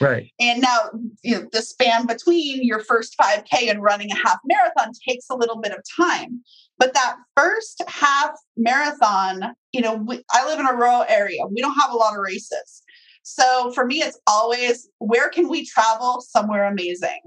Right. 0.00 0.32
And 0.40 0.60
now, 0.60 0.90
you 1.22 1.36
know, 1.36 1.48
the 1.52 1.62
span 1.62 2.06
between 2.06 2.64
your 2.64 2.80
first 2.80 3.14
5K 3.20 3.70
and 3.70 3.82
running 3.82 4.10
a 4.10 4.16
half 4.16 4.38
marathon 4.44 4.92
takes 5.08 5.26
a 5.30 5.36
little 5.36 5.60
bit 5.60 5.72
of 5.72 5.78
time. 5.96 6.42
But 6.78 6.94
that 6.94 7.16
first 7.36 7.82
half 7.86 8.30
marathon, 8.56 9.54
you 9.72 9.80
know, 9.80 9.94
we, 9.94 10.24
I 10.32 10.44
live 10.46 10.58
in 10.58 10.66
a 10.66 10.74
rural 10.74 11.04
area. 11.08 11.46
We 11.46 11.60
don't 11.60 11.78
have 11.78 11.92
a 11.92 11.96
lot 11.96 12.14
of 12.14 12.20
races. 12.20 12.82
So 13.22 13.70
for 13.72 13.86
me, 13.86 14.02
it's 14.02 14.18
always 14.26 14.88
where 14.98 15.28
can 15.28 15.48
we 15.48 15.64
travel 15.64 16.20
somewhere 16.20 16.66
amazing? 16.66 17.20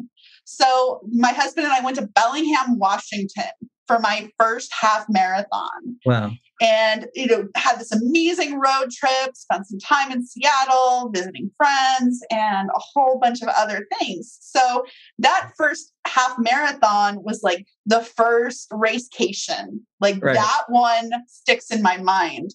So 0.43 1.01
my 1.13 1.31
husband 1.31 1.65
and 1.65 1.73
I 1.73 1.81
went 1.81 1.97
to 1.97 2.07
Bellingham, 2.07 2.77
Washington 2.77 3.51
for 3.87 3.99
my 3.99 4.29
first 4.39 4.73
half 4.79 5.05
marathon 5.09 5.97
Wow. 6.05 6.31
And 6.61 7.07
you 7.13 7.27
know 7.27 7.47
had 7.55 7.79
this 7.79 7.91
amazing 7.91 8.59
road 8.59 8.89
trip 8.91 9.35
spent 9.35 9.67
some 9.67 9.79
time 9.79 10.11
in 10.11 10.25
seattle 10.25 11.09
visiting 11.13 11.51
friends 11.57 12.23
and 12.31 12.69
a 12.69 12.79
whole 12.79 13.19
bunch 13.19 13.41
of 13.41 13.49
other 13.49 13.87
things. 13.99 14.37
So 14.41 14.85
that 15.19 15.51
first 15.57 15.91
half 16.07 16.37
marathon 16.39 17.23
was 17.23 17.41
like 17.43 17.67
the 17.85 18.01
first 18.01 18.67
racecation 18.71 19.85
like 19.99 20.17
Right. 20.21 20.35
that 20.35 20.63
one 20.69 21.11
sticks 21.27 21.71
in 21.71 21.81
my 21.81 21.97
mind. 21.97 22.53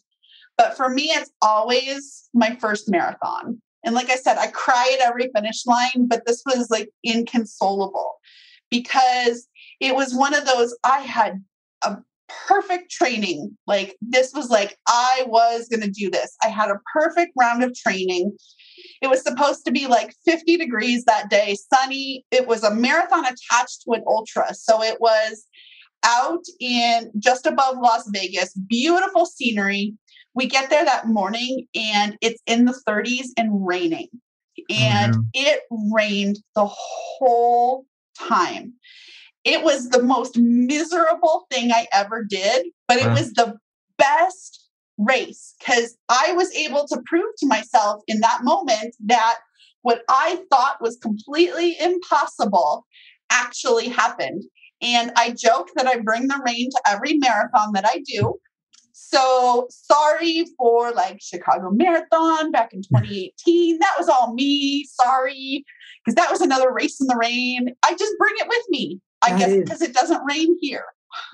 But 0.56 0.76
for 0.76 0.88
me 0.88 1.04
it's 1.04 1.30
always 1.42 2.28
my 2.32 2.56
first 2.56 2.90
marathon. 2.90 3.60
And 3.84 3.94
like 3.94 4.10
i 4.10 4.16
said 4.16 4.36
i 4.38 4.46
cry 4.48 4.96
at 4.98 5.06
every 5.06 5.30
finish 5.34 5.66
line 5.66 6.06
but 6.06 6.26
this 6.26 6.42
was 6.46 6.70
like 6.70 6.90
inconsolable 7.02 8.12
because 8.70 9.48
it 9.80 9.94
was 9.94 10.14
one 10.14 10.34
of 10.34 10.44
those 10.44 10.76
i 10.84 11.00
had 11.00 11.42
a 11.82 11.96
perfect 12.46 12.90
training. 12.90 13.56
Like 13.66 13.96
this 14.00 14.32
was 14.34 14.50
like 14.50 14.76
I 14.86 15.24
was 15.26 15.68
going 15.68 15.82
to 15.82 15.90
do 15.90 16.10
this. 16.10 16.36
I 16.42 16.48
had 16.48 16.70
a 16.70 16.80
perfect 16.92 17.32
round 17.38 17.62
of 17.62 17.74
training. 17.74 18.36
It 19.02 19.08
was 19.08 19.22
supposed 19.22 19.64
to 19.66 19.72
be 19.72 19.86
like 19.86 20.14
50 20.24 20.56
degrees 20.56 21.04
that 21.04 21.30
day, 21.30 21.56
sunny. 21.72 22.24
It 22.30 22.46
was 22.46 22.64
a 22.64 22.74
marathon 22.74 23.24
attached 23.24 23.82
to 23.84 23.92
an 23.92 24.02
ultra. 24.06 24.54
So 24.54 24.82
it 24.82 25.00
was 25.00 25.46
out 26.04 26.44
in 26.60 27.10
just 27.18 27.46
above 27.46 27.76
Las 27.78 28.08
Vegas, 28.12 28.54
beautiful 28.54 29.26
scenery. 29.26 29.94
We 30.34 30.46
get 30.46 30.70
there 30.70 30.84
that 30.84 31.08
morning 31.08 31.66
and 31.74 32.16
it's 32.20 32.40
in 32.46 32.64
the 32.64 32.80
30s 32.86 33.28
and 33.36 33.66
raining. 33.66 34.08
Oh, 34.12 34.74
and 34.74 35.12
no. 35.12 35.24
it 35.34 35.62
rained 35.70 36.38
the 36.54 36.66
whole 36.66 37.86
time 38.18 38.74
it 39.44 39.62
was 39.64 39.88
the 39.88 40.02
most 40.02 40.36
miserable 40.36 41.46
thing 41.50 41.72
I 41.72 41.86
ever 41.92 42.24
did, 42.24 42.66
but 42.88 42.98
it 42.98 43.06
Wow. 43.06 43.14
was 43.14 43.32
the 43.32 43.56
best 43.96 44.68
race 44.98 45.54
because 45.58 45.96
I 46.08 46.32
was 46.32 46.52
able 46.54 46.86
to 46.88 47.02
prove 47.06 47.34
to 47.38 47.46
myself 47.46 48.02
in 48.06 48.20
that 48.20 48.40
moment 48.44 48.94
that 49.06 49.38
what 49.82 50.02
I 50.08 50.42
thought 50.50 50.82
was 50.82 50.98
completely 50.98 51.76
impossible 51.80 52.86
actually 53.30 53.88
happened. 53.88 54.44
And 54.82 55.12
I 55.16 55.30
joke 55.30 55.68
that 55.76 55.86
I 55.86 55.98
bring 56.00 56.28
the 56.28 56.40
rain 56.44 56.68
to 56.70 56.82
every 56.86 57.14
marathon 57.14 57.72
that 57.74 57.86
I 57.86 58.02
do. 58.06 58.34
So 58.92 59.66
sorry 59.70 60.44
for 60.58 60.92
like 60.92 61.18
Chicago 61.22 61.70
Marathon 61.70 62.50
back 62.50 62.72
in 62.72 62.82
2018. 62.82 63.78
That 63.78 63.94
was 63.98 64.08
all 64.08 64.34
me. 64.34 64.84
Sorry. 64.84 65.64
Because 66.04 66.14
that 66.16 66.30
was 66.30 66.40
another 66.40 66.72
race 66.72 67.00
in 67.00 67.06
the 67.06 67.16
rain. 67.16 67.74
I 67.84 67.94
just 67.94 68.14
bring 68.18 68.34
it 68.36 68.48
with 68.48 68.64
me. 68.68 69.00
I 69.22 69.30
That 69.30 69.38
guess 69.38 69.56
because 69.56 69.82
it 69.82 69.92
doesn't 69.92 70.22
rain 70.24 70.56
here. 70.60 70.84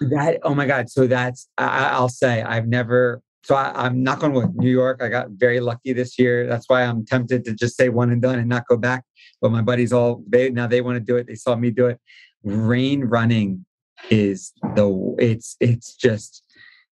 That 0.01 0.41
oh 0.43 0.55
my 0.55 0.67
god! 0.67 0.89
So 0.91 1.07
that's 1.07 1.49
I, 1.59 1.65
I- 1.67 1.91
I'll 1.93 2.09
say 2.09 2.43
I've 2.43 2.67
never. 2.67 3.23
So 3.45 3.55
I, 3.55 3.73
I'm 3.87 4.03
not 4.03 4.19
going 4.19 4.33
with 4.33 4.55
New 4.57 4.71
York. 4.71 5.01
I 5.01 5.09
got 5.09 5.31
very 5.31 5.61
lucky 5.61 5.93
this 5.93 6.19
year. 6.19 6.49
That's 6.49 6.69
why 6.69 6.83
I'm 6.83 7.07
tempted 7.07 7.45
to 7.45 7.55
just 7.55 7.77
say 7.77 7.89
one 7.91 8.11
and 8.11 8.21
done 8.21 8.41
and 8.41 8.49
not 8.49 8.67
go 8.67 8.77
back. 8.77 9.05
But 9.41 9.53
my 9.53 9.63
buddies 9.63 9.93
all 9.93 10.25
they 10.29 10.51
now 10.51 10.67
they 10.67 10.81
want 10.81 10.97
to 10.97 11.01
do 11.01 11.17
it. 11.17 11.27
They 11.27 11.37
saw 11.37 11.55
me 11.55 11.71
do 11.71 11.87
it. 11.87 12.01
Rain 12.43 13.05
running 13.05 13.65
is 14.11 14.53
the 14.75 15.15
it's 15.19 15.57
it's 15.61 15.95
just 15.95 16.45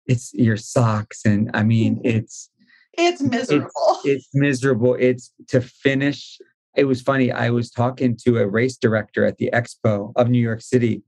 it's 0.07 0.33
your 0.35 0.57
socks 0.57 1.23
and 1.25 1.51
I 1.55 1.63
mean 1.63 1.97
mm. 1.97 2.03
it's 2.05 2.51
It's 2.95 3.21
miserable. 3.21 3.71
it's 4.05 4.29
miserable. 4.33 4.97
It's 4.99 5.33
to 5.49 5.61
finish. 5.61 6.39
It 6.77 6.85
was 6.85 7.01
funny. 7.01 7.33
I 7.33 7.51
was 7.51 7.71
talking 7.71 8.17
to 8.25 8.39
a 8.39 8.47
race 8.47 8.77
director 8.77 9.25
at 9.25 9.39
the 9.39 9.51
Expo 9.53 10.13
of 10.17 10.29
New 10.29 10.41
York 10.41 10.61
City, 10.61 11.03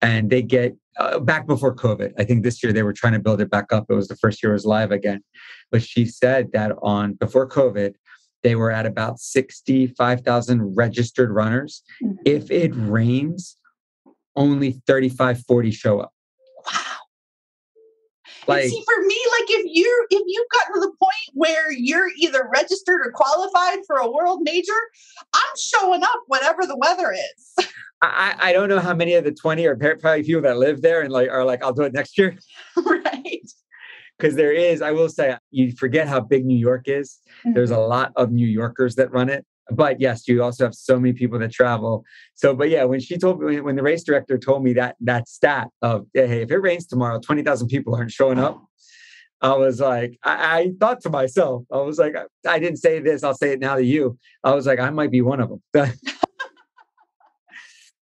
and 0.00 0.30
they 0.30 0.42
get 0.42 0.76
uh, 0.98 1.18
back 1.18 1.46
before 1.46 1.74
COVID. 1.74 2.12
I 2.18 2.24
think 2.24 2.42
this 2.42 2.62
year 2.62 2.72
they 2.72 2.82
were 2.82 2.92
trying 2.92 3.12
to 3.12 3.18
build 3.18 3.40
it 3.40 3.50
back 3.50 3.72
up. 3.72 3.86
It 3.88 3.94
was 3.94 4.08
the 4.08 4.16
first 4.16 4.42
year 4.42 4.52
it 4.52 4.54
was 4.54 4.66
live 4.66 4.92
again. 4.92 5.22
But 5.70 5.82
she 5.82 6.04
said 6.04 6.52
that 6.52 6.72
on 6.82 7.14
before 7.14 7.48
COVID, 7.48 7.94
they 8.42 8.54
were 8.54 8.70
at 8.70 8.86
about 8.86 9.20
65,000 9.20 10.74
registered 10.76 11.30
runners. 11.30 11.82
Mhm. 12.02 12.16
If 12.24 12.50
it 12.50 12.72
rains, 12.74 13.56
only 14.36 14.80
35, 14.86 15.44
40 15.46 15.70
show 15.70 16.00
up. 16.00 16.12
Like, 18.50 18.64
see, 18.64 18.82
for 18.84 19.04
me, 19.04 19.16
like 19.38 19.50
if 19.50 19.66
you're 19.66 20.06
if 20.10 20.22
you've 20.26 20.46
gotten 20.52 20.74
to 20.74 20.80
the 20.80 20.92
point 20.98 21.34
where 21.34 21.72
you're 21.72 22.08
either 22.18 22.48
registered 22.52 23.00
or 23.04 23.12
qualified 23.12 23.78
for 23.86 23.96
a 23.96 24.10
world 24.10 24.40
major, 24.42 24.72
I'm 25.32 25.56
showing 25.58 26.02
up 26.02 26.22
whatever 26.26 26.66
the 26.66 26.76
weather 26.76 27.12
is. 27.12 27.66
I, 28.02 28.34
I 28.38 28.52
don't 28.54 28.70
know 28.70 28.80
how 28.80 28.94
many 28.94 29.14
of 29.14 29.24
the 29.24 29.32
20 29.32 29.66
or 29.66 29.76
probably 29.76 30.22
people 30.22 30.40
that 30.42 30.56
live 30.56 30.80
there 30.80 31.02
and 31.02 31.12
like 31.12 31.28
are 31.28 31.44
like, 31.44 31.62
I'll 31.62 31.74
do 31.74 31.82
it 31.82 31.92
next 31.92 32.16
year. 32.16 32.36
right. 32.76 33.42
because 34.20 34.34
there 34.34 34.52
is 34.52 34.82
i 34.82 34.90
will 34.90 35.08
say 35.08 35.34
you 35.50 35.72
forget 35.72 36.06
how 36.06 36.20
big 36.20 36.44
new 36.44 36.56
york 36.56 36.82
is 36.86 37.20
there's 37.54 37.70
a 37.70 37.74
mm-hmm. 37.74 37.88
lot 37.88 38.12
of 38.16 38.30
new 38.30 38.46
yorkers 38.46 38.94
that 38.96 39.10
run 39.12 39.30
it 39.30 39.46
but 39.70 40.00
yes, 40.00 40.26
you 40.26 40.42
also 40.42 40.64
have 40.64 40.74
so 40.74 40.98
many 40.98 41.12
people 41.12 41.38
that 41.38 41.52
travel. 41.52 42.04
So, 42.34 42.54
but 42.54 42.70
yeah, 42.70 42.84
when 42.84 43.00
she 43.00 43.18
told 43.18 43.40
me, 43.40 43.60
when 43.60 43.76
the 43.76 43.82
race 43.82 44.02
director 44.02 44.38
told 44.38 44.64
me 44.64 44.72
that 44.74 44.96
that 45.00 45.28
stat 45.28 45.68
of 45.82 46.06
hey, 46.14 46.42
if 46.42 46.50
it 46.50 46.58
rains 46.58 46.86
tomorrow, 46.86 47.20
twenty 47.20 47.42
thousand 47.42 47.68
people 47.68 47.94
aren't 47.94 48.10
showing 48.10 48.38
up. 48.38 48.62
I 49.42 49.56
was 49.56 49.80
like, 49.80 50.18
I, 50.22 50.58
I, 50.58 50.70
thought 50.78 51.00
to 51.00 51.08
myself, 51.08 51.62
I 51.72 51.78
was 51.78 51.98
like, 51.98 52.14
I 52.46 52.58
didn't 52.58 52.76
say 52.76 53.00
this, 53.00 53.24
I'll 53.24 53.34
say 53.34 53.52
it 53.52 53.58
now 53.58 53.76
to 53.76 53.82
you. 53.82 54.18
I 54.44 54.54
was 54.54 54.66
like, 54.66 54.78
I 54.78 54.90
might 54.90 55.10
be 55.10 55.22
one 55.22 55.40
of 55.40 55.48
them. 55.72 55.92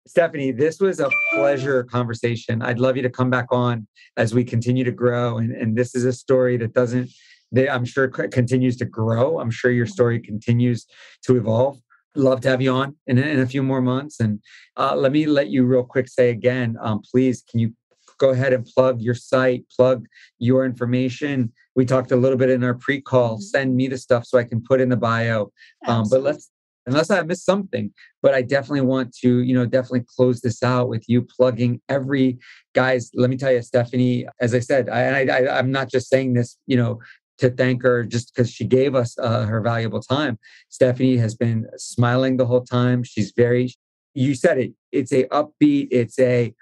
Stephanie, 0.06 0.50
this 0.50 0.80
was 0.80 0.98
a 0.98 1.10
pleasure 1.34 1.84
conversation. 1.84 2.62
I'd 2.62 2.78
love 2.78 2.96
you 2.96 3.02
to 3.02 3.10
come 3.10 3.28
back 3.28 3.48
on 3.50 3.86
as 4.16 4.32
we 4.32 4.44
continue 4.44 4.82
to 4.84 4.92
grow. 4.92 5.36
And, 5.36 5.52
and 5.52 5.76
this 5.76 5.94
is 5.94 6.06
a 6.06 6.12
story 6.12 6.56
that 6.56 6.72
doesn't 6.72 7.10
they, 7.52 7.68
I'm 7.68 7.84
sure 7.84 8.08
continues 8.08 8.76
to 8.78 8.84
grow. 8.84 9.40
I'm 9.40 9.50
sure 9.50 9.70
your 9.70 9.86
story 9.86 10.20
continues 10.20 10.86
to 11.24 11.36
evolve. 11.36 11.80
Love 12.14 12.40
to 12.42 12.48
have 12.48 12.62
you 12.62 12.72
on 12.72 12.96
in, 13.06 13.18
in 13.18 13.40
a 13.40 13.46
few 13.46 13.62
more 13.62 13.82
months. 13.82 14.20
And 14.20 14.40
uh, 14.76 14.94
let 14.96 15.12
me 15.12 15.26
let 15.26 15.48
you 15.48 15.64
real 15.64 15.84
quick 15.84 16.08
say 16.08 16.30
again, 16.30 16.76
um, 16.80 17.02
please, 17.12 17.44
can 17.48 17.60
you 17.60 17.72
go 18.18 18.30
ahead 18.30 18.52
and 18.52 18.64
plug 18.64 19.00
your 19.00 19.14
site, 19.14 19.64
plug 19.76 20.06
your 20.38 20.64
information. 20.64 21.52
We 21.74 21.84
talked 21.84 22.12
a 22.12 22.16
little 22.16 22.38
bit 22.38 22.50
in 22.50 22.64
our 22.64 22.74
pre-call. 22.74 23.34
Mm-hmm. 23.34 23.42
Send 23.42 23.76
me 23.76 23.88
the 23.88 23.98
stuff 23.98 24.24
so 24.24 24.38
I 24.38 24.44
can 24.44 24.62
put 24.62 24.80
in 24.80 24.88
the 24.88 24.96
bio. 24.96 25.52
Um, 25.86 26.06
but 26.10 26.22
let's 26.22 26.50
unless 26.86 27.10
I 27.10 27.20
missed 27.22 27.44
something. 27.44 27.92
But 28.22 28.34
I 28.34 28.42
definitely 28.42 28.82
want 28.82 29.14
to, 29.18 29.40
you 29.40 29.54
know, 29.54 29.66
definitely 29.66 30.04
close 30.16 30.40
this 30.40 30.62
out 30.62 30.88
with 30.88 31.04
you 31.08 31.22
plugging 31.22 31.80
every 31.88 32.38
guys. 32.74 33.10
Let 33.14 33.30
me 33.30 33.36
tell 33.36 33.52
you, 33.52 33.62
Stephanie. 33.62 34.26
As 34.40 34.54
I 34.54 34.60
said, 34.60 34.88
I, 34.88 35.24
I, 35.24 35.58
I'm 35.58 35.70
not 35.70 35.90
just 35.90 36.08
saying 36.08 36.34
this, 36.34 36.56
you 36.66 36.76
know, 36.76 37.00
to 37.38 37.50
thank 37.50 37.82
her 37.82 38.04
just 38.04 38.34
because 38.34 38.50
she 38.50 38.64
gave 38.64 38.94
us 38.94 39.18
uh, 39.18 39.44
her 39.46 39.60
valuable 39.60 40.00
time. 40.00 40.38
Stephanie 40.68 41.16
has 41.16 41.34
been 41.34 41.66
smiling 41.76 42.36
the 42.36 42.46
whole 42.46 42.64
time. 42.64 43.02
She's 43.02 43.32
very, 43.36 43.74
you 44.14 44.34
said 44.34 44.58
it, 44.58 44.72
it's 44.92 45.12
a 45.12 45.24
upbeat, 45.24 45.88
it's 45.90 46.18
a, 46.18 46.54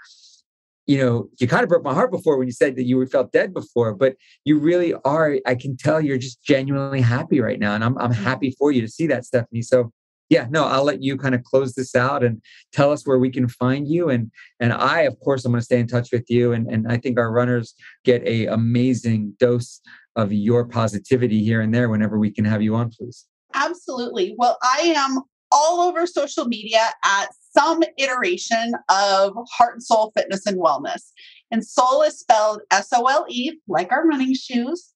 you 0.86 0.98
know, 0.98 1.28
you 1.40 1.48
kind 1.48 1.62
of 1.62 1.68
broke 1.68 1.84
my 1.84 1.94
heart 1.94 2.10
before 2.10 2.36
when 2.36 2.46
you 2.46 2.52
said 2.52 2.76
that 2.76 2.84
you 2.84 3.04
felt 3.06 3.32
dead 3.32 3.54
before, 3.54 3.94
but 3.94 4.16
you 4.44 4.58
really 4.58 4.92
are. 5.04 5.36
I 5.46 5.54
can 5.54 5.76
tell 5.76 6.00
you're 6.00 6.18
just 6.18 6.42
genuinely 6.42 7.00
happy 7.00 7.40
right 7.40 7.58
now. 7.58 7.74
And 7.74 7.82
I'm, 7.82 7.96
I'm 7.98 8.12
mm-hmm. 8.12 8.22
happy 8.22 8.54
for 8.58 8.70
you 8.70 8.82
to 8.82 8.88
see 8.88 9.06
that, 9.06 9.24
Stephanie. 9.24 9.62
So 9.62 9.92
yeah, 10.30 10.46
no, 10.50 10.64
I'll 10.64 10.84
let 10.84 11.02
you 11.02 11.16
kind 11.16 11.34
of 11.34 11.44
close 11.44 11.74
this 11.74 11.94
out 11.94 12.24
and 12.24 12.42
tell 12.72 12.90
us 12.90 13.06
where 13.06 13.18
we 13.18 13.30
can 13.30 13.48
find 13.48 13.88
you. 13.88 14.08
And 14.08 14.30
and 14.58 14.72
I, 14.72 15.02
of 15.02 15.18
course, 15.20 15.44
I'm 15.44 15.52
going 15.52 15.60
to 15.60 15.64
stay 15.64 15.78
in 15.78 15.86
touch 15.86 16.10
with 16.12 16.24
you. 16.28 16.52
And 16.52 16.66
and 16.66 16.90
I 16.90 16.96
think 16.96 17.18
our 17.18 17.30
runners 17.30 17.74
get 18.04 18.26
a 18.26 18.46
amazing 18.46 19.34
dose 19.38 19.80
of 20.16 20.32
your 20.32 20.64
positivity 20.64 21.42
here 21.42 21.60
and 21.60 21.74
there 21.74 21.88
whenever 21.88 22.18
we 22.18 22.30
can 22.30 22.44
have 22.44 22.62
you 22.62 22.74
on, 22.74 22.90
please. 22.90 23.26
Absolutely. 23.54 24.34
Well, 24.36 24.58
I 24.62 24.94
am 24.96 25.22
all 25.52 25.80
over 25.80 26.06
social 26.06 26.46
media 26.46 26.90
at 27.04 27.28
some 27.56 27.82
iteration 27.98 28.74
of 28.90 29.34
heart 29.50 29.74
and 29.74 29.82
soul 29.82 30.12
fitness 30.16 30.46
and 30.46 30.58
wellness. 30.58 31.02
And 31.50 31.64
soul 31.64 32.02
is 32.02 32.18
spelled 32.18 32.62
S 32.70 32.88
O 32.92 33.06
L 33.06 33.24
E, 33.28 33.52
like 33.68 33.92
our 33.92 34.06
running 34.06 34.34
shoes. 34.34 34.92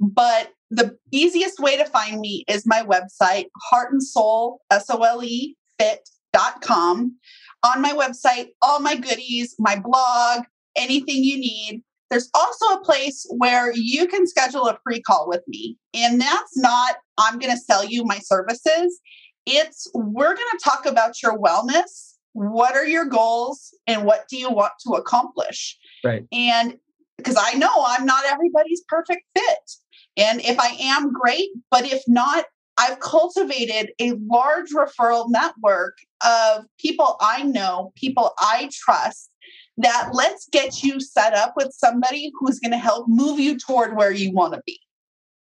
But 0.00 0.50
the 0.70 0.96
easiest 1.10 1.58
way 1.58 1.76
to 1.76 1.84
find 1.84 2.20
me 2.20 2.44
is 2.46 2.66
my 2.66 2.82
website, 2.82 3.46
heart 3.56 3.92
and 3.92 4.02
soul, 4.02 4.60
S 4.70 4.86
O 4.90 5.02
L 5.02 5.24
E, 5.24 5.56
fit.com. 5.78 7.16
On 7.64 7.82
my 7.82 7.90
website, 7.90 8.50
all 8.62 8.78
my 8.78 8.94
goodies, 8.94 9.56
my 9.58 9.76
blog, 9.76 10.44
anything 10.76 11.24
you 11.24 11.38
need. 11.38 11.82
There's 12.10 12.30
also 12.34 12.66
a 12.76 12.84
place 12.84 13.26
where 13.36 13.72
you 13.74 14.06
can 14.06 14.26
schedule 14.26 14.66
a 14.66 14.78
pre 14.84 15.00
call 15.00 15.28
with 15.28 15.42
me. 15.46 15.76
And 15.94 16.20
that's 16.20 16.56
not, 16.56 16.96
I'm 17.18 17.38
going 17.38 17.52
to 17.52 17.60
sell 17.60 17.84
you 17.84 18.04
my 18.04 18.18
services. 18.18 19.00
It's, 19.46 19.90
we're 19.94 20.34
going 20.34 20.36
to 20.36 20.60
talk 20.62 20.86
about 20.86 21.22
your 21.22 21.38
wellness. 21.38 22.14
What 22.32 22.76
are 22.76 22.86
your 22.86 23.04
goals 23.04 23.74
and 23.86 24.04
what 24.04 24.26
do 24.28 24.36
you 24.36 24.50
want 24.50 24.72
to 24.86 24.92
accomplish? 24.92 25.76
Right. 26.04 26.24
And 26.32 26.74
because 27.16 27.36
I 27.38 27.54
know 27.54 27.70
I'm 27.86 28.06
not 28.06 28.24
everybody's 28.26 28.82
perfect 28.88 29.22
fit. 29.36 29.70
And 30.16 30.40
if 30.40 30.58
I 30.58 30.76
am, 30.80 31.12
great. 31.12 31.48
But 31.70 31.84
if 31.84 32.02
not, 32.06 32.44
I've 32.78 33.00
cultivated 33.00 33.90
a 34.00 34.12
large 34.30 34.70
referral 34.70 35.26
network 35.28 35.98
of 36.24 36.64
people 36.78 37.16
I 37.20 37.42
know, 37.42 37.92
people 37.96 38.32
I 38.38 38.70
trust 38.72 39.30
that 39.78 40.10
let's 40.12 40.48
get 40.50 40.82
you 40.82 41.00
set 41.00 41.34
up 41.34 41.54
with 41.56 41.72
somebody 41.72 42.32
who's 42.38 42.58
going 42.58 42.72
to 42.72 42.78
help 42.78 43.06
move 43.08 43.38
you 43.40 43.58
toward 43.58 43.96
where 43.96 44.12
you 44.12 44.32
want 44.32 44.54
to 44.54 44.62
be. 44.66 44.80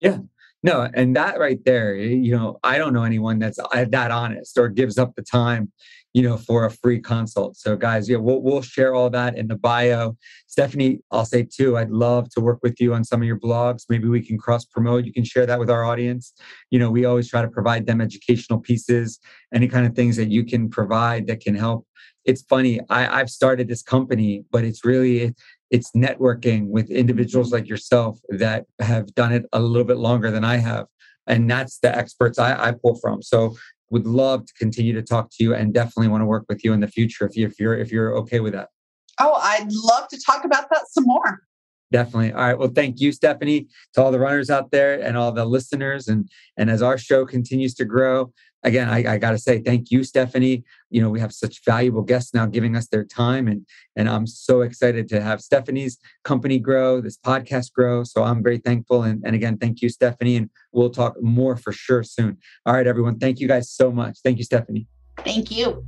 Yeah. 0.00 0.18
No, 0.64 0.88
and 0.94 1.14
that 1.14 1.38
right 1.38 1.62
there, 1.66 1.94
you 1.94 2.34
know, 2.34 2.58
I 2.64 2.78
don't 2.78 2.94
know 2.94 3.02
anyone 3.02 3.38
that's 3.38 3.58
uh, 3.58 3.84
that 3.90 4.10
honest 4.10 4.56
or 4.56 4.70
gives 4.70 4.96
up 4.96 5.14
the 5.14 5.20
time, 5.20 5.70
you 6.14 6.22
know, 6.22 6.38
for 6.38 6.64
a 6.64 6.70
free 6.70 7.02
consult. 7.02 7.58
So, 7.58 7.76
guys, 7.76 8.08
yeah, 8.08 8.16
we'll 8.16 8.40
we'll 8.40 8.62
share 8.62 8.94
all 8.94 9.10
that 9.10 9.36
in 9.36 9.48
the 9.48 9.56
bio. 9.56 10.16
Stephanie, 10.46 11.00
I'll 11.10 11.26
say 11.26 11.42
too, 11.42 11.76
I'd 11.76 11.90
love 11.90 12.30
to 12.30 12.40
work 12.40 12.60
with 12.62 12.80
you 12.80 12.94
on 12.94 13.04
some 13.04 13.20
of 13.20 13.28
your 13.28 13.38
blogs. 13.38 13.82
Maybe 13.90 14.08
we 14.08 14.24
can 14.24 14.38
cross 14.38 14.64
promote. 14.64 15.04
You 15.04 15.12
can 15.12 15.24
share 15.24 15.44
that 15.44 15.58
with 15.58 15.68
our 15.68 15.84
audience. 15.84 16.32
You 16.70 16.78
know, 16.78 16.90
we 16.90 17.04
always 17.04 17.28
try 17.28 17.42
to 17.42 17.48
provide 17.48 17.84
them 17.86 18.00
educational 18.00 18.58
pieces, 18.58 19.20
any 19.52 19.68
kind 19.68 19.86
of 19.86 19.94
things 19.94 20.16
that 20.16 20.30
you 20.30 20.46
can 20.46 20.70
provide 20.70 21.26
that 21.26 21.40
can 21.40 21.54
help 21.54 21.86
it's 22.24 22.40
funny. 22.40 22.80
I, 22.88 23.20
I've 23.20 23.28
started 23.28 23.68
this 23.68 23.82
company, 23.82 24.44
but 24.50 24.64
it's 24.64 24.84
really 24.84 25.34
it's 25.74 25.90
networking 25.90 26.68
with 26.68 26.88
individuals 26.88 27.50
like 27.50 27.68
yourself 27.68 28.20
that 28.28 28.64
have 28.78 29.12
done 29.16 29.32
it 29.32 29.44
a 29.52 29.60
little 29.60 29.84
bit 29.84 29.96
longer 29.96 30.30
than 30.30 30.44
I 30.44 30.58
have, 30.58 30.86
and 31.26 31.50
that's 31.50 31.80
the 31.80 31.92
experts 31.94 32.38
I, 32.38 32.68
I 32.68 32.72
pull 32.72 32.94
from. 33.00 33.22
So 33.22 33.56
would 33.90 34.06
love 34.06 34.46
to 34.46 34.52
continue 34.54 34.92
to 34.92 35.02
talk 35.02 35.30
to 35.32 35.42
you 35.42 35.52
and 35.52 35.74
definitely 35.74 36.06
want 36.06 36.20
to 36.20 36.26
work 36.26 36.44
with 36.48 36.64
you 36.64 36.72
in 36.72 36.78
the 36.78 36.86
future 36.86 37.26
if 37.26 37.36
you 37.36 37.44
if 37.48 37.58
you're 37.58 37.76
if 37.76 37.90
you're 37.90 38.16
okay 38.18 38.38
with 38.38 38.52
that. 38.52 38.68
Oh, 39.18 39.34
I'd 39.34 39.66
love 39.72 40.06
to 40.08 40.20
talk 40.24 40.44
about 40.44 40.70
that 40.70 40.84
some 40.90 41.04
more. 41.06 41.40
Definitely. 41.90 42.32
All 42.32 42.40
right. 42.40 42.58
Well, 42.58 42.72
thank 42.74 43.00
you, 43.00 43.10
Stephanie, 43.10 43.66
to 43.94 44.02
all 44.02 44.12
the 44.12 44.18
runners 44.20 44.50
out 44.50 44.70
there 44.70 45.00
and 45.00 45.16
all 45.16 45.32
the 45.32 45.44
listeners. 45.44 46.06
And 46.06 46.28
and 46.56 46.70
as 46.70 46.82
our 46.82 46.98
show 46.98 47.26
continues 47.26 47.74
to 47.74 47.84
grow, 47.84 48.32
again, 48.64 48.88
I, 48.88 49.14
I 49.14 49.18
got 49.18 49.32
to 49.32 49.38
say 49.38 49.60
thank 49.60 49.90
you, 49.90 50.02
Stephanie. 50.02 50.64
You 50.90 51.02
know, 51.02 51.10
we 51.10 51.20
have 51.20 51.32
such 51.32 51.64
valuable 51.64 52.02
guests 52.02 52.34
now 52.34 52.46
giving 52.46 52.76
us 52.76 52.88
their 52.88 53.04
time, 53.04 53.46
and 53.46 53.64
and 53.96 54.08
I'm 54.08 54.26
so 54.26 54.62
excited 54.62 55.08
to 55.08 55.20
have 55.20 55.40
Stephanie's 55.40 55.98
company 56.24 56.58
grow, 56.58 57.00
this 57.00 57.18
podcast 57.18 57.72
grow. 57.72 58.04
So 58.04 58.24
I'm 58.24 58.42
very 58.42 58.58
thankful. 58.58 59.02
And, 59.04 59.22
and 59.24 59.34
again, 59.34 59.58
thank 59.58 59.82
you, 59.82 59.88
Stephanie. 59.88 60.36
And 60.36 60.50
we'll 60.72 60.90
talk 60.90 61.20
more 61.22 61.56
for 61.56 61.72
sure 61.72 62.02
soon. 62.02 62.38
All 62.66 62.74
right, 62.74 62.86
everyone. 62.86 63.18
Thank 63.18 63.38
you 63.38 63.48
guys 63.48 63.70
so 63.70 63.92
much. 63.92 64.18
Thank 64.24 64.38
you, 64.38 64.44
Stephanie. 64.44 64.88
Thank 65.18 65.50
you. 65.50 65.84